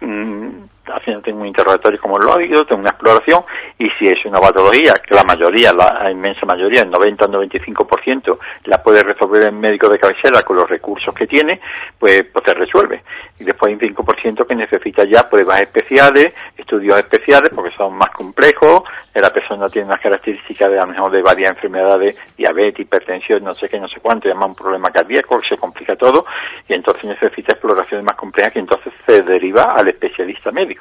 haciendo 0.93 1.21
un 1.33 1.45
interrogatorio 1.45 1.99
como 1.99 2.17
lo 2.17 2.33
oído, 2.33 2.65
tengo 2.65 2.81
una 2.81 2.91
exploración, 2.91 3.43
y 3.77 3.89
si 3.97 4.07
es 4.07 4.25
una 4.25 4.39
patología, 4.39 4.93
que 4.95 5.15
la 5.15 5.23
mayoría, 5.23 5.73
la 5.73 6.09
inmensa 6.11 6.45
mayoría, 6.45 6.81
el 6.81 6.89
90 6.89 7.25
al 7.25 7.31
95%, 7.31 8.37
la 8.65 8.81
puede 8.81 9.03
resolver 9.03 9.43
el 9.43 9.53
médico 9.53 9.89
de 9.89 9.99
cabecera 9.99 10.41
con 10.43 10.57
los 10.57 10.69
recursos 10.69 11.13
que 11.13 11.27
tiene, 11.27 11.59
pues, 11.99 12.25
pues 12.31 12.45
se 12.45 12.53
resuelve. 12.53 13.03
Y 13.39 13.43
después 13.43 13.69
hay 13.69 13.87
un 13.87 13.95
5% 13.95 14.45
que 14.47 14.55
necesita 14.55 15.03
ya 15.05 15.29
pruebas 15.29 15.61
especiales, 15.61 16.33
estudios 16.57 16.97
especiales, 16.97 17.49
porque 17.53 17.75
son 17.75 17.95
más 17.95 18.09
complejos, 18.09 18.83
la 19.13 19.29
persona 19.31 19.69
tiene 19.69 19.87
unas 19.87 20.01
características 20.01 20.69
de 20.69 20.77
a 20.77 20.81
lo 20.81 20.87
mejor 20.87 21.11
de 21.11 21.21
varias 21.21 21.51
enfermedades, 21.51 22.15
diabetes, 22.37 22.81
hipertensión, 22.81 23.43
no 23.43 23.53
sé 23.53 23.67
qué, 23.67 23.79
no 23.79 23.87
sé 23.87 23.99
cuánto, 23.99 24.27
llama 24.27 24.45
un 24.45 24.55
problema 24.55 24.89
cardíaco, 24.91 25.39
se 25.47 25.57
complica 25.57 25.95
todo, 25.95 26.25
y 26.67 26.73
entonces 26.73 27.05
necesita 27.05 27.53
exploraciones 27.53 28.05
más 28.05 28.15
complejas 28.15 28.53
que 28.53 28.59
entonces 28.59 28.93
se 29.05 29.23
deriva 29.23 29.73
al 29.75 29.87
especialista 29.87 30.51
médico. 30.51 30.76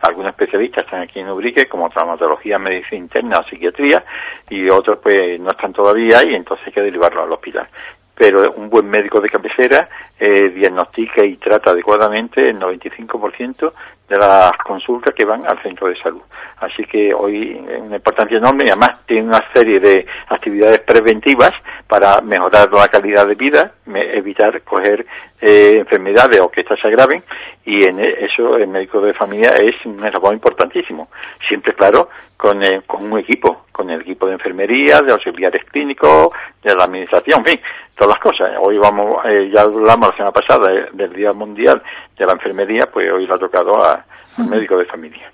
Algunos 0.00 0.30
especialistas 0.32 0.84
están 0.84 1.02
aquí 1.02 1.20
en 1.20 1.30
Ubrique, 1.30 1.66
como 1.66 1.88
traumatología, 1.88 2.58
medicina 2.58 2.98
interna 2.98 3.40
o 3.40 3.48
psiquiatría, 3.48 4.04
y 4.50 4.68
otros 4.68 4.98
pues 5.02 5.40
no 5.40 5.50
están 5.50 5.72
todavía 5.72 6.22
y 6.24 6.34
entonces 6.34 6.66
hay 6.66 6.72
que 6.72 6.82
derivarlo 6.82 7.22
al 7.22 7.32
hospital. 7.32 7.68
Pero 8.14 8.52
un 8.52 8.70
buen 8.70 8.88
médico 8.88 9.20
de 9.20 9.28
cabecera 9.28 9.88
eh, 10.18 10.48
diagnostica 10.50 11.24
y 11.24 11.36
trata 11.36 11.72
adecuadamente 11.72 12.48
el 12.48 12.58
95% 12.58 13.72
de 14.08 14.16
las 14.16 14.52
consultas 14.64 15.14
que 15.14 15.24
van 15.24 15.44
al 15.46 15.60
centro 15.62 15.88
de 15.88 15.96
salud. 15.96 16.22
Así 16.58 16.84
que 16.84 17.12
hoy 17.12 17.60
es 17.68 17.80
una 17.80 17.96
importancia 17.96 18.38
enorme 18.38 18.64
y 18.66 18.70
además 18.70 19.04
tiene 19.06 19.28
una 19.28 19.44
serie 19.52 19.78
de 19.78 20.06
actividades 20.28 20.80
preventivas 20.80 21.52
para 21.86 22.20
mejorar 22.20 22.72
la 22.72 22.88
calidad 22.88 23.26
de 23.26 23.34
vida, 23.34 23.72
evitar 23.86 24.62
coger 24.62 25.06
eh, 25.40 25.78
enfermedades 25.80 26.40
o 26.40 26.50
que 26.50 26.62
estas 26.62 26.80
se 26.80 26.88
agraven 26.88 27.22
y 27.64 27.84
en 27.84 28.00
eso 28.00 28.56
el 28.56 28.68
médico 28.68 29.00
de 29.00 29.12
familia 29.12 29.50
es 29.56 29.74
un 29.84 30.04
eslabón 30.04 30.34
importantísimo. 30.34 31.08
Siempre, 31.46 31.74
claro, 31.74 32.08
con, 32.36 32.62
eh, 32.64 32.82
con 32.86 33.12
un 33.12 33.18
equipo, 33.18 33.66
con 33.72 33.90
el 33.90 34.00
equipo 34.00 34.26
de 34.26 34.34
enfermería, 34.34 35.00
de 35.00 35.12
auxiliares 35.12 35.64
clínicos, 35.64 36.28
de 36.62 36.74
la 36.74 36.84
administración, 36.84 37.40
en 37.40 37.44
fin, 37.44 37.60
todas 37.96 38.14
las 38.14 38.18
cosas. 38.18 38.56
Hoy 38.60 38.78
vamos, 38.78 39.16
eh, 39.24 39.50
ya 39.52 39.62
hablamos 39.62 40.08
la 40.08 40.16
semana 40.16 40.32
pasada 40.32 40.88
del 40.92 41.12
Día 41.12 41.32
Mundial 41.32 41.82
de 42.16 42.26
la 42.26 42.32
Enfermería, 42.32 42.86
pues 42.90 43.10
hoy 43.12 43.26
le 43.26 43.34
ha 43.34 43.38
tocado 43.38 43.84
a, 43.84 44.04
médico 44.44 44.76
de 44.76 44.84
familia. 44.84 45.32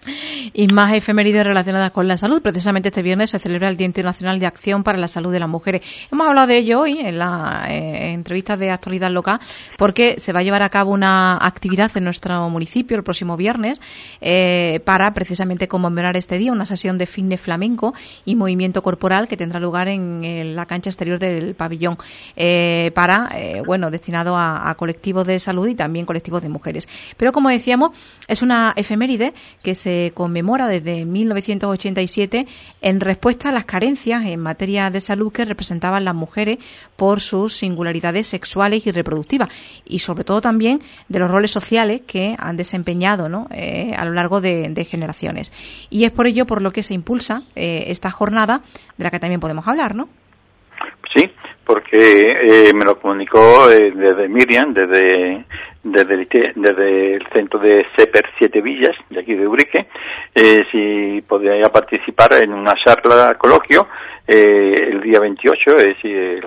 Y 0.53 0.69
más 0.69 0.93
efemérides 0.95 1.47
relacionadas 1.47 1.91
con 1.91 2.07
la 2.09 2.17
salud. 2.17 2.41
Precisamente 2.43 2.89
este 2.89 3.03
viernes 3.03 3.31
se 3.31 3.39
celebra 3.39 3.69
el 3.69 3.77
Día 3.77 3.87
Internacional 3.87 4.39
de 4.39 4.47
Acción 4.47 4.85
para 4.85 4.99
la 4.99 5.09
Salud 5.09 5.33
de 5.33 5.41
las 5.41 5.49
Mujeres. 5.49 5.83
Hemos 6.11 6.29
hablado 6.29 6.47
de 6.47 6.59
ello 6.59 6.81
hoy 6.81 6.99
en 7.01 7.19
la 7.19 7.67
eh, 7.69 8.13
entrevista 8.13 8.57
de 8.57 8.71
actualidad 8.71 9.11
local 9.11 9.41
porque 9.77 10.21
se 10.21 10.33
va 10.33 10.41
a 10.41 10.43
llevar 10.43 10.63
a 10.63 10.69
cabo 10.69 10.93
una 10.93 11.37
actividad 11.37 11.91
en 11.97 12.05
nuestro 12.05 12.49
municipio 12.49 12.97
el 12.97 13.03
próximo 13.03 13.37
viernes 13.37 13.81
eh, 14.21 14.81
para 14.85 15.13
precisamente 15.15 15.69
conmemorar 15.69 16.17
este 16.17 16.39
día, 16.39 16.53
una 16.53 16.67
sesión 16.67 16.99
de 16.99 17.07
fitness 17.07 17.41
flamenco 17.41 17.95
y 18.25 18.37
movimiento 18.37 18.83
corporal 18.83 19.29
que 19.29 19.37
tendrá 19.37 19.61
lugar 19.61 19.89
en, 19.89 20.13
la 20.55 20.67
cancha 20.67 20.91
exterior 20.91 21.19
del 21.19 21.55
pabellón 21.55 21.97
eh, 22.37 22.91
para, 22.95 23.31
bueno, 23.65 23.91
destinado 23.91 24.37
a, 24.37 24.71
a 24.71 24.75
colectivos 24.75 25.27
de 25.27 25.39
salud 25.39 25.67
y 25.67 25.75
también 25.75 26.07
colectivos 26.07 26.43
de 26.43 26.49
mujeres. 26.49 26.89
Pero 27.17 27.33
como 27.33 27.49
decíamos, 27.49 27.93
es 28.29 28.43
una 28.43 28.73
efeméride 28.77 28.92
efeméride 28.93 29.33
que 29.63 29.75
se 29.75 30.13
conmemora 30.15 30.67
desde 30.69 31.07
1987 31.07 32.47
en 32.83 33.01
respuesta 33.01 33.49
a 33.49 33.53
las 33.53 33.65
carencias 33.65 34.27
en 34.27 34.39
materia 34.39 34.91
de 34.91 35.01
salud 35.01 35.33
que 35.33 35.47
representaban 35.47 36.05
las 36.05 36.15
mujeres 36.15 36.59
por 36.97 37.21
sus 37.21 37.57
singularidades 37.57 38.27
sexuales 38.27 38.87
y 38.87 38.91
reproductivas 38.91 39.49
y 39.87 40.01
sobre 40.01 40.25
todo 40.25 40.43
también 40.43 40.83
de 41.09 41.19
los 41.19 41.31
roles 41.31 41.51
sociales 41.51 42.03
que 42.07 42.37
han 42.39 42.57
desempeñado 42.57 43.31
¿no? 43.31 43.49
Eh, 43.51 43.95
a 43.97 44.05
lo 44.05 44.13
largo 44.13 44.41
de, 44.41 44.87
generaciones. 44.89 45.53
Y 45.91 46.05
es 46.05 46.11
por 46.11 46.27
ello 46.27 46.45
por 46.45 46.61
lo 46.61 46.73
que 46.73 46.83
se 46.83 46.93
impulsa 46.93 47.45
eh, 47.55 47.85
esta 47.87 48.11
jornada 48.11 48.63
de 48.99 49.05
la 49.05 49.11
que 49.11 49.21
también 49.21 49.41
podemos 49.41 49.67
hablar, 49.69 49.95
¿no? 49.95 50.09
Sí, 51.15 51.31
porque 51.65 52.31
eh, 52.31 52.73
me 52.75 52.85
lo 52.85 52.99
comunicó 52.99 53.71
eh, 53.71 53.93
desde 53.95 54.29
Miriam, 54.29 54.75
desde, 54.75 55.45
desde, 55.83 56.15
el, 56.15 57.27
centro 57.33 57.61
de 57.61 57.87
CEPER 57.97 58.25
Siete 58.39 58.61
Villas, 58.61 58.97
de 59.11 59.21
aquí 59.21 59.35
de 59.35 59.47
Urique, 59.47 59.87
eh, 60.35 60.63
si 60.71 61.23
podría 61.23 61.69
participar 61.71 62.35
en 62.43 62.53
una 62.53 62.75
charla 62.85 63.35
coloquio 63.39 63.89
el 64.25 65.01
día 65.03 65.19
28, 65.21 65.71
es 65.77 65.87
decir, 65.87 66.17
el 66.17 66.47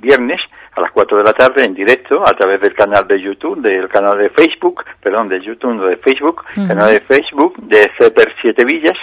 viernes, 0.00 0.40
a 0.74 0.80
las 0.80 0.92
4 0.92 1.18
de 1.18 1.24
la 1.24 1.32
tarde 1.32 1.64
en 1.64 1.74
directo 1.74 2.22
a 2.22 2.32
través 2.32 2.60
del 2.60 2.74
canal 2.74 3.06
de 3.06 3.20
YouTube, 3.20 3.60
del 3.60 3.88
canal 3.88 4.16
de 4.16 4.30
Facebook, 4.30 4.84
perdón, 5.02 5.28
de 5.28 5.40
YouTube, 5.40 5.74
no 5.74 5.86
de 5.86 5.96
Facebook, 5.96 6.44
canal 6.54 6.92
de 6.92 7.00
Facebook 7.00 7.56
de 7.62 7.90
CEPER 7.98 8.34
Siete 8.40 8.64
Villas 8.64 8.96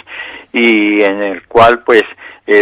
y 0.52 1.02
en 1.02 1.22
el 1.22 1.46
cual 1.46 1.82
pues 1.84 2.04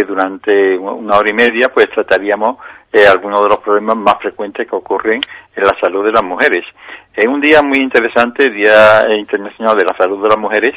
durante 0.07 0.77
una 0.77 1.17
hora 1.17 1.29
y 1.29 1.33
media 1.33 1.69
pues 1.73 1.89
trataríamos 1.89 2.57
eh, 2.93 3.07
algunos 3.07 3.43
de 3.43 3.49
los 3.49 3.57
problemas 3.57 3.97
más 3.97 4.15
frecuentes 4.21 4.67
que 4.69 4.75
ocurren 4.75 5.19
en 5.55 5.63
la 5.63 5.75
salud 5.81 6.05
de 6.05 6.11
las 6.11 6.23
mujeres. 6.23 6.63
Es 7.15 7.25
un 7.25 7.41
día 7.41 7.61
muy 7.61 7.79
interesante, 7.79 8.49
Día 8.49 9.05
Internacional 9.17 9.75
de 9.75 9.83
la 9.83 9.97
Salud 9.97 10.21
de 10.21 10.29
las 10.29 10.37
Mujeres, 10.37 10.75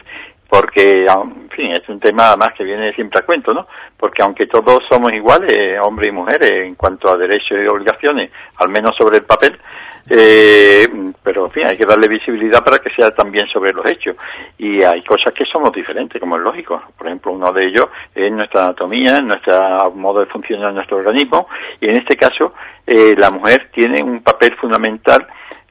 porque, 0.48 1.04
en 1.04 1.48
fin, 1.50 1.72
es 1.72 1.88
un 1.88 1.98
tema 1.98 2.36
más 2.36 2.50
que 2.56 2.64
viene 2.64 2.92
siempre 2.92 3.20
a 3.20 3.26
cuento, 3.26 3.52
¿no? 3.52 3.66
Porque 3.96 4.22
aunque 4.22 4.46
todos 4.46 4.80
somos 4.88 5.12
iguales, 5.12 5.78
hombres 5.82 6.08
y 6.08 6.12
mujeres, 6.12 6.50
en 6.64 6.74
cuanto 6.74 7.10
a 7.10 7.16
derechos 7.16 7.58
y 7.62 7.66
obligaciones, 7.66 8.30
al 8.56 8.68
menos 8.68 8.92
sobre 8.96 9.18
el 9.18 9.24
papel, 9.24 9.58
eh, 10.08 10.86
pero 11.22 11.46
en 11.46 11.52
fin, 11.52 11.66
hay 11.66 11.76
que 11.76 11.84
darle 11.84 12.06
visibilidad 12.06 12.64
para 12.64 12.78
que 12.78 12.90
sea 12.90 13.10
también 13.10 13.48
sobre 13.48 13.72
los 13.72 13.84
hechos. 13.90 14.16
Y 14.56 14.82
hay 14.82 15.02
cosas 15.02 15.34
que 15.34 15.44
somos 15.44 15.72
diferentes, 15.72 16.20
como 16.20 16.36
es 16.36 16.42
lógico. 16.42 16.80
Por 16.96 17.08
ejemplo, 17.08 17.32
uno 17.32 17.52
de 17.52 17.66
ellos 17.66 17.88
es 18.14 18.30
nuestra 18.30 18.66
anatomía, 18.66 19.20
nuestro 19.20 19.90
modo 19.94 20.20
de 20.20 20.26
funcionar 20.26 20.72
nuestro 20.72 20.98
organismo, 20.98 21.48
y 21.80 21.88
en 21.88 21.96
este 21.96 22.16
caso, 22.16 22.54
eh, 22.86 23.14
la 23.18 23.30
mujer 23.30 23.68
tiene 23.72 24.02
un 24.02 24.22
papel 24.22 24.54
fundamental 24.56 25.26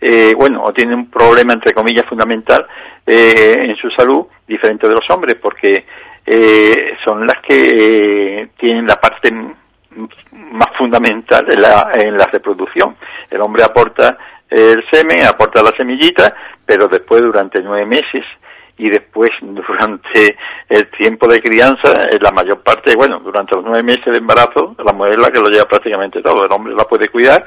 eh, 0.07 0.35
bueno, 0.35 0.63
o 0.63 0.71
tiene 0.71 0.93
un 0.93 1.09
problema, 1.09 1.53
entre 1.53 1.73
comillas, 1.73 2.05
fundamental 2.05 2.63
eh, 3.07 3.55
en 3.57 3.75
su 3.75 3.89
salud, 3.89 4.27
diferente 4.47 4.87
de 4.87 4.93
los 4.93 5.09
hombres, 5.09 5.35
porque 5.41 5.83
eh, 6.23 6.75
son 7.03 7.25
las 7.25 7.41
que 7.41 8.49
tienen 8.55 8.85
la 8.85 8.97
parte 8.97 9.31
más 9.31 10.77
fundamental 10.77 11.51
en 11.51 11.59
la, 11.59 12.29
reproducción. 12.31 12.95
El 13.31 13.41
hombre 13.41 13.63
aporta 13.63 14.15
el 14.47 14.83
semen, 14.91 15.25
aporta 15.25 15.63
la 15.63 15.71
semillita, 15.71 16.35
pero 16.63 16.87
después 16.87 17.23
durante 17.23 17.63
nueve 17.63 17.87
meses 17.87 18.23
y 18.77 18.91
después 18.91 19.31
durante 19.41 20.37
el 20.69 20.87
tiempo 20.91 21.25
de 21.27 21.41
crianza, 21.41 22.05
la 22.21 22.29
mayor 22.29 22.61
parte, 22.61 22.95
bueno, 22.95 23.19
durante 23.21 23.55
los 23.55 23.65
nueve 23.65 23.81
meses 23.81 24.05
de 24.05 24.19
embarazo, 24.19 24.75
la 24.85 24.93
mujer 24.93 25.13
es 25.13 25.17
la 25.17 25.31
que 25.31 25.39
lo 25.39 25.49
lleva 25.49 25.65
prácticamente 25.65 26.21
todo, 26.21 26.45
el 26.45 26.51
hombre 26.51 26.75
la 26.75 26.83
puede 26.83 27.07
cuidar 27.07 27.43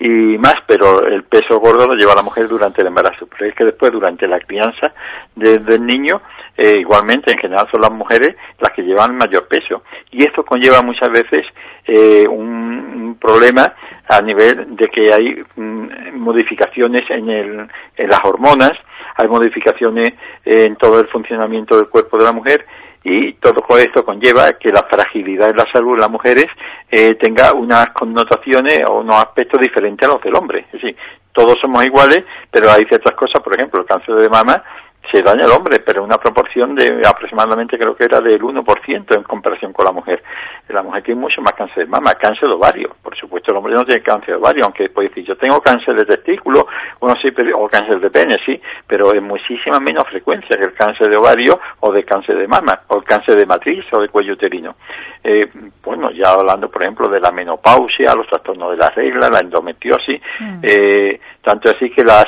y 0.00 0.38
más, 0.38 0.54
pero 0.66 1.06
el 1.06 1.24
peso 1.24 1.60
gordo 1.60 1.86
lo 1.86 1.94
lleva 1.94 2.14
la 2.14 2.22
mujer 2.22 2.48
durante 2.48 2.80
el 2.80 2.86
embarazo, 2.86 3.26
pero 3.26 3.50
es 3.50 3.54
que 3.54 3.66
después 3.66 3.92
durante 3.92 4.26
la 4.26 4.40
crianza 4.40 4.94
del 5.36 5.84
niño, 5.84 6.22
eh, 6.56 6.78
igualmente 6.80 7.30
en 7.30 7.38
general 7.38 7.68
son 7.70 7.82
las 7.82 7.92
mujeres 7.92 8.34
las 8.58 8.72
que 8.72 8.82
llevan 8.82 9.18
mayor 9.18 9.46
peso. 9.46 9.82
Y 10.10 10.24
esto 10.24 10.42
conlleva 10.42 10.80
muchas 10.80 11.10
veces 11.10 11.44
eh, 11.86 12.26
un, 12.26 13.18
problema 13.20 13.74
a 14.08 14.22
nivel 14.22 14.74
de 14.74 14.86
que 14.88 15.12
hay 15.12 15.42
mm, 15.56 16.18
modificaciones 16.18 17.02
en, 17.10 17.28
el, 17.28 17.68
en 17.96 18.08
las 18.08 18.24
hormonas, 18.24 18.72
hay 19.16 19.28
modificaciones 19.28 20.14
en 20.46 20.76
todo 20.76 21.00
el 21.00 21.08
funcionamiento 21.08 21.76
del 21.76 21.88
cuerpo 21.88 22.16
de 22.16 22.24
la 22.24 22.32
mujer 22.32 22.64
y 23.02 23.32
todo 23.34 23.64
esto 23.78 24.04
conlleva 24.04 24.52
que 24.52 24.70
la 24.70 24.86
fragilidad 24.90 25.48
de 25.48 25.54
la 25.54 25.66
salud 25.72 25.94
de 25.94 26.02
las 26.02 26.10
mujeres 26.10 26.46
eh, 26.90 27.14
tenga 27.14 27.52
unas 27.54 27.90
connotaciones 27.90 28.82
o 28.88 29.00
unos 29.00 29.16
aspectos 29.16 29.60
diferentes 29.60 30.08
a 30.08 30.12
los 30.12 30.22
del 30.22 30.36
hombre. 30.36 30.66
Es 30.66 30.72
decir, 30.72 30.96
todos 31.32 31.56
somos 31.60 31.84
iguales, 31.84 32.24
pero 32.50 32.70
hay 32.70 32.84
ciertas 32.84 33.14
cosas, 33.14 33.42
por 33.42 33.54
ejemplo, 33.54 33.80
el 33.80 33.86
cáncer 33.86 34.16
de 34.16 34.28
mama 34.28 34.62
se 35.10 35.22
daña 35.22 35.44
al 35.44 35.52
hombre, 35.52 35.80
pero 35.80 36.04
una 36.04 36.18
proporción 36.18 36.74
de 36.74 37.02
aproximadamente 37.06 37.78
creo 37.78 37.96
que 37.96 38.04
era 38.04 38.20
del 38.20 38.40
1% 38.40 39.16
en 39.16 39.22
comparación 39.22 39.72
con 39.72 39.84
la 39.84 39.92
mujer. 39.92 40.22
La 40.68 40.82
mujer 40.82 41.02
tiene 41.02 41.20
mucho 41.20 41.40
más 41.42 41.52
cáncer 41.54 41.84
de 41.84 41.86
mama, 41.86 42.14
cáncer 42.14 42.48
de 42.48 42.54
ovario. 42.54 42.94
Por 43.02 43.16
supuesto, 43.16 43.50
el 43.50 43.56
hombre 43.56 43.74
no 43.74 43.84
tiene 43.84 44.02
cáncer 44.02 44.34
de 44.34 44.40
ovario, 44.40 44.64
aunque 44.64 44.88
puede 44.88 45.08
decir, 45.08 45.24
yo 45.24 45.36
tengo 45.36 45.60
cáncer 45.60 45.94
de 45.94 46.04
testículo, 46.04 46.66
bueno, 47.00 47.16
sí, 47.20 47.28
o 47.54 47.68
cáncer 47.68 48.00
de 48.00 48.10
pene, 48.10 48.38
sí, 48.44 48.60
pero 48.86 49.12
en 49.14 49.24
muchísima 49.24 49.80
menos 49.80 50.04
frecuencia 50.08 50.56
que 50.56 50.64
el 50.64 50.74
cáncer 50.74 51.10
de 51.10 51.16
ovario 51.16 51.58
o 51.80 51.92
de 51.92 52.04
cáncer 52.04 52.36
de 52.36 52.46
mama, 52.46 52.80
o 52.88 52.98
el 52.98 53.04
cáncer 53.04 53.36
de 53.36 53.46
matriz 53.46 53.84
o 53.92 54.00
de 54.00 54.08
cuello 54.08 54.34
uterino. 54.34 54.74
Eh, 55.22 55.50
bueno, 55.84 56.10
ya 56.10 56.30
hablando, 56.30 56.70
por 56.70 56.82
ejemplo, 56.82 57.08
de 57.08 57.20
la 57.20 57.30
menopausia, 57.30 58.14
los 58.14 58.26
trastornos 58.26 58.70
de 58.72 58.76
la 58.76 58.90
regla, 58.90 59.28
la 59.28 59.40
endometriosis, 59.40 60.20
mm. 60.38 60.60
eh, 60.62 61.20
tanto 61.42 61.70
así 61.70 61.90
que 61.90 62.04
las 62.04 62.26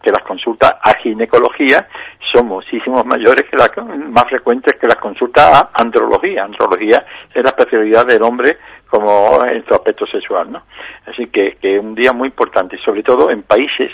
que 0.00 0.10
las 0.10 0.22
consultas 0.24 0.74
a 0.82 0.94
ginecología 0.94 1.86
son 2.32 2.46
muchísimos 2.46 3.04
mayores 3.04 3.44
que 3.44 3.56
las 3.56 3.70
más 4.10 4.24
frecuentes 4.24 4.74
que 4.80 4.86
las 4.86 4.96
consultas 4.96 5.44
a 5.44 5.70
andrología. 5.74 6.44
Andrología 6.44 7.04
es 7.34 7.42
la 7.42 7.50
especialidad 7.50 8.06
del 8.06 8.22
hombre 8.22 8.58
como 8.88 9.42
en 9.44 9.64
su 9.66 9.74
aspecto 9.74 10.06
sexual, 10.06 10.52
¿no? 10.52 10.62
Así 11.06 11.26
que, 11.26 11.56
que 11.60 11.78
un 11.78 11.94
día 11.94 12.12
muy 12.12 12.28
importante, 12.28 12.76
sobre 12.84 13.02
todo 13.02 13.30
en 13.30 13.42
países, 13.42 13.90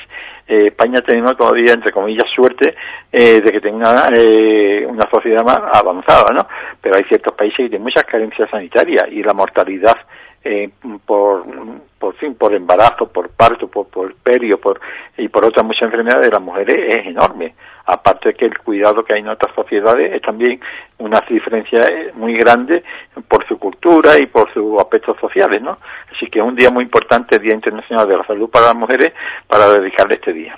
eh, 0.47 0.67
España 0.67 1.01
teniendo 1.03 1.35
todavía, 1.37 1.73
entre 1.73 1.93
comillas, 1.93 2.29
suerte 2.35 2.75
eh, 3.13 3.41
de 3.41 3.53
que 3.53 3.61
tenga 3.61 4.09
eh, 4.15 4.85
una 4.87 5.09
sociedad 5.09 5.45
más 5.45 5.59
avanzada, 5.73 6.33
¿no? 6.33 6.49
Pero 6.81 6.97
hay 6.97 7.05
ciertos 7.05 7.35
países 7.35 7.59
que 7.59 7.69
tienen 7.69 7.85
muchas 7.85 8.05
carencias 8.05 8.51
sanitarias 8.51 9.05
y 9.11 9.23
la 9.23 9.35
mortalidad 9.35 9.97
eh, 10.45 10.71
por, 11.05 11.45
por 11.99 12.15
fin, 12.17 12.35
por 12.35 12.55
embarazo, 12.55 13.09
por 13.09 13.31
parto, 13.31 13.69
por, 13.69 13.89
por 13.89 14.15
perio, 14.15 14.61
por, 14.61 14.81
y 15.17 15.29
por 15.29 15.45
otras 15.45 15.65
muchas 15.67 15.83
enfermedades 15.83 16.27
de 16.27 16.33
las 16.33 16.43
mujeres 16.43 16.95
es 16.97 17.07
enorme. 17.07 17.55
Aparte 17.87 18.29
de 18.29 18.35
que 18.35 18.45
el 18.45 18.59
cuidado 18.59 19.03
que 19.03 19.15
hay 19.15 19.21
en 19.21 19.29
otras 19.29 19.55
sociedades 19.55 20.13
es 20.13 20.23
también 20.23 20.61
una 20.99 21.21
diferencia 21.29 21.87
eh, 21.87 22.13
muy 22.15 22.35
grande 22.35 22.85
por 23.27 23.47
su 23.49 23.59
cultura 23.59 24.19
y 24.19 24.27
por 24.27 24.53
sus 24.53 24.79
aspectos 24.79 25.17
sociales, 25.21 25.63
¿no? 25.63 25.79
Así 26.15 26.27
que 26.27 26.39
es 26.39 26.45
un 26.45 26.55
día 26.55 26.71
muy 26.71 26.85
importante, 26.85 27.37
el 27.37 27.43
Día 27.43 27.55
Internacional 27.55 28.07
de 28.07 28.17
la 28.17 28.27
Salud 28.27 28.51
para 28.51 28.67
las 28.67 28.77
Mujeres, 28.77 29.13
para 29.47 29.71
dedicarle 29.71 30.15
este 30.15 30.33
día. 30.33 30.57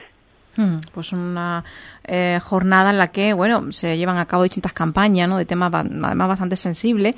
Hmm, 0.57 0.81
pues 0.93 1.13
una 1.13 1.63
eh, 2.05 2.41
jornada 2.43 2.91
en 2.91 2.99
la 2.99 3.09
que, 3.09 3.33
bueno, 3.33 3.73
se 3.73 3.97
llevan 3.97 4.19
a 4.19 4.27
cabo 4.27 4.43
distintas 4.43 4.73
campañas, 4.73 5.29
¿no? 5.29 5.39
De 5.39 5.45
temas 5.45 5.73
además 5.73 6.29
bastante 6.29 6.57
sensibles, 6.57 7.15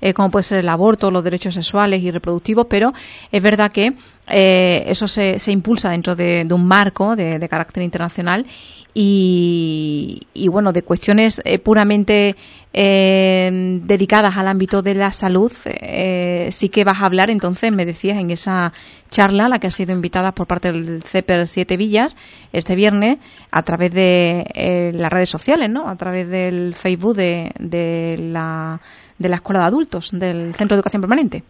eh, 0.00 0.12
como 0.14 0.30
puede 0.30 0.42
ser 0.42 0.58
el 0.58 0.68
aborto, 0.68 1.10
los 1.10 1.24
derechos 1.24 1.54
sexuales 1.54 2.02
y 2.02 2.10
reproductivos, 2.10 2.66
pero 2.66 2.92
es 3.30 3.42
verdad 3.42 3.72
que 3.72 3.94
eh, 4.28 4.84
eso 4.86 5.06
se, 5.06 5.38
se, 5.38 5.52
impulsa 5.52 5.90
dentro 5.90 6.16
de, 6.16 6.46
un 6.50 6.66
marco 6.66 7.14
de, 7.14 7.46
carácter 7.48 7.82
internacional 7.82 8.46
y, 8.94 10.22
y, 10.32 10.48
bueno, 10.48 10.72
de 10.72 10.82
cuestiones 10.82 11.42
eh, 11.44 11.58
puramente 11.58 12.36
eh, 12.72 13.80
dedicadas 13.82 14.36
al 14.36 14.48
ámbito 14.48 14.82
de 14.82 14.94
la 14.94 15.12
salud, 15.12 15.52
eh, 15.66 16.48
sí 16.52 16.68
que 16.70 16.84
vas 16.84 17.02
a 17.02 17.06
hablar, 17.06 17.28
entonces, 17.28 17.70
me 17.72 17.84
decías, 17.84 18.18
en 18.18 18.30
esa 18.30 18.72
charla, 19.10 19.48
la 19.48 19.58
que 19.58 19.66
ha 19.66 19.70
sido 19.70 19.92
invitada 19.92 20.32
por 20.32 20.46
parte 20.46 20.72
del 20.72 21.02
CEPER 21.02 21.46
Siete 21.46 21.76
Villas, 21.76 22.16
este 22.52 22.76
viernes, 22.76 23.18
a 23.50 23.62
través 23.62 23.92
de 23.92 24.92
las 24.94 25.12
redes 25.12 25.28
sociales, 25.28 25.68
¿no? 25.68 25.88
A 25.88 25.96
través 25.96 26.28
del 26.28 26.74
Facebook 26.74 27.16
de, 27.16 27.52
de, 27.58 28.16
la, 28.18 28.80
de 29.18 29.28
la 29.28 29.36
Escuela 29.36 29.60
de 29.60 29.66
Adultos, 29.66 30.10
del 30.12 30.54
Centro 30.54 30.76
de 30.76 30.78
Educación 30.78 31.02
Permanente. 31.02 31.42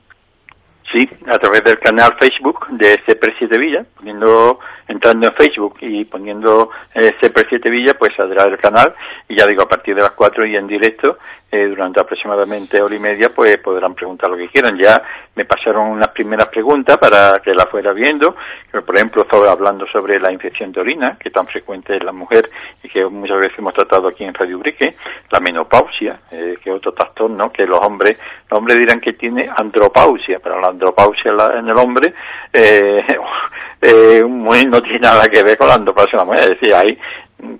Sí, 0.94 1.10
a 1.26 1.38
través 1.40 1.64
del 1.64 1.80
canal 1.80 2.14
Facebook 2.20 2.68
de 2.70 3.00
CEPER 3.04 3.34
Siete 3.36 3.58
Villas, 3.58 3.84
poniendo 3.96 4.60
entrando 4.86 5.26
en 5.26 5.34
Facebook 5.34 5.76
y 5.80 6.04
poniendo 6.04 6.70
eh, 6.94 7.10
CP7 7.20 7.68
Villa, 7.68 7.94
pues 7.94 8.14
saldrá 8.14 8.44
del 8.44 8.58
canal. 8.58 8.94
Y 9.28 9.36
ya 9.36 9.46
digo, 9.46 9.62
a 9.62 9.68
partir 9.68 9.96
de 9.96 10.02
las 10.02 10.12
4 10.12 10.46
y 10.46 10.56
en 10.56 10.68
directo, 10.68 11.18
eh, 11.54 11.68
durante 11.68 12.00
aproximadamente 12.00 12.82
hora 12.82 12.96
y 12.96 12.98
media, 12.98 13.28
pues 13.32 13.58
podrán 13.58 13.94
preguntar 13.94 14.28
lo 14.28 14.36
que 14.36 14.48
quieran. 14.48 14.76
Ya 14.76 15.00
me 15.36 15.44
pasaron 15.44 15.88
unas 15.88 16.08
primeras 16.08 16.48
preguntas 16.48 16.98
para 16.98 17.38
que 17.38 17.54
la 17.54 17.66
fuera 17.66 17.92
viendo. 17.92 18.34
Por 18.72 18.96
ejemplo, 18.96 19.22
estaba 19.22 19.52
hablando 19.52 19.86
sobre 19.86 20.18
la 20.18 20.32
infección 20.32 20.72
de 20.72 20.80
orina, 20.80 21.16
que 21.16 21.30
tan 21.30 21.46
frecuente 21.46 21.96
es 21.96 22.02
la 22.02 22.10
mujer 22.10 22.50
y 22.82 22.88
que 22.88 23.06
muchas 23.06 23.36
veces 23.36 23.56
hemos 23.56 23.72
tratado 23.72 24.08
aquí 24.08 24.24
en 24.24 24.34
Radio 24.34 24.58
Brique, 24.58 24.96
la 25.30 25.38
menopausia, 25.38 26.22
eh, 26.32 26.56
que 26.60 26.70
es 26.70 26.76
otro 26.76 26.92
trastorno, 26.92 27.52
que 27.52 27.64
los 27.66 27.78
hombres, 27.78 28.18
los 28.50 28.58
hombres 28.58 28.76
dirán 28.76 28.98
que 28.98 29.12
tiene 29.12 29.48
andropausia, 29.56 30.40
pero 30.40 30.60
la 30.60 30.68
andropausia 30.68 31.30
en 31.56 31.68
el 31.68 31.78
hombre 31.78 32.14
eh, 32.52 33.00
eh, 33.80 34.24
muy, 34.24 34.64
no 34.64 34.82
tiene 34.82 34.98
nada 34.98 35.28
que 35.28 35.44
ver 35.44 35.56
con 35.56 35.68
la 35.68 35.74
andropausia 35.74 36.18
de 36.18 36.24
la 36.24 36.24
mujer. 36.24 36.42
Es 36.42 36.60
decir, 36.60 36.74
hay 36.74 36.98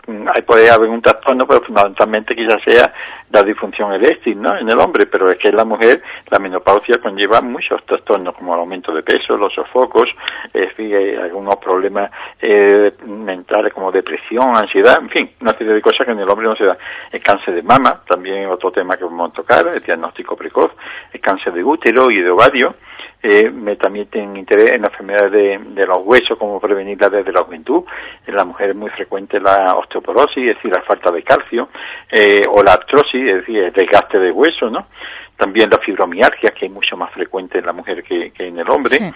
mm, 0.07 0.29
puede 0.47 0.71
haber 0.71 0.89
un 0.89 1.03
trastorno, 1.03 1.47
pero 1.47 1.61
fundamentalmente 1.63 2.35
quizás 2.35 2.59
sea 2.65 2.93
la 3.31 3.43
disfunción 3.43 3.93
eréctil, 3.93 4.41
¿no? 4.41 4.57
En 4.57 4.69
el 4.69 4.79
hombre, 4.79 5.07
pero 5.07 5.29
es 5.29 5.37
que 5.37 5.49
en 5.49 5.57
la 5.57 5.65
mujer 5.65 6.01
la 6.31 6.39
menopausia 6.39 6.99
conlleva 6.99 7.41
muchos 7.41 7.85
trastornos 7.85 8.35
como 8.35 8.55
el 8.55 8.61
aumento 8.61 8.93
de 8.93 9.03
peso, 9.03 9.37
los 9.37 9.53
sofocos, 9.53 10.09
fin, 10.77 10.95
algunos 11.21 11.57
problemas 11.57 12.11
eh, 12.41 12.93
mentales 13.07 13.73
como 13.73 13.91
depresión, 13.91 14.57
ansiedad, 14.57 14.99
en 15.01 15.09
fin, 15.09 15.31
una 15.41 15.53
serie 15.53 15.75
de 15.75 15.83
cosas 15.83 16.07
que 16.07 16.13
en 16.13 16.21
el 16.21 16.29
hombre 16.29 16.47
no 16.47 16.57
se 16.57 16.65
da. 16.65 16.77
El 17.11 17.23
cáncer 17.23 17.55
de 17.55 17.63
mama, 17.63 18.03
también 18.07 18.49
otro 18.49 18.71
tema 18.71 18.97
que 18.97 19.05
vamos 19.05 19.31
a 19.31 19.35
tocar, 19.35 19.67
el 19.69 19.83
diagnóstico 19.83 20.37
precoz, 20.37 20.73
el 21.13 21.21
cáncer 21.21 21.53
de 21.53 21.65
útero 21.65 22.11
y 22.11 22.21
de 22.21 22.31
ovario, 22.31 22.75
eh, 23.27 23.51
me 23.51 23.77
también 23.77 24.07
tienen 24.09 24.37
interés 24.37 24.73
en 24.73 24.83
la 24.83 24.89
enfermedad 24.89 25.31
de, 25.31 25.87
los 25.87 25.99
huesos, 26.05 26.37
como 26.37 26.61
prevenirla 26.61 27.09
desde 27.09 27.33
la 27.33 27.43
juventud. 27.43 27.83
En 28.27 28.35
la 28.35 28.45
mujer 28.45 28.71
es 28.71 28.77
muy 28.77 28.91
frecuente 28.91 29.41
la 29.41 29.77
osteoporosis, 29.77 30.51
es 30.51 30.57
decir, 30.57 30.71
la 30.71 30.83
falta 30.83 31.11
de 31.11 31.23
calcio, 31.23 31.71
eh, 32.11 32.47
o 32.47 32.63
la 32.63 32.75
artrosis, 32.75 33.27
es 33.27 33.37
decir, 33.37 33.63
el 33.63 33.73
desgaste 33.73 34.19
de 34.19 34.31
hueso, 34.31 34.69
¿no? 34.69 34.89
También 35.37 35.69
la 35.69 35.79
fibromialgia, 35.79 36.51
que 36.51 36.67
es 36.67 36.73
mucho 36.73 36.97
más 36.97 37.13
frecuente 37.13 37.59
en 37.59 37.67
la 37.67 37.73
mujer 37.73 38.05
que, 38.05 38.33
en 38.39 38.59
el 38.59 38.71
hombre. 38.71 39.13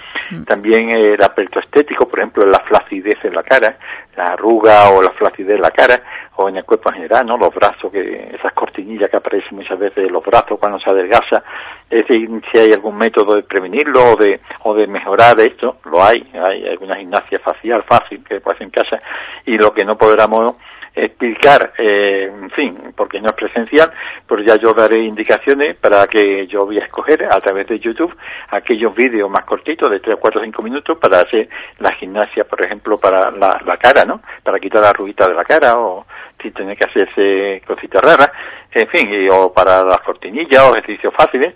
También 0.46 0.90
eh, 0.90 1.14
el 1.14 1.22
aspecto 1.22 1.60
estético, 1.60 2.08
por 2.08 2.18
ejemplo, 2.18 2.44
la 2.44 2.58
flacidez 2.60 3.24
en 3.24 3.34
la 3.34 3.42
cara, 3.44 3.78
la 4.16 4.24
arruga 4.24 4.90
o 4.90 5.00
la 5.00 5.10
flacidez 5.10 5.56
en 5.56 5.62
la 5.62 5.70
cara, 5.70 6.02
o 6.36 6.48
en 6.48 6.56
el 6.56 6.64
cuerpo 6.64 6.90
en 6.90 6.96
general, 6.96 7.26
¿no? 7.26 7.36
Los 7.36 7.54
brazos, 7.54 7.90
que 7.92 8.30
esas 8.34 8.52
cortinillas 8.52 9.08
que 9.08 9.16
aparecen 9.16 9.56
muchas 9.56 9.78
veces 9.78 10.06
en 10.06 10.12
los 10.12 10.24
brazos 10.24 10.58
cuando 10.58 10.78
se 10.80 10.90
adelgaza. 10.90 11.42
Es 11.90 12.06
decir, 12.06 12.28
si 12.52 12.58
hay 12.58 12.72
algún 12.72 12.96
método 12.96 13.34
de 13.34 13.42
prevenirlo 13.42 14.12
o 14.12 14.16
de, 14.16 14.40
o 14.62 14.74
de 14.74 14.86
mejorar 14.86 15.38
esto, 15.40 15.78
lo 15.84 16.02
hay. 16.02 16.28
Hay 16.34 16.66
alguna 16.68 16.96
gimnasia 16.96 17.38
facial 17.40 17.84
fácil 17.84 18.22
que 18.24 18.40
puede 18.40 18.56
hacer 18.56 18.66
en 18.66 18.70
casa. 18.70 19.00
Y 19.46 19.56
lo 19.56 19.72
que 19.72 19.84
no 19.84 19.96
podamos 19.96 20.56
explicar, 21.04 21.72
eh, 21.78 22.24
en 22.24 22.50
fin, 22.50 22.92
porque 22.96 23.20
no 23.20 23.28
es 23.28 23.34
presencial, 23.34 23.90
pues 24.26 24.44
ya 24.44 24.56
yo 24.56 24.72
daré 24.72 25.02
indicaciones 25.02 25.76
para 25.76 26.06
que 26.06 26.46
yo 26.46 26.66
voy 26.66 26.78
a 26.78 26.84
escoger 26.84 27.24
a 27.24 27.40
través 27.40 27.68
de 27.68 27.78
YouTube 27.78 28.14
aquellos 28.50 28.94
vídeos 28.94 29.30
más 29.30 29.44
cortitos 29.44 29.90
de 29.90 30.00
3, 30.00 30.16
4, 30.20 30.42
5 30.42 30.62
minutos 30.62 30.98
para 30.98 31.20
hacer 31.20 31.48
la 31.78 31.92
gimnasia, 31.94 32.44
por 32.44 32.64
ejemplo, 32.64 32.98
para 32.98 33.30
la, 33.30 33.76
cara, 33.80 34.04
¿no? 34.04 34.20
Para 34.42 34.58
quitar 34.58 34.82
la 34.82 34.92
ruguita 34.92 35.26
de 35.26 35.34
la 35.34 35.44
cara 35.44 35.78
o 35.78 36.04
si 36.42 36.50
tiene 36.50 36.76
que 36.76 36.84
hacerse 36.84 37.62
cositas 37.66 38.02
raras, 38.02 38.32
en 38.72 38.88
fin, 38.88 39.08
y, 39.08 39.28
o 39.28 39.52
para 39.52 39.84
las 39.84 40.00
cortinillas 40.00 40.62
o 40.62 40.76
ejercicios 40.76 41.14
fáciles, 41.14 41.54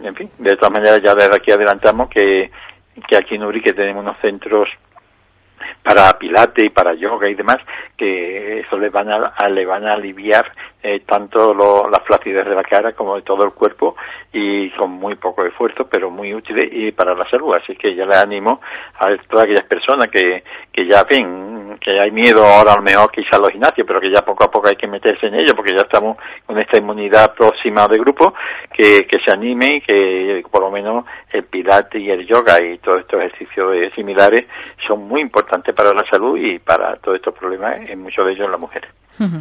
en 0.00 0.14
fin, 0.14 0.30
de 0.38 0.56
todas 0.56 0.72
maneras 0.72 1.02
ya 1.02 1.14
desde 1.14 1.36
aquí 1.36 1.50
adelantamos 1.50 2.08
que, 2.08 2.50
que 3.08 3.16
aquí 3.16 3.34
en 3.34 3.44
Urique 3.44 3.72
tenemos 3.72 4.02
unos 4.02 4.18
centros 4.20 4.68
para 5.82 6.12
pilate 6.18 6.66
y 6.66 6.70
para 6.70 6.94
yoga 6.94 7.28
y 7.28 7.34
demás, 7.34 7.58
que 7.96 8.60
eso 8.60 8.76
le 8.78 8.88
van 8.88 9.10
a, 9.10 9.48
le 9.48 9.66
van 9.66 9.86
a 9.86 9.94
aliviar 9.94 10.50
eh, 10.82 11.00
tanto 11.06 11.54
lo, 11.54 11.88
la 11.88 12.00
flacidez 12.00 12.44
de 12.46 12.54
la 12.54 12.62
cara 12.62 12.92
como 12.92 13.16
de 13.16 13.22
todo 13.22 13.44
el 13.44 13.52
cuerpo 13.52 13.96
y 14.32 14.70
con 14.70 14.90
muy 14.90 15.14
poco 15.16 15.44
esfuerzo, 15.44 15.86
pero 15.88 16.10
muy 16.10 16.34
útil 16.34 16.68
y 16.70 16.92
para 16.92 17.14
la 17.14 17.28
salud. 17.28 17.54
Así 17.54 17.76
que 17.76 17.94
ya 17.94 18.04
le 18.04 18.16
animo 18.16 18.60
a 18.98 19.16
todas 19.28 19.44
aquellas 19.44 19.64
personas 19.64 20.08
que, 20.10 20.42
que 20.72 20.86
ya 20.86 21.04
ven 21.04 21.53
que 21.80 22.00
hay 22.00 22.10
miedo 22.10 22.44
ahora 22.44 22.72
a 22.72 22.76
lo 22.76 22.82
mejor 22.82 23.10
quizá 23.10 23.36
a 23.36 23.38
los 23.38 23.50
gimnasios, 23.50 23.86
pero 23.86 24.00
que 24.00 24.12
ya 24.12 24.24
poco 24.24 24.44
a 24.44 24.50
poco 24.50 24.68
hay 24.68 24.76
que 24.76 24.86
meterse 24.86 25.26
en 25.26 25.34
ello 25.34 25.54
porque 25.54 25.72
ya 25.72 25.82
estamos 25.82 26.16
con 26.46 26.58
esta 26.58 26.78
inmunidad 26.78 27.34
próxima 27.34 27.86
de 27.88 27.98
grupo, 27.98 28.34
que, 28.72 29.06
que 29.06 29.18
se 29.24 29.32
anime 29.32 29.76
y 29.76 29.80
que 29.80 30.42
por 30.50 30.62
lo 30.62 30.70
menos 30.70 31.04
el 31.32 31.44
pilate 31.44 31.98
y 31.98 32.10
el 32.10 32.26
yoga 32.26 32.62
y 32.62 32.78
todos 32.78 33.00
estos 33.00 33.20
ejercicios 33.20 33.92
similares 33.94 34.46
son 34.86 35.06
muy 35.08 35.20
importantes 35.20 35.74
para 35.74 35.92
la 35.92 36.04
salud 36.10 36.36
y 36.36 36.58
para 36.58 36.96
todos 36.96 37.16
estos 37.16 37.34
problemas, 37.34 37.88
en 37.88 38.02
muchos 38.02 38.26
de 38.26 38.32
ellos 38.32 38.46
en 38.46 38.52
la 38.52 38.58
mujer. 38.58 38.88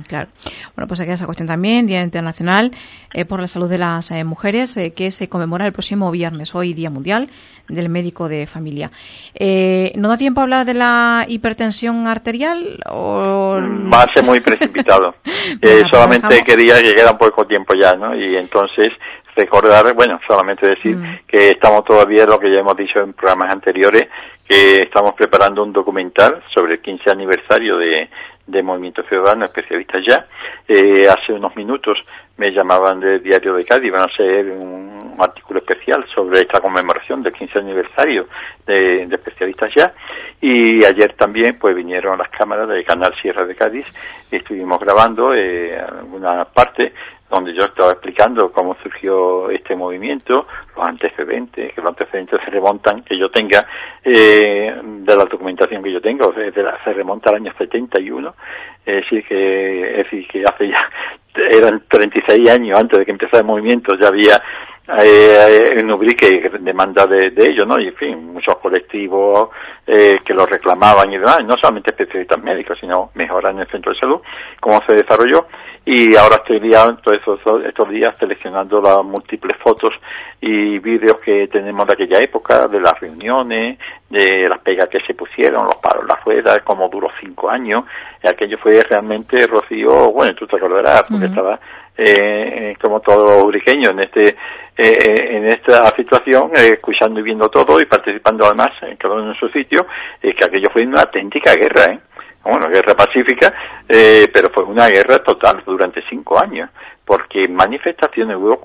Claro. 0.08 0.30
Bueno, 0.76 0.88
pues 0.88 1.00
aquí 1.00 1.12
esa 1.12 1.26
cuestión 1.26 1.48
también, 1.48 1.88
Día 1.88 2.02
Internacional 2.02 2.72
eh, 3.14 3.26
por 3.26 3.42
la 3.42 3.48
Salud 3.48 3.70
de 3.70 3.78
las 3.78 4.12
eh, 4.12 4.24
Mujeres, 4.24 4.78
eh, 4.78 4.94
que 4.94 5.12
se 5.12 5.30
conmemora 5.30 5.66
el 5.66 5.74
próximo 5.74 6.12
viernes, 6.12 6.54
hoy 6.56 6.74
Día 6.74 6.90
Mundial 6.90 7.30
del 7.68 7.90
Médico 7.90 8.28
de 8.28 8.46
Familia. 8.46 8.92
¿No 9.96 10.10
da 10.10 10.18
tiempo 10.18 10.42
a 10.42 10.44
hablar 10.44 10.66
de 10.66 10.74
la 10.74 11.26
hipertensión 11.28 12.08
arterial? 12.08 12.80
O... 12.90 13.58
Va 13.92 14.04
a 14.04 14.14
ser 14.14 14.24
muy 14.24 14.40
precipitado. 14.42 15.16
Pues 15.62 15.84
solamente 15.92 16.42
quería 16.44 16.82
que 16.82 16.94
queda 16.94 17.18
poco 17.18 17.46
tiempo 17.46 17.74
ya, 17.74 17.96
¿no? 17.96 18.16
Y 18.16 18.36
entonces 18.36 18.90
recordar, 19.36 19.94
bueno, 19.94 20.20
solamente 20.28 20.68
decir 20.68 20.96
mm. 20.96 21.20
que 21.28 21.52
estamos 21.52 21.84
todavía, 21.86 22.26
lo 22.26 22.40
que 22.40 22.52
ya 22.52 22.60
hemos 22.60 22.76
dicho 22.76 23.00
en 23.00 23.14
programas 23.14 23.52
anteriores, 23.52 24.08
que 24.48 24.84
estamos 24.84 25.14
preparando 25.14 25.64
un 25.64 25.74
documental 25.74 26.44
sobre 26.54 26.76
el 26.76 26.82
15 26.82 27.12
aniversario 27.12 27.78
de, 27.78 28.10
de 28.46 28.62
Movimiento 28.62 29.04
Ciudadano, 29.04 29.46
especialistas 29.46 30.04
ya. 30.08 30.28
Eh, 30.68 31.08
hace 31.08 31.34
unos 31.34 31.56
minutos 31.56 31.98
me 32.38 32.52
llamaban 32.52 33.00
del 33.00 33.22
Diario 33.22 33.54
de 33.54 33.66
Cádiz, 33.66 33.92
van 33.92 34.02
a 34.02 34.06
hacer 34.06 34.46
un 34.52 35.16
artículo 35.20 35.60
especial 35.60 36.06
sobre 36.14 36.40
esta 36.40 36.60
conmemoración 36.60 37.22
del 37.22 37.32
15 37.34 37.60
aniversario 37.60 38.28
de, 38.66 39.04
especialistas 39.04 39.72
ya. 39.76 39.94
Y 40.42 40.84
ayer 40.84 41.14
también 41.14 41.58
pues 41.60 41.76
vinieron 41.76 42.18
las 42.18 42.30
cámaras 42.30 42.68
del 42.68 42.84
Canal 42.84 43.14
Sierra 43.22 43.46
de 43.46 43.56
Cádiz 43.56 43.86
estuvimos 44.32 44.80
grabando 44.80 45.34
eh, 45.34 45.78
alguna 45.80 46.46
parte 46.46 46.94
donde 47.34 47.54
yo 47.54 47.66
estaba 47.66 47.92
explicando 47.92 48.52
cómo 48.52 48.76
surgió 48.84 49.50
este 49.50 49.76
movimiento, 49.76 50.46
los 50.76 50.88
antecedentes, 50.88 51.74
que 51.74 51.82
los 51.82 51.90
antecedentes 51.90 52.40
se 52.44 52.52
remontan, 52.52 53.04
que 53.04 53.18
yo 53.18 53.30
tenga, 53.30 53.66
eh, 54.04 54.74
de 54.84 55.16
la 55.16 55.26
documentación 55.26 55.84
que 55.84 55.92
yo 55.92 56.02
tengo, 56.02 56.34
se 56.34 56.94
remonta 56.94 57.32
al 57.32 57.38
año 57.38 57.54
71, 57.58 58.36
es 58.86 58.96
decir, 58.96 59.26
que, 59.26 59.92
es 59.92 59.98
decir, 60.06 60.28
que 60.28 60.44
hace 60.44 60.70
ya, 60.70 60.90
eran 61.58 61.84
36 61.90 62.50
años 62.50 62.80
antes 62.80 63.00
de 63.00 63.06
que 63.06 63.12
empezara 63.12 63.40
el 63.40 63.48
movimiento, 63.48 63.96
ya 64.00 64.10
había 64.10 64.40
eh, 64.86 65.76
en 65.78 65.90
Ubrique 65.92 66.50
demanda 66.60 67.08
de, 67.08 67.32
de 67.32 67.48
ello, 67.48 67.66
¿no? 67.66 67.80
Y 67.80 67.88
en 67.88 67.96
fin, 67.96 68.34
muchos 68.34 68.56
colectivos 68.58 69.50
eh, 69.88 70.16
que 70.26 70.34
lo 70.34 70.46
reclamaban 70.46 71.12
y 71.12 71.18
demás, 71.18 71.40
no 71.46 71.56
solamente 71.56 71.92
especialistas 71.92 72.44
médicos, 72.44 72.78
sino 72.82 73.12
mejorar 73.16 73.54
en 73.54 73.60
el 73.60 73.68
centro 73.68 73.94
de 73.94 74.00
salud, 74.00 74.22
cómo 74.60 74.80
se 74.86 74.96
desarrolló. 74.96 75.48
Y 75.86 76.16
ahora 76.16 76.36
estoy 76.36 76.62
liado 76.62 76.98
todos 76.98 77.18
estos, 77.18 77.66
estos 77.66 77.90
días 77.90 78.16
seleccionando 78.18 78.82
las 78.82 79.04
múltiples 79.04 79.58
fotos 79.58 79.92
y 80.40 80.80
vídeos 80.80 81.18
que 81.24 81.48
tenemos 81.50 81.86
de 81.88 81.94
aquella 81.94 82.20
época, 82.22 82.68
de 82.68 82.80
las 82.80 82.98
reuniones, 83.00 83.78
de 84.10 84.48
las 84.48 84.60
pegas 84.60 84.88
que 84.88 85.00
se 85.02 85.14
pusieron, 85.14 85.66
los 85.66 85.76
paros, 85.78 86.06
las 86.08 86.24
ruedas, 86.24 86.60
como 86.64 86.88
duró 86.88 87.10
cinco 87.20 87.50
años. 87.50 87.84
Y 88.24 88.28
aquello 88.28 88.58
fue 88.60 88.82
realmente, 88.84 89.46
Rocío, 89.46 90.12
bueno, 90.12 90.34
tú 90.36 90.48
te 90.48 90.56
acordarás, 90.56 91.04
porque 91.10 91.26
estaba 91.26 91.60
eh, 91.98 92.76
como 92.82 93.00
todo 93.02 93.46
uriqueño 93.46 93.92
en 93.92 94.00
este 94.00 94.30
eh, 94.30 94.36
eh, 94.78 95.38
en 95.38 95.46
esta 95.46 95.86
situación 95.96 96.52
escuchando 96.56 97.20
y 97.20 97.24
viendo 97.24 97.50
todo 97.50 97.80
y 97.80 97.86
participando 97.86 98.46
además 98.46 98.72
en 98.82 98.98
cada 98.98 99.16
uno 99.16 99.32
en 99.32 99.40
su 99.40 99.48
sitio 99.50 99.86
es 100.22 100.36
que 100.36 100.46
aquello 100.46 100.70
fue 100.72 100.86
una 100.88 101.02
auténtica 101.02 101.54
guerra 101.54 101.94
¿eh? 101.94 102.00
bueno 102.44 102.68
guerra 102.70 102.96
pacífica 102.96 103.54
pero 103.88 104.50
fue 104.50 104.64
una 104.64 104.88
guerra 104.88 105.20
total 105.20 105.62
durante 105.66 106.02
cinco 106.10 106.42
años 106.42 106.70
porque 107.06 107.48
manifestaciones, 107.48 108.38
hubo 108.38 108.62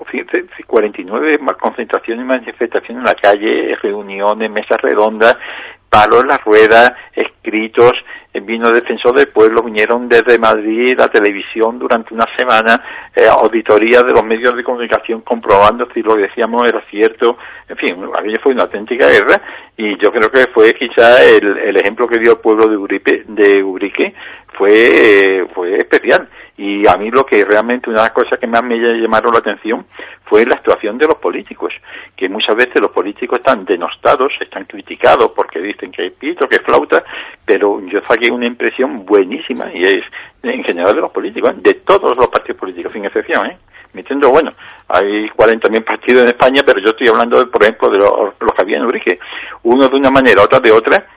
49 0.65 1.39
concentraciones 1.59 2.23
y 2.23 2.27
manifestaciones 2.27 3.01
en 3.01 3.03
la 3.03 3.15
calle, 3.15 3.75
reuniones, 3.81 4.49
mesas 4.49 4.79
redondas, 4.81 5.35
palos 5.89 6.21
en 6.21 6.27
las 6.27 6.43
ruedas, 6.43 6.93
escritos, 7.13 7.93
eh, 8.31 8.39
vino 8.41 8.71
defensor 8.71 9.15
del 9.17 9.29
pueblo, 9.29 9.63
vinieron 9.63 10.07
desde 10.07 10.37
Madrid 10.37 10.95
la 10.97 11.07
televisión 11.07 11.79
durante 11.79 12.13
una 12.13 12.25
semana, 12.37 12.81
eh, 13.15 13.27
auditoría 13.27 14.01
de 14.03 14.13
los 14.13 14.23
medios 14.23 14.55
de 14.55 14.63
comunicación 14.63 15.21
comprobando 15.21 15.87
si 15.93 16.01
lo 16.01 16.15
que 16.15 16.23
decíamos 16.23 16.67
era 16.67 16.81
cierto, 16.89 17.37
en 17.67 17.77
fin, 17.77 17.95
aquello 18.15 18.37
fue 18.43 18.53
una 18.53 18.63
auténtica 18.63 19.07
guerra 19.07 19.41
y 19.75 19.97
yo 20.01 20.11
creo 20.11 20.29
que 20.29 20.45
fue 20.53 20.73
quizá 20.73 21.23
el, 21.23 21.57
el 21.57 21.77
ejemplo 21.77 22.07
que 22.07 22.19
dio 22.19 22.33
el 22.33 22.39
pueblo 22.39 22.67
de, 22.67 22.77
Uripe, 22.77 23.23
de 23.27 23.63
Urique 23.63 24.13
fue, 24.53 24.71
eh, 24.71 25.47
fue 25.53 25.77
especial 25.77 26.27
y 26.59 26.85
a 26.85 26.97
mí 26.97 27.09
lo 27.09 27.25
que 27.25 27.45
realmente 27.45 27.89
una 27.89 28.01
de 28.01 28.07
las 28.07 28.11
cosas 28.11 28.37
que 28.37 28.45
más 28.45 28.61
me 28.61 28.75
llamaron 28.75 29.31
la 29.31 29.39
atención 29.39 29.85
fue 30.25 30.45
la 30.45 30.55
actuación 30.55 30.97
de 30.97 31.07
los 31.07 31.15
políticos, 31.15 31.71
que 32.17 32.27
muchas 32.27 32.53
veces 32.53 32.81
los 32.81 32.91
políticos 32.91 33.39
están 33.39 33.63
denostados, 33.63 34.33
están 34.41 34.65
criticados 34.65 35.31
porque 35.33 35.61
dicen 35.61 35.89
que 35.89 36.01
hay 36.01 36.09
pito, 36.09 36.49
que 36.49 36.59
flauta, 36.59 37.01
pero 37.45 37.79
yo 37.87 38.01
saqué 38.05 38.29
una 38.29 38.45
impresión 38.45 39.05
buenísima 39.05 39.71
y 39.73 39.83
es 39.83 40.03
en 40.43 40.61
general 40.65 40.95
de 40.95 41.01
los 41.01 41.11
políticos, 41.11 41.51
de 41.63 41.75
todos 41.75 42.17
los 42.17 42.27
partidos 42.27 42.59
políticos, 42.59 42.91
sin 42.91 43.05
excepción, 43.05 43.47
¿eh? 43.47 43.57
Metiendo, 43.93 44.29
bueno, 44.29 44.51
hay 44.89 45.29
40.000 45.29 45.83
partidos 45.85 46.23
en 46.23 46.27
España, 46.27 46.61
pero 46.65 46.79
yo 46.81 46.89
estoy 46.89 47.07
hablando, 47.07 47.49
por 47.49 47.63
ejemplo, 47.63 47.89
de 47.89 47.99
los, 47.99 48.11
los 48.39 48.53
que 48.53 48.61
había 48.61 48.77
en 48.77 48.85
Urique, 48.85 49.17
uno 49.63 49.87
de 49.87 49.95
una 49.97 50.11
manera, 50.11 50.43
otro 50.43 50.59
de 50.59 50.71
otra, 50.71 51.07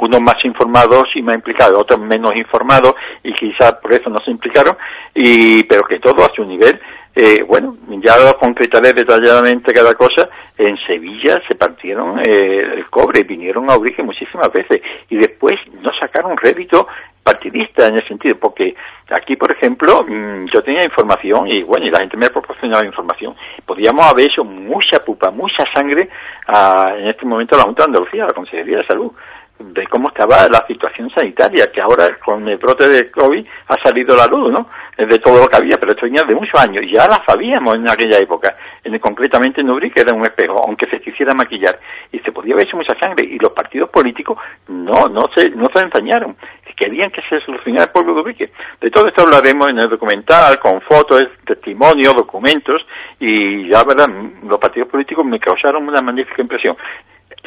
unos 0.00 0.20
más 0.20 0.36
informados 0.44 1.04
y 1.14 1.22
más 1.22 1.36
implicados, 1.36 1.82
otros 1.82 2.00
menos 2.00 2.34
informados 2.36 2.94
y 3.22 3.32
quizás 3.34 3.74
por 3.74 3.92
eso 3.92 4.10
no 4.10 4.18
se 4.24 4.30
implicaron, 4.30 4.76
y, 5.14 5.62
pero 5.64 5.82
que 5.84 5.98
todo 5.98 6.24
a 6.24 6.32
su 6.34 6.44
nivel, 6.44 6.80
eh, 7.16 7.44
bueno, 7.46 7.76
ya 8.04 8.18
lo 8.18 8.36
concretaré 8.38 8.92
detalladamente 8.92 9.72
cada 9.72 9.94
cosa, 9.94 10.28
en 10.58 10.76
Sevilla 10.84 11.40
se 11.48 11.54
partieron 11.54 12.18
eh, 12.18 12.60
el 12.76 12.90
cobre, 12.90 13.22
vinieron 13.22 13.70
a 13.70 13.76
Urique 13.76 14.02
muchísimas 14.02 14.50
veces 14.52 14.82
y 15.08 15.16
después 15.16 15.54
no 15.80 15.90
sacaron 16.00 16.36
rédito 16.36 16.88
partidista 17.22 17.86
en 17.86 17.94
ese 17.96 18.08
sentido, 18.08 18.36
porque 18.38 18.74
aquí, 19.10 19.36
por 19.36 19.50
ejemplo, 19.50 20.04
mm, 20.06 20.46
yo 20.52 20.62
tenía 20.62 20.84
información 20.84 21.46
y 21.48 21.62
bueno, 21.62 21.86
y 21.86 21.90
la 21.90 22.00
gente 22.00 22.16
me 22.16 22.28
proporcionaba 22.28 22.84
información. 22.84 23.34
Podíamos 23.64 24.04
haber 24.06 24.26
hecho 24.26 24.44
mucha 24.44 24.98
pupa, 25.04 25.30
mucha 25.30 25.64
sangre 25.74 26.08
a, 26.46 26.94
en 26.98 27.06
este 27.06 27.24
momento 27.24 27.56
la 27.56 27.64
Junta 27.64 27.84
de 27.84 27.90
Andalucía, 27.90 28.26
la 28.26 28.34
Consejería 28.34 28.78
de 28.78 28.86
Salud 28.86 29.12
de 29.58 29.86
cómo 29.86 30.08
estaba 30.08 30.48
la 30.48 30.64
situación 30.66 31.10
sanitaria, 31.10 31.70
que 31.72 31.80
ahora 31.80 32.16
con 32.24 32.46
el 32.48 32.58
brote 32.58 32.88
de 32.88 33.10
COVID 33.10 33.46
ha 33.68 33.82
salido 33.82 34.16
la 34.16 34.26
luz, 34.26 34.52
¿no? 34.52 34.68
De 34.96 35.18
todo 35.18 35.40
lo 35.40 35.46
que 35.46 35.56
había, 35.56 35.78
pero 35.78 35.92
esto 35.92 36.06
venía 36.06 36.24
de 36.24 36.34
muchos 36.34 36.60
años, 36.60 36.84
ya 36.92 37.06
la 37.06 37.22
sabíamos 37.26 37.76
en 37.76 37.88
aquella 37.88 38.18
época, 38.18 38.56
en, 38.82 38.98
concretamente 38.98 39.60
en 39.60 39.70
Uri, 39.70 39.90
que 39.90 40.00
era 40.00 40.14
un 40.14 40.22
espejo, 40.22 40.62
aunque 40.66 40.88
se 40.90 41.00
quisiera 41.00 41.34
maquillar, 41.34 41.78
y 42.10 42.18
se 42.18 42.32
podía 42.32 42.56
ver 42.56 42.68
mucha 42.74 42.98
sangre, 42.98 43.26
y 43.26 43.38
los 43.38 43.52
partidos 43.52 43.90
políticos 43.90 44.38
no, 44.68 45.08
no 45.08 45.28
se, 45.34 45.50
no 45.50 45.66
se 45.72 45.80
ensañaron, 45.80 46.36
querían 46.74 47.10
que 47.10 47.22
se 47.28 47.40
solucionara 47.40 47.84
el 47.84 47.90
pueblo 47.90 48.14
de 48.14 48.20
Ubrique. 48.20 48.50
De 48.80 48.90
todo 48.90 49.06
esto 49.06 49.22
hablaremos 49.22 49.70
en 49.70 49.78
el 49.78 49.88
documental, 49.88 50.58
con 50.58 50.80
fotos, 50.82 51.26
testimonios, 51.46 52.14
documentos, 52.14 52.84
y 53.20 53.70
ya, 53.70 53.84
¿verdad? 53.84 54.08
Los 54.42 54.58
partidos 54.58 54.88
políticos 54.88 55.24
me 55.24 55.38
causaron 55.38 55.86
una 55.88 56.02
magnífica 56.02 56.42
impresión 56.42 56.76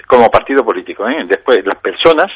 como 0.06 0.30
partido 0.30 0.64
político. 0.64 1.08
¿eh? 1.08 1.26
Después, 1.28 1.66
las 1.66 1.76
personas 1.76 2.28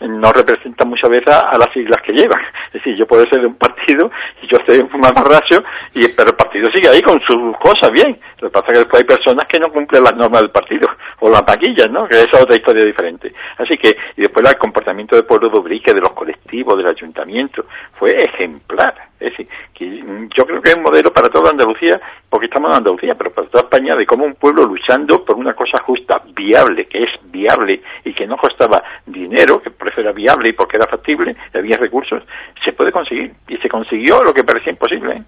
no 0.00 0.32
representan 0.32 0.88
muchas 0.88 1.10
veces 1.10 1.34
a, 1.34 1.58
las 1.58 1.72
siglas 1.72 2.00
que 2.02 2.12
llevan. 2.12 2.40
Es 2.68 2.74
decir, 2.74 2.96
yo 2.96 3.06
puedo 3.06 3.24
ser 3.24 3.40
de 3.40 3.46
un 3.46 3.54
partido 3.54 4.10
y 4.42 4.46
yo 4.46 4.58
soy 4.66 4.78
un 4.80 5.00
mamarracho, 5.00 5.64
y, 5.94 6.06
pero 6.08 6.28
el 6.30 6.36
partido 6.36 6.68
sigue 6.72 6.88
ahí 6.88 7.00
con 7.00 7.18
sus 7.22 7.56
cosas 7.56 7.90
bien. 7.90 8.20
Lo 8.40 8.48
que 8.48 8.52
pasa 8.52 8.66
es 8.68 8.72
que 8.72 8.78
después 8.80 9.02
hay 9.02 9.08
personas 9.08 9.46
que 9.48 9.58
no 9.58 9.70
cumplen 9.70 10.04
las 10.04 10.14
normas 10.14 10.42
del 10.42 10.50
partido, 10.50 10.88
o 11.20 11.30
las 11.30 11.42
maquillas, 11.46 11.90
¿no? 11.90 12.06
Que 12.06 12.16
esa 12.16 12.36
es 12.36 12.42
otra 12.42 12.56
historia 12.56 12.84
diferente. 12.84 13.32
Así 13.56 13.78
que, 13.78 13.96
y 14.16 14.22
después 14.22 14.46
el 14.46 14.58
comportamiento 14.58 15.16
del 15.16 15.24
pueblo 15.24 15.48
de 15.48 15.78
de 15.78 16.00
los 16.00 16.12
colectivos, 16.12 16.76
del 16.76 16.88
ayuntamiento, 16.88 17.64
fue 17.98 18.22
ejemplar. 18.22 19.07
Es 19.20 19.30
decir, 19.30 19.48
que 19.74 20.28
yo 20.36 20.46
creo 20.46 20.62
que 20.62 20.70
es 20.70 20.76
un 20.76 20.84
modelo 20.84 21.12
para 21.12 21.28
toda 21.28 21.50
Andalucía, 21.50 22.00
porque 22.30 22.46
estamos 22.46 22.70
en 22.70 22.76
Andalucía, 22.76 23.14
pero 23.16 23.32
para 23.32 23.48
toda 23.48 23.64
España, 23.64 23.96
de 23.96 24.06
cómo 24.06 24.24
un 24.24 24.34
pueblo 24.34 24.64
luchando 24.64 25.24
por 25.24 25.36
una 25.36 25.54
cosa 25.54 25.82
justa, 25.82 26.22
viable, 26.34 26.86
que 26.86 27.02
es 27.02 27.10
viable 27.24 27.82
y 28.04 28.14
que 28.14 28.26
no 28.26 28.36
costaba 28.36 28.82
dinero, 29.06 29.60
que 29.60 29.70
por 29.70 29.88
eso 29.88 30.00
era 30.00 30.12
viable 30.12 30.50
y 30.50 30.52
porque 30.52 30.76
era 30.76 30.86
factible, 30.86 31.36
había 31.52 31.76
recursos, 31.76 32.22
se 32.64 32.72
puede 32.72 32.92
conseguir. 32.92 33.32
Y 33.48 33.56
se 33.56 33.68
consiguió 33.68 34.22
lo 34.22 34.32
que 34.32 34.44
parecía 34.44 34.72
imposible. 34.72 35.16
¿eh? 35.16 35.22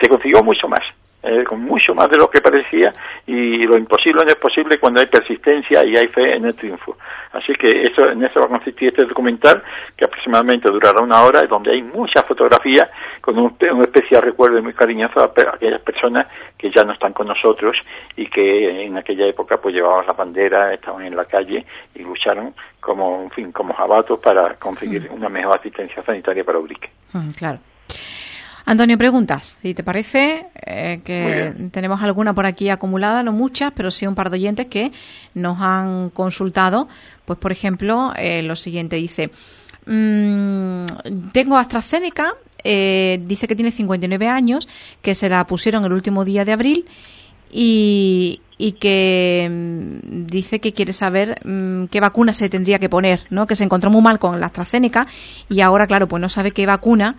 Se 0.00 0.08
consiguió 0.08 0.42
mucho 0.42 0.68
más. 0.68 0.82
Eh, 1.28 1.42
con 1.42 1.60
mucho 1.60 1.92
más 1.92 2.08
de 2.08 2.18
lo 2.18 2.30
que 2.30 2.40
parecía 2.40 2.92
y 3.26 3.64
lo 3.66 3.76
imposible 3.76 4.24
no 4.24 4.30
es 4.30 4.36
posible 4.36 4.78
cuando 4.78 5.00
hay 5.00 5.06
persistencia 5.06 5.84
y 5.84 5.96
hay 5.96 6.06
fe 6.06 6.36
en 6.36 6.44
el 6.44 6.54
triunfo. 6.54 6.96
Así 7.32 7.52
que 7.54 7.82
eso, 7.82 8.08
en 8.08 8.22
eso 8.22 8.38
va 8.38 8.46
a 8.46 8.50
consistir 8.50 8.90
este 8.90 9.06
documental 9.06 9.60
que 9.96 10.04
aproximadamente 10.04 10.70
durará 10.70 11.00
una 11.02 11.24
hora 11.24 11.42
y 11.42 11.48
donde 11.48 11.72
hay 11.72 11.82
muchas 11.82 12.24
fotografías 12.26 12.88
con 13.20 13.36
un, 13.40 13.56
especial 13.82 14.22
recuerdo 14.22 14.62
muy 14.62 14.72
cariñoso 14.72 15.18
a, 15.18 15.24
aquellas 15.24 15.80
personas 15.80 16.28
que 16.56 16.70
ya 16.70 16.84
no 16.84 16.92
están 16.92 17.12
con 17.12 17.26
nosotros 17.26 17.76
y 18.16 18.28
que 18.28 18.84
en 18.84 18.96
aquella 18.96 19.26
época 19.26 19.56
pues 19.60 19.74
llevaban 19.74 20.06
la 20.06 20.12
bandera, 20.12 20.74
estaban 20.74 21.06
en 21.06 21.16
la 21.16 21.24
calle 21.24 21.66
y 21.96 22.02
lucharon 22.02 22.54
como, 22.78 23.22
en 23.22 23.30
fin, 23.32 23.50
como 23.50 23.74
jabatos 23.74 24.20
para 24.20 24.54
conseguir 24.54 25.10
mm. 25.10 25.14
una 25.14 25.28
mejor 25.28 25.58
asistencia 25.58 26.04
sanitaria 26.04 26.44
para 26.44 26.60
Ubrique. 26.60 26.88
Mm, 27.12 27.30
claro. 27.30 27.58
Antonio, 28.68 28.98
preguntas, 28.98 29.56
si 29.62 29.74
te 29.74 29.84
parece, 29.84 30.46
eh, 30.66 31.00
que 31.04 31.68
tenemos 31.70 32.02
alguna 32.02 32.34
por 32.34 32.46
aquí 32.46 32.68
acumulada, 32.68 33.22
no 33.22 33.32
muchas, 33.32 33.70
pero 33.72 33.92
sí 33.92 34.08
un 34.08 34.16
par 34.16 34.28
de 34.28 34.38
oyentes 34.38 34.66
que 34.66 34.90
nos 35.34 35.58
han 35.60 36.10
consultado. 36.10 36.88
Pues, 37.24 37.38
por 37.38 37.52
ejemplo, 37.52 38.12
eh, 38.16 38.42
lo 38.42 38.56
siguiente 38.56 38.96
dice, 38.96 39.30
mmm, 39.86 40.84
tengo 41.30 41.56
AstraZeneca, 41.56 42.34
eh, 42.64 43.22
dice 43.24 43.46
que 43.46 43.54
tiene 43.54 43.70
59 43.70 44.26
años, 44.26 44.66
que 45.00 45.14
se 45.14 45.28
la 45.28 45.46
pusieron 45.46 45.84
el 45.84 45.92
último 45.92 46.24
día 46.24 46.44
de 46.44 46.50
abril 46.50 46.86
y, 47.52 48.40
y 48.58 48.72
que 48.72 49.48
mm, 49.48 50.26
dice 50.26 50.58
que 50.58 50.72
quiere 50.72 50.92
saber 50.92 51.38
mm, 51.44 51.84
qué 51.84 52.00
vacuna 52.00 52.32
se 52.32 52.48
tendría 52.48 52.80
que 52.80 52.88
poner, 52.88 53.28
¿no? 53.30 53.46
Que 53.46 53.54
se 53.54 53.62
encontró 53.62 53.90
muy 53.90 54.02
mal 54.02 54.18
con 54.18 54.40
la 54.40 54.46
AstraZeneca 54.46 55.06
y 55.48 55.60
ahora, 55.60 55.86
claro, 55.86 56.08
pues 56.08 56.20
no 56.20 56.28
sabe 56.28 56.50
qué 56.50 56.66
vacuna 56.66 57.14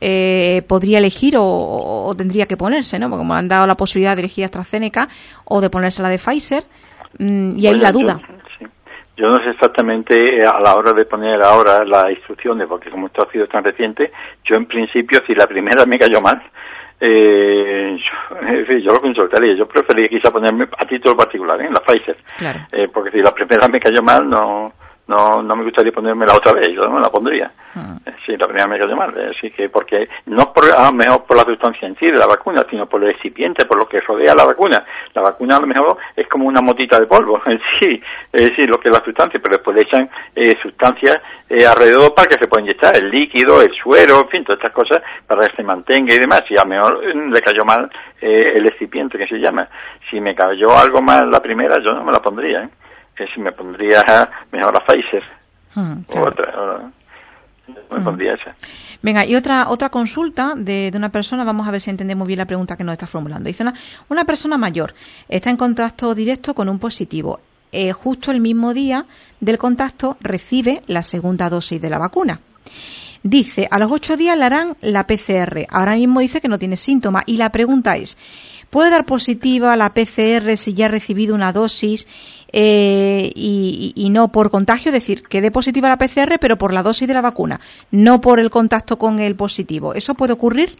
eh, 0.00 0.62
podría 0.68 0.98
elegir 0.98 1.34
o, 1.38 2.12
tendría 2.16 2.46
que 2.46 2.56
ponerse, 2.56 2.98
¿no? 2.98 3.08
Porque 3.08 3.20
como 3.20 3.34
han 3.34 3.48
dado 3.48 3.66
la 3.66 3.76
posibilidad 3.76 4.14
de 4.16 4.22
elegir 4.22 4.44
AstraZeneca 4.44 5.08
o 5.44 5.60
de 5.60 5.70
ponerse 5.70 6.02
la 6.02 6.08
de 6.08 6.18
Pfizer, 6.18 6.64
mm, 7.18 7.58
y 7.58 7.66
ahí 7.66 7.78
la 7.78 7.92
duda. 7.92 8.20
Yo, 9.16 9.28
no 9.28 9.38
sé 9.44 9.50
exactamente 9.50 10.38
eh, 10.38 10.44
a 10.44 10.58
la 10.58 10.74
hora 10.74 10.92
de 10.92 11.04
poner 11.04 11.40
ahora 11.42 11.84
las 11.84 12.10
instrucciones, 12.10 12.66
porque 12.66 12.90
como 12.90 13.06
esto 13.06 13.26
ha 13.26 13.30
sido 13.30 13.46
tan 13.46 13.62
reciente, 13.62 14.10
yo 14.44 14.56
en 14.56 14.66
principio, 14.66 15.20
si 15.24 15.34
la 15.34 15.46
primera 15.46 15.86
me 15.86 15.98
cayó 15.98 16.20
mal, 16.20 16.42
eh, 17.00 17.96
yo, 18.68 18.78
yo, 18.78 18.92
lo 18.92 19.00
consultaría. 19.00 19.54
Yo 19.54 19.66
preferiría 19.66 20.08
quizá 20.08 20.30
ponerme 20.30 20.66
a 20.76 20.86
título 20.86 21.16
particular, 21.16 21.60
¿eh? 21.60 21.70
la 21.70 21.80
Pfizer. 21.80 22.16
Eh, 22.72 22.88
porque 22.92 23.10
si 23.10 23.18
la 23.18 23.32
primera 23.32 23.68
me 23.68 23.80
cayó 23.80 24.02
mal, 24.02 24.28
no 24.28 24.72
no 25.06 25.42
no 25.42 25.56
me 25.56 25.64
gustaría 25.64 25.92
ponerme 25.92 26.26
la 26.26 26.34
otra 26.34 26.52
vez, 26.52 26.68
yo 26.68 26.82
no 26.82 26.94
me 26.94 27.00
la 27.00 27.10
pondría. 27.10 27.50
Ah. 27.76 27.96
Eh, 28.06 28.12
sí, 28.24 28.36
la 28.36 28.46
primera 28.46 28.68
me 28.68 28.78
cayó 28.78 28.96
mal, 28.96 29.12
eh, 29.18 29.32
así 29.36 29.50
que 29.50 29.68
porque 29.68 30.08
no 30.26 30.52
por, 30.52 30.64
a 30.64 30.84
lo 30.84 30.92
mejor 30.92 31.24
por 31.24 31.36
la 31.36 31.44
sustancia 31.44 31.88
en 31.88 31.96
sí 31.96 32.06
de 32.06 32.18
la 32.18 32.26
vacuna, 32.26 32.64
sino 32.70 32.86
por 32.86 33.02
el 33.02 33.12
recipiente, 33.12 33.64
por 33.66 33.78
lo 33.78 33.88
que 33.88 34.00
rodea 34.00 34.34
la 34.34 34.44
vacuna. 34.44 34.84
La 35.12 35.22
vacuna 35.22 35.56
a 35.56 35.60
lo 35.60 35.66
mejor 35.66 35.96
es 36.14 36.28
como 36.28 36.46
una 36.46 36.60
motita 36.60 37.00
de 37.00 37.06
polvo 37.06 37.40
en 37.46 37.60
sí, 37.80 38.00
es 38.32 38.48
decir, 38.48 38.68
lo 38.68 38.78
que 38.78 38.88
es 38.88 38.94
la 38.94 39.04
sustancia, 39.04 39.40
pero 39.42 39.56
después 39.56 39.76
le 39.76 39.82
echan 39.82 40.08
eh, 40.34 40.56
sustancias 40.62 41.16
eh, 41.48 41.66
alrededor 41.66 42.14
para 42.14 42.28
que 42.28 42.36
se 42.36 42.46
pueda 42.46 42.62
inyectar, 42.62 42.96
el 42.96 43.10
líquido, 43.10 43.60
el 43.60 43.72
suero, 43.74 44.20
en 44.20 44.28
fin, 44.28 44.44
todas 44.44 44.60
estas 44.60 44.72
cosas 44.72 45.02
para 45.26 45.48
que 45.48 45.56
se 45.56 45.62
mantenga 45.62 46.14
y 46.14 46.18
demás. 46.18 46.44
Y 46.48 46.56
a 46.56 46.62
lo 46.62 46.68
mejor 46.68 47.04
le 47.04 47.40
cayó 47.42 47.64
mal 47.64 47.90
el 48.20 48.64
recipiente 48.64 49.18
que 49.18 49.26
se 49.26 49.36
llama. 49.36 49.68
Si 50.10 50.18
me 50.18 50.34
cayó 50.34 50.76
algo 50.78 51.02
mal 51.02 51.30
la 51.30 51.42
primera, 51.42 51.78
yo 51.78 51.92
no 51.92 52.04
me 52.04 52.12
la 52.12 52.22
pondría, 52.22 52.62
¿eh? 52.62 52.68
Que 53.16 53.26
si 53.34 53.40
me 53.40 53.52
pondría 53.52 54.02
mejor 54.52 54.76
a 54.76 54.84
Pfizer 54.84 55.22
hmm, 55.74 56.02
otra, 56.18 56.92
me 57.66 57.98
hmm. 57.98 58.04
pondría 58.04 58.34
esa. 58.34 58.54
Venga, 59.02 59.24
y 59.24 59.36
otra 59.36 59.68
otra 59.68 59.88
consulta 59.90 60.54
de, 60.56 60.90
de, 60.90 60.98
una 60.98 61.10
persona, 61.10 61.44
vamos 61.44 61.68
a 61.68 61.70
ver 61.70 61.80
si 61.80 61.90
entendemos 61.90 62.26
bien 62.26 62.38
la 62.38 62.46
pregunta 62.46 62.76
que 62.76 62.84
nos 62.84 62.94
está 62.94 63.06
formulando. 63.06 63.46
Dice 63.46 63.62
una, 63.62 63.74
una 64.08 64.24
persona 64.24 64.56
mayor 64.56 64.94
está 65.28 65.50
en 65.50 65.56
contacto 65.56 66.14
directo 66.14 66.54
con 66.54 66.68
un 66.68 66.78
positivo. 66.78 67.40
Eh, 67.76 67.92
justo 67.92 68.30
el 68.30 68.40
mismo 68.40 68.72
día 68.72 69.04
del 69.40 69.58
contacto 69.58 70.16
recibe 70.20 70.82
la 70.86 71.02
segunda 71.02 71.50
dosis 71.50 71.80
de 71.80 71.90
la 71.90 71.98
vacuna. 71.98 72.40
Dice, 73.24 73.66
a 73.68 73.78
los 73.78 73.90
ocho 73.90 74.16
días 74.16 74.38
le 74.38 74.44
harán 74.44 74.76
la 74.80 75.06
PCR. 75.06 75.66
Ahora 75.70 75.96
mismo 75.96 76.20
dice 76.20 76.40
que 76.40 76.46
no 76.46 76.58
tiene 76.58 76.76
síntomas. 76.76 77.24
Y 77.26 77.36
la 77.36 77.50
pregunta 77.50 77.96
es, 77.96 78.16
¿puede 78.74 78.90
dar 78.90 79.04
positiva 79.04 79.76
la 79.76 79.94
PCR 79.94 80.56
si 80.56 80.74
ya 80.74 80.86
ha 80.86 80.88
recibido 80.88 81.32
una 81.32 81.52
dosis 81.52 82.08
eh, 82.52 83.30
y, 83.36 84.08
no 84.10 84.32
por 84.32 84.50
contagio, 84.50 84.88
es 84.88 84.94
decir, 84.94 85.22
que 85.22 85.40
dé 85.40 85.52
positiva 85.52 85.88
la 85.88 85.96
PCR, 85.96 86.40
pero 86.40 86.58
por 86.58 86.72
la 86.72 86.82
dosis 86.82 87.06
de 87.06 87.14
la 87.14 87.20
vacuna, 87.20 87.60
no 87.92 88.20
por 88.20 88.40
el 88.40 88.50
contacto 88.50 88.98
con 88.98 89.20
el 89.20 89.36
positivo. 89.36 89.94
¿Eso 89.94 90.14
puede 90.14 90.32
ocurrir? 90.32 90.70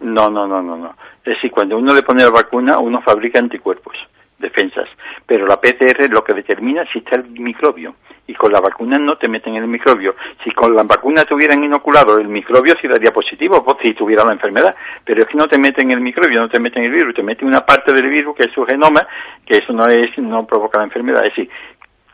No, 0.00 0.28
no, 0.28 0.46
no, 0.46 0.60
no, 0.60 0.76
no. 0.76 0.94
Es 1.24 1.36
decir, 1.36 1.50
cuando 1.50 1.78
uno 1.78 1.94
le 1.94 2.02
pone 2.02 2.24
la 2.24 2.28
vacuna, 2.28 2.78
uno 2.78 3.00
fabrica 3.00 3.38
anticuerpos, 3.38 3.94
defensas, 4.40 4.88
pero 5.26 5.46
la 5.46 5.60
PCR 5.60 6.10
lo 6.10 6.24
que 6.24 6.34
determina 6.34 6.84
si 6.92 6.98
está 6.98 7.16
el 7.16 7.28
microbio 7.30 7.94
y 8.26 8.34
con 8.34 8.52
la 8.52 8.60
vacuna 8.60 8.96
no 8.96 9.16
te 9.16 9.28
meten 9.28 9.56
el 9.56 9.66
microbio. 9.66 10.14
Si 10.44 10.52
con 10.52 10.74
la 10.74 10.84
vacuna 10.84 11.24
te 11.24 11.34
hubieran 11.34 11.62
inoculado 11.64 12.16
el 12.18 12.28
microbio, 12.28 12.74
sí 12.80 12.86
daría 12.86 13.12
positivo, 13.12 13.64
pues, 13.64 13.78
si 13.82 13.92
tuviera 13.92 14.24
la 14.24 14.32
enfermedad, 14.32 14.74
pero 15.04 15.22
es 15.22 15.28
que 15.28 15.36
no 15.36 15.48
te 15.48 15.58
meten 15.58 15.90
el 15.90 16.00
microbio, 16.00 16.40
no 16.40 16.48
te 16.48 16.60
meten 16.60 16.84
el 16.84 16.92
virus, 16.92 17.14
te 17.14 17.24
meten 17.24 17.48
una 17.48 17.66
parte 17.66 17.92
del 17.92 18.08
virus 18.08 18.36
que 18.36 18.44
es 18.44 18.52
su 18.52 18.64
genoma, 18.64 19.06
que 19.44 19.58
eso 19.58 19.72
no 19.72 19.86
es, 19.86 20.16
no 20.18 20.46
provoca 20.46 20.78
la 20.78 20.84
enfermedad. 20.84 21.24
Es 21.24 21.34
decir, 21.34 21.50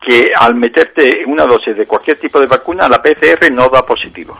que 0.01 0.31
al 0.35 0.55
meterte 0.55 1.23
una 1.27 1.45
dosis 1.45 1.77
de 1.77 1.85
cualquier 1.85 2.17
tipo 2.19 2.39
de 2.39 2.47
vacuna, 2.47 2.89
la 2.89 3.01
PCR 3.01 3.51
no 3.51 3.69
da 3.69 3.85
positivo 3.85 4.39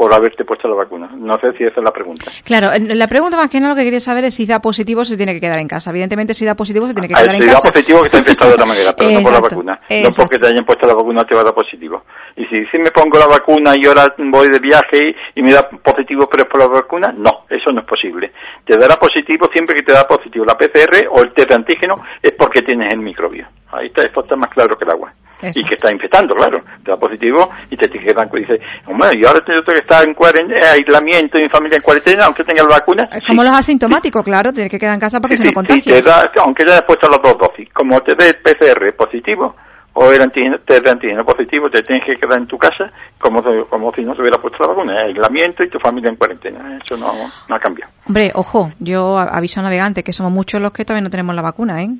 por 0.00 0.14
haberte 0.14 0.46
puesto 0.46 0.66
la 0.66 0.76
vacuna. 0.76 1.10
No 1.14 1.38
sé 1.40 1.52
si 1.58 1.64
esa 1.64 1.78
es 1.78 1.84
la 1.84 1.90
pregunta. 1.90 2.24
Claro, 2.42 2.70
la 2.78 3.06
pregunta 3.06 3.36
más 3.36 3.50
que 3.50 3.60
nada 3.60 3.74
lo 3.74 3.76
que 3.76 3.84
quería 3.84 4.00
saber 4.00 4.24
es 4.24 4.34
si 4.34 4.46
da 4.46 4.58
positivo 4.58 5.04
se 5.04 5.14
tiene 5.14 5.34
que 5.34 5.40
quedar 5.40 5.58
en 5.58 5.68
casa. 5.68 5.90
Evidentemente, 5.90 6.32
si 6.32 6.46
da 6.46 6.54
positivo 6.54 6.86
se 6.86 6.94
tiene 6.94 7.06
que 7.06 7.12
ah, 7.14 7.20
quedar 7.20 7.34
en 7.34 7.42
casa. 7.42 7.60
Si 7.60 7.66
da 7.66 7.70
positivo 7.70 8.00
que 8.00 8.06
está 8.06 8.18
infectado 8.20 8.48
de 8.48 8.54
otra 8.54 8.64
manera, 8.64 8.96
pero 8.96 9.10
no 9.10 9.20
por 9.20 9.32
la 9.32 9.40
vacuna. 9.40 9.80
No 10.02 10.10
porque 10.16 10.38
te 10.38 10.46
hayan 10.46 10.64
puesto 10.64 10.86
la 10.86 10.94
vacuna 10.94 11.26
te 11.26 11.34
va 11.34 11.42
a 11.42 11.44
dar 11.44 11.52
positivo. 11.52 12.02
Y 12.34 12.46
si, 12.46 12.64
si 12.72 12.78
me 12.78 12.90
pongo 12.90 13.18
la 13.18 13.26
vacuna 13.26 13.74
y 13.76 13.84
ahora 13.84 14.08
voy 14.16 14.48
de 14.48 14.58
viaje 14.58 15.14
y 15.34 15.42
me 15.42 15.52
da 15.52 15.68
positivo 15.68 16.26
pero 16.30 16.44
es 16.44 16.48
por 16.48 16.60
la 16.62 16.68
vacuna, 16.68 17.12
no, 17.14 17.44
eso 17.50 17.70
no 17.70 17.80
es 17.80 17.86
posible. 17.86 18.32
Te 18.64 18.78
dará 18.78 18.96
positivo 18.96 19.50
siempre 19.52 19.74
que 19.74 19.82
te 19.82 19.92
da 19.92 20.08
positivo 20.08 20.46
la 20.46 20.56
PCR 20.56 21.08
o 21.10 21.20
el 21.20 21.34
test 21.34 21.50
de 21.50 21.56
antígeno 21.56 22.02
es 22.22 22.32
porque 22.32 22.62
tienes 22.62 22.90
el 22.94 23.00
microbio. 23.00 23.46
Ahí 23.70 23.88
está, 23.88 24.04
esto 24.04 24.22
está 24.22 24.34
más 24.34 24.48
claro 24.48 24.78
que 24.78 24.84
el 24.84 24.92
agua. 24.92 25.12
Y 25.42 25.64
que 25.64 25.74
está 25.74 25.90
infectando, 25.92 26.34
claro. 26.34 26.62
Te 26.84 26.90
da 26.90 26.96
positivo 26.96 27.50
y 27.70 27.76
te 27.76 27.86
etiquetan 27.86 28.28
y 28.32 28.40
dice, 28.40 28.60
bueno, 28.86 29.12
y 29.12 29.24
ahora 29.24 29.40
tengo 29.44 29.62
que 29.62 29.78
estar 29.78 30.06
en 30.06 30.14
cuarentena, 30.14 30.72
aislamiento 30.72 31.38
y 31.38 31.42
mi 31.42 31.48
familia 31.48 31.76
en 31.76 31.82
cuarentena, 31.82 32.24
aunque 32.26 32.44
tenga 32.44 32.62
la 32.62 32.70
vacuna. 32.70 33.08
Es 33.12 33.26
como 33.26 33.42
los 33.42 33.52
asintomáticos, 33.52 34.24
claro, 34.24 34.52
tiene 34.52 34.68
que 34.68 34.78
quedar 34.78 34.94
en 34.94 35.00
casa 35.00 35.20
porque 35.20 35.36
se 35.36 35.44
no 35.44 35.52
contagia. 35.52 36.00
aunque 36.42 36.64
ya 36.64 36.72
hayas 36.72 36.82
puesto 36.82 37.08
las 37.08 37.22
dos 37.22 37.38
dosis, 37.38 37.68
como 37.72 38.00
te 38.02 38.14
dé 38.14 38.34
PCR 38.34 38.94
positivo, 38.96 39.54
o 39.92 40.12
el 40.12 40.22
antígeno, 40.22 40.58
test 40.60 40.84
de 40.84 40.90
antígeno 40.90 41.24
positivo, 41.24 41.68
te 41.68 41.82
tienes 41.82 42.04
que 42.06 42.16
quedar 42.16 42.38
en 42.38 42.46
tu 42.46 42.56
casa 42.56 42.90
como, 43.18 43.42
como 43.68 43.92
si 43.92 44.02
no 44.02 44.14
se 44.14 44.20
hubiera 44.20 44.38
puesto 44.38 44.58
la 44.60 44.68
vacuna, 44.68 44.96
aislamiento 45.04 45.64
y 45.64 45.68
tu 45.68 45.78
familia 45.78 46.10
en 46.10 46.16
cuarentena. 46.16 46.78
Eso 46.82 46.96
no, 46.96 47.12
no 47.48 47.54
ha 47.54 47.58
cambiado. 47.58 47.92
Hombre, 48.06 48.30
ojo, 48.34 48.72
yo 48.78 49.18
aviso 49.18 49.60
a 49.60 49.64
navegantes 49.64 50.04
que 50.04 50.12
somos 50.12 50.32
muchos 50.32 50.60
los 50.60 50.72
que 50.72 50.84
todavía 50.84 51.04
no 51.04 51.10
tenemos 51.10 51.34
la 51.34 51.42
vacuna, 51.42 51.82
¿eh? 51.82 51.90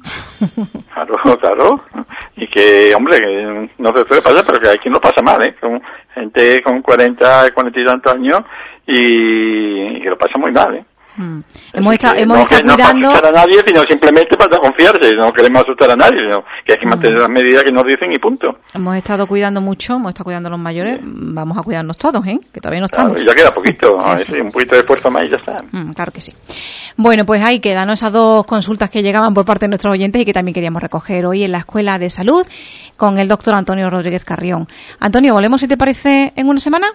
Claro, 0.92 1.38
claro. 1.38 1.80
Y 2.40 2.46
que, 2.48 2.94
hombre, 2.94 3.18
no 3.76 3.92
se 3.94 4.04
puede 4.06 4.22
pasar, 4.22 4.44
pero 4.46 4.58
que 4.58 4.68
hay 4.68 4.78
quien 4.78 4.94
lo 4.94 5.00
pasa 5.00 5.20
mal, 5.20 5.42
¿eh? 5.42 5.54
Con 5.60 5.80
gente 6.14 6.62
con 6.62 6.80
40, 6.80 7.52
40 7.52 7.80
y 7.80 7.84
tantos 7.84 8.14
años 8.14 8.40
y, 8.86 10.00
que 10.00 10.08
lo 10.08 10.16
pasa 10.16 10.38
muy 10.38 10.50
mal, 10.50 10.74
¿eh? 10.74 10.84
Mm. 11.20 11.40
Hemos, 11.74 11.92
estado, 11.92 12.16
hemos 12.16 12.38
estado 12.38 12.62
cuidando. 12.62 13.08
No 13.08 13.14
para 13.14 13.18
asustar 13.18 13.26
a 13.26 13.46
nadie, 13.46 13.62
sino 13.62 13.82
simplemente 13.84 14.36
para 14.38 14.56
confiarse. 14.56 15.14
No 15.14 15.32
queremos 15.32 15.62
asustar 15.62 15.90
a 15.90 15.96
nadie, 15.96 16.18
sino 16.26 16.42
que 16.64 16.72
hay 16.72 16.78
que 16.78 16.86
mantener 16.86 17.18
mm. 17.18 17.20
las 17.20 17.28
medidas 17.28 17.64
que 17.64 17.72
nos 17.72 17.84
dicen 17.84 18.10
y 18.10 18.18
punto. 18.18 18.58
Hemos 18.72 18.96
estado 18.96 19.26
cuidando 19.26 19.60
mucho, 19.60 19.96
hemos 19.96 20.10
estado 20.10 20.24
cuidando 20.24 20.46
a 20.48 20.50
los 20.50 20.60
mayores. 20.60 20.98
Vamos 21.02 21.58
a 21.58 21.62
cuidarnos 21.62 21.98
todos, 21.98 22.26
¿eh? 22.26 22.38
Que 22.52 22.60
todavía 22.60 22.80
no 22.80 22.86
estamos. 22.86 23.12
Claro, 23.12 23.30
ya 23.30 23.34
queda 23.34 23.54
poquito, 23.54 23.96
un 24.42 24.50
poquito 24.50 24.74
de 24.74 24.80
esfuerzo 24.80 25.10
más 25.10 25.24
y 25.24 25.28
ya 25.28 25.36
está. 25.36 25.62
Mm, 25.70 25.92
claro 25.92 26.10
que 26.10 26.22
sí. 26.22 26.32
Bueno, 26.96 27.26
pues 27.26 27.42
ahí 27.42 27.60
quedan 27.60 27.90
esas 27.90 28.12
dos 28.12 28.46
consultas 28.46 28.88
que 28.88 29.02
llegaban 29.02 29.34
por 29.34 29.44
parte 29.44 29.66
de 29.66 29.68
nuestros 29.68 29.92
oyentes 29.92 30.22
y 30.22 30.24
que 30.24 30.32
también 30.32 30.54
queríamos 30.54 30.82
recoger 30.82 31.26
hoy 31.26 31.44
en 31.44 31.52
la 31.52 31.58
Escuela 31.58 31.98
de 31.98 32.08
Salud 32.08 32.46
con 32.96 33.18
el 33.18 33.28
doctor 33.28 33.54
Antonio 33.54 33.90
Rodríguez 33.90 34.24
Carrión. 34.24 34.68
Antonio, 34.98 35.34
¿volvemos 35.34 35.60
si 35.60 35.68
te 35.68 35.76
parece 35.76 36.32
en 36.34 36.48
una 36.48 36.60
semana? 36.60 36.88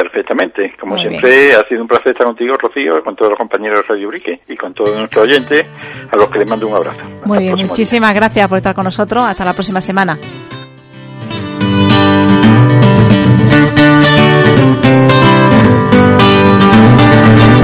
Perfectamente. 0.00 0.74
Como 0.80 0.96
siempre, 0.96 1.54
ha 1.54 1.62
sido 1.64 1.82
un 1.82 1.88
placer 1.88 2.12
estar 2.12 2.26
contigo, 2.26 2.56
Rocío, 2.56 3.04
con 3.04 3.14
todos 3.14 3.32
los 3.32 3.38
compañeros 3.38 3.82
de 3.82 3.88
Radio 3.88 4.08
Brique 4.08 4.40
y 4.48 4.56
con 4.56 4.72
todos 4.72 4.96
nuestros 4.96 5.24
oyentes, 5.24 5.66
a 6.10 6.16
los 6.16 6.30
que 6.30 6.38
les 6.38 6.48
mando 6.48 6.68
un 6.68 6.74
abrazo. 6.74 7.00
Muy 7.26 7.38
bien, 7.40 7.56
muchísimas 7.66 8.14
gracias 8.14 8.48
por 8.48 8.56
estar 8.56 8.74
con 8.74 8.84
nosotros. 8.84 9.22
Hasta 9.24 9.44
la 9.44 9.52
próxima 9.52 9.82
semana. 9.82 10.18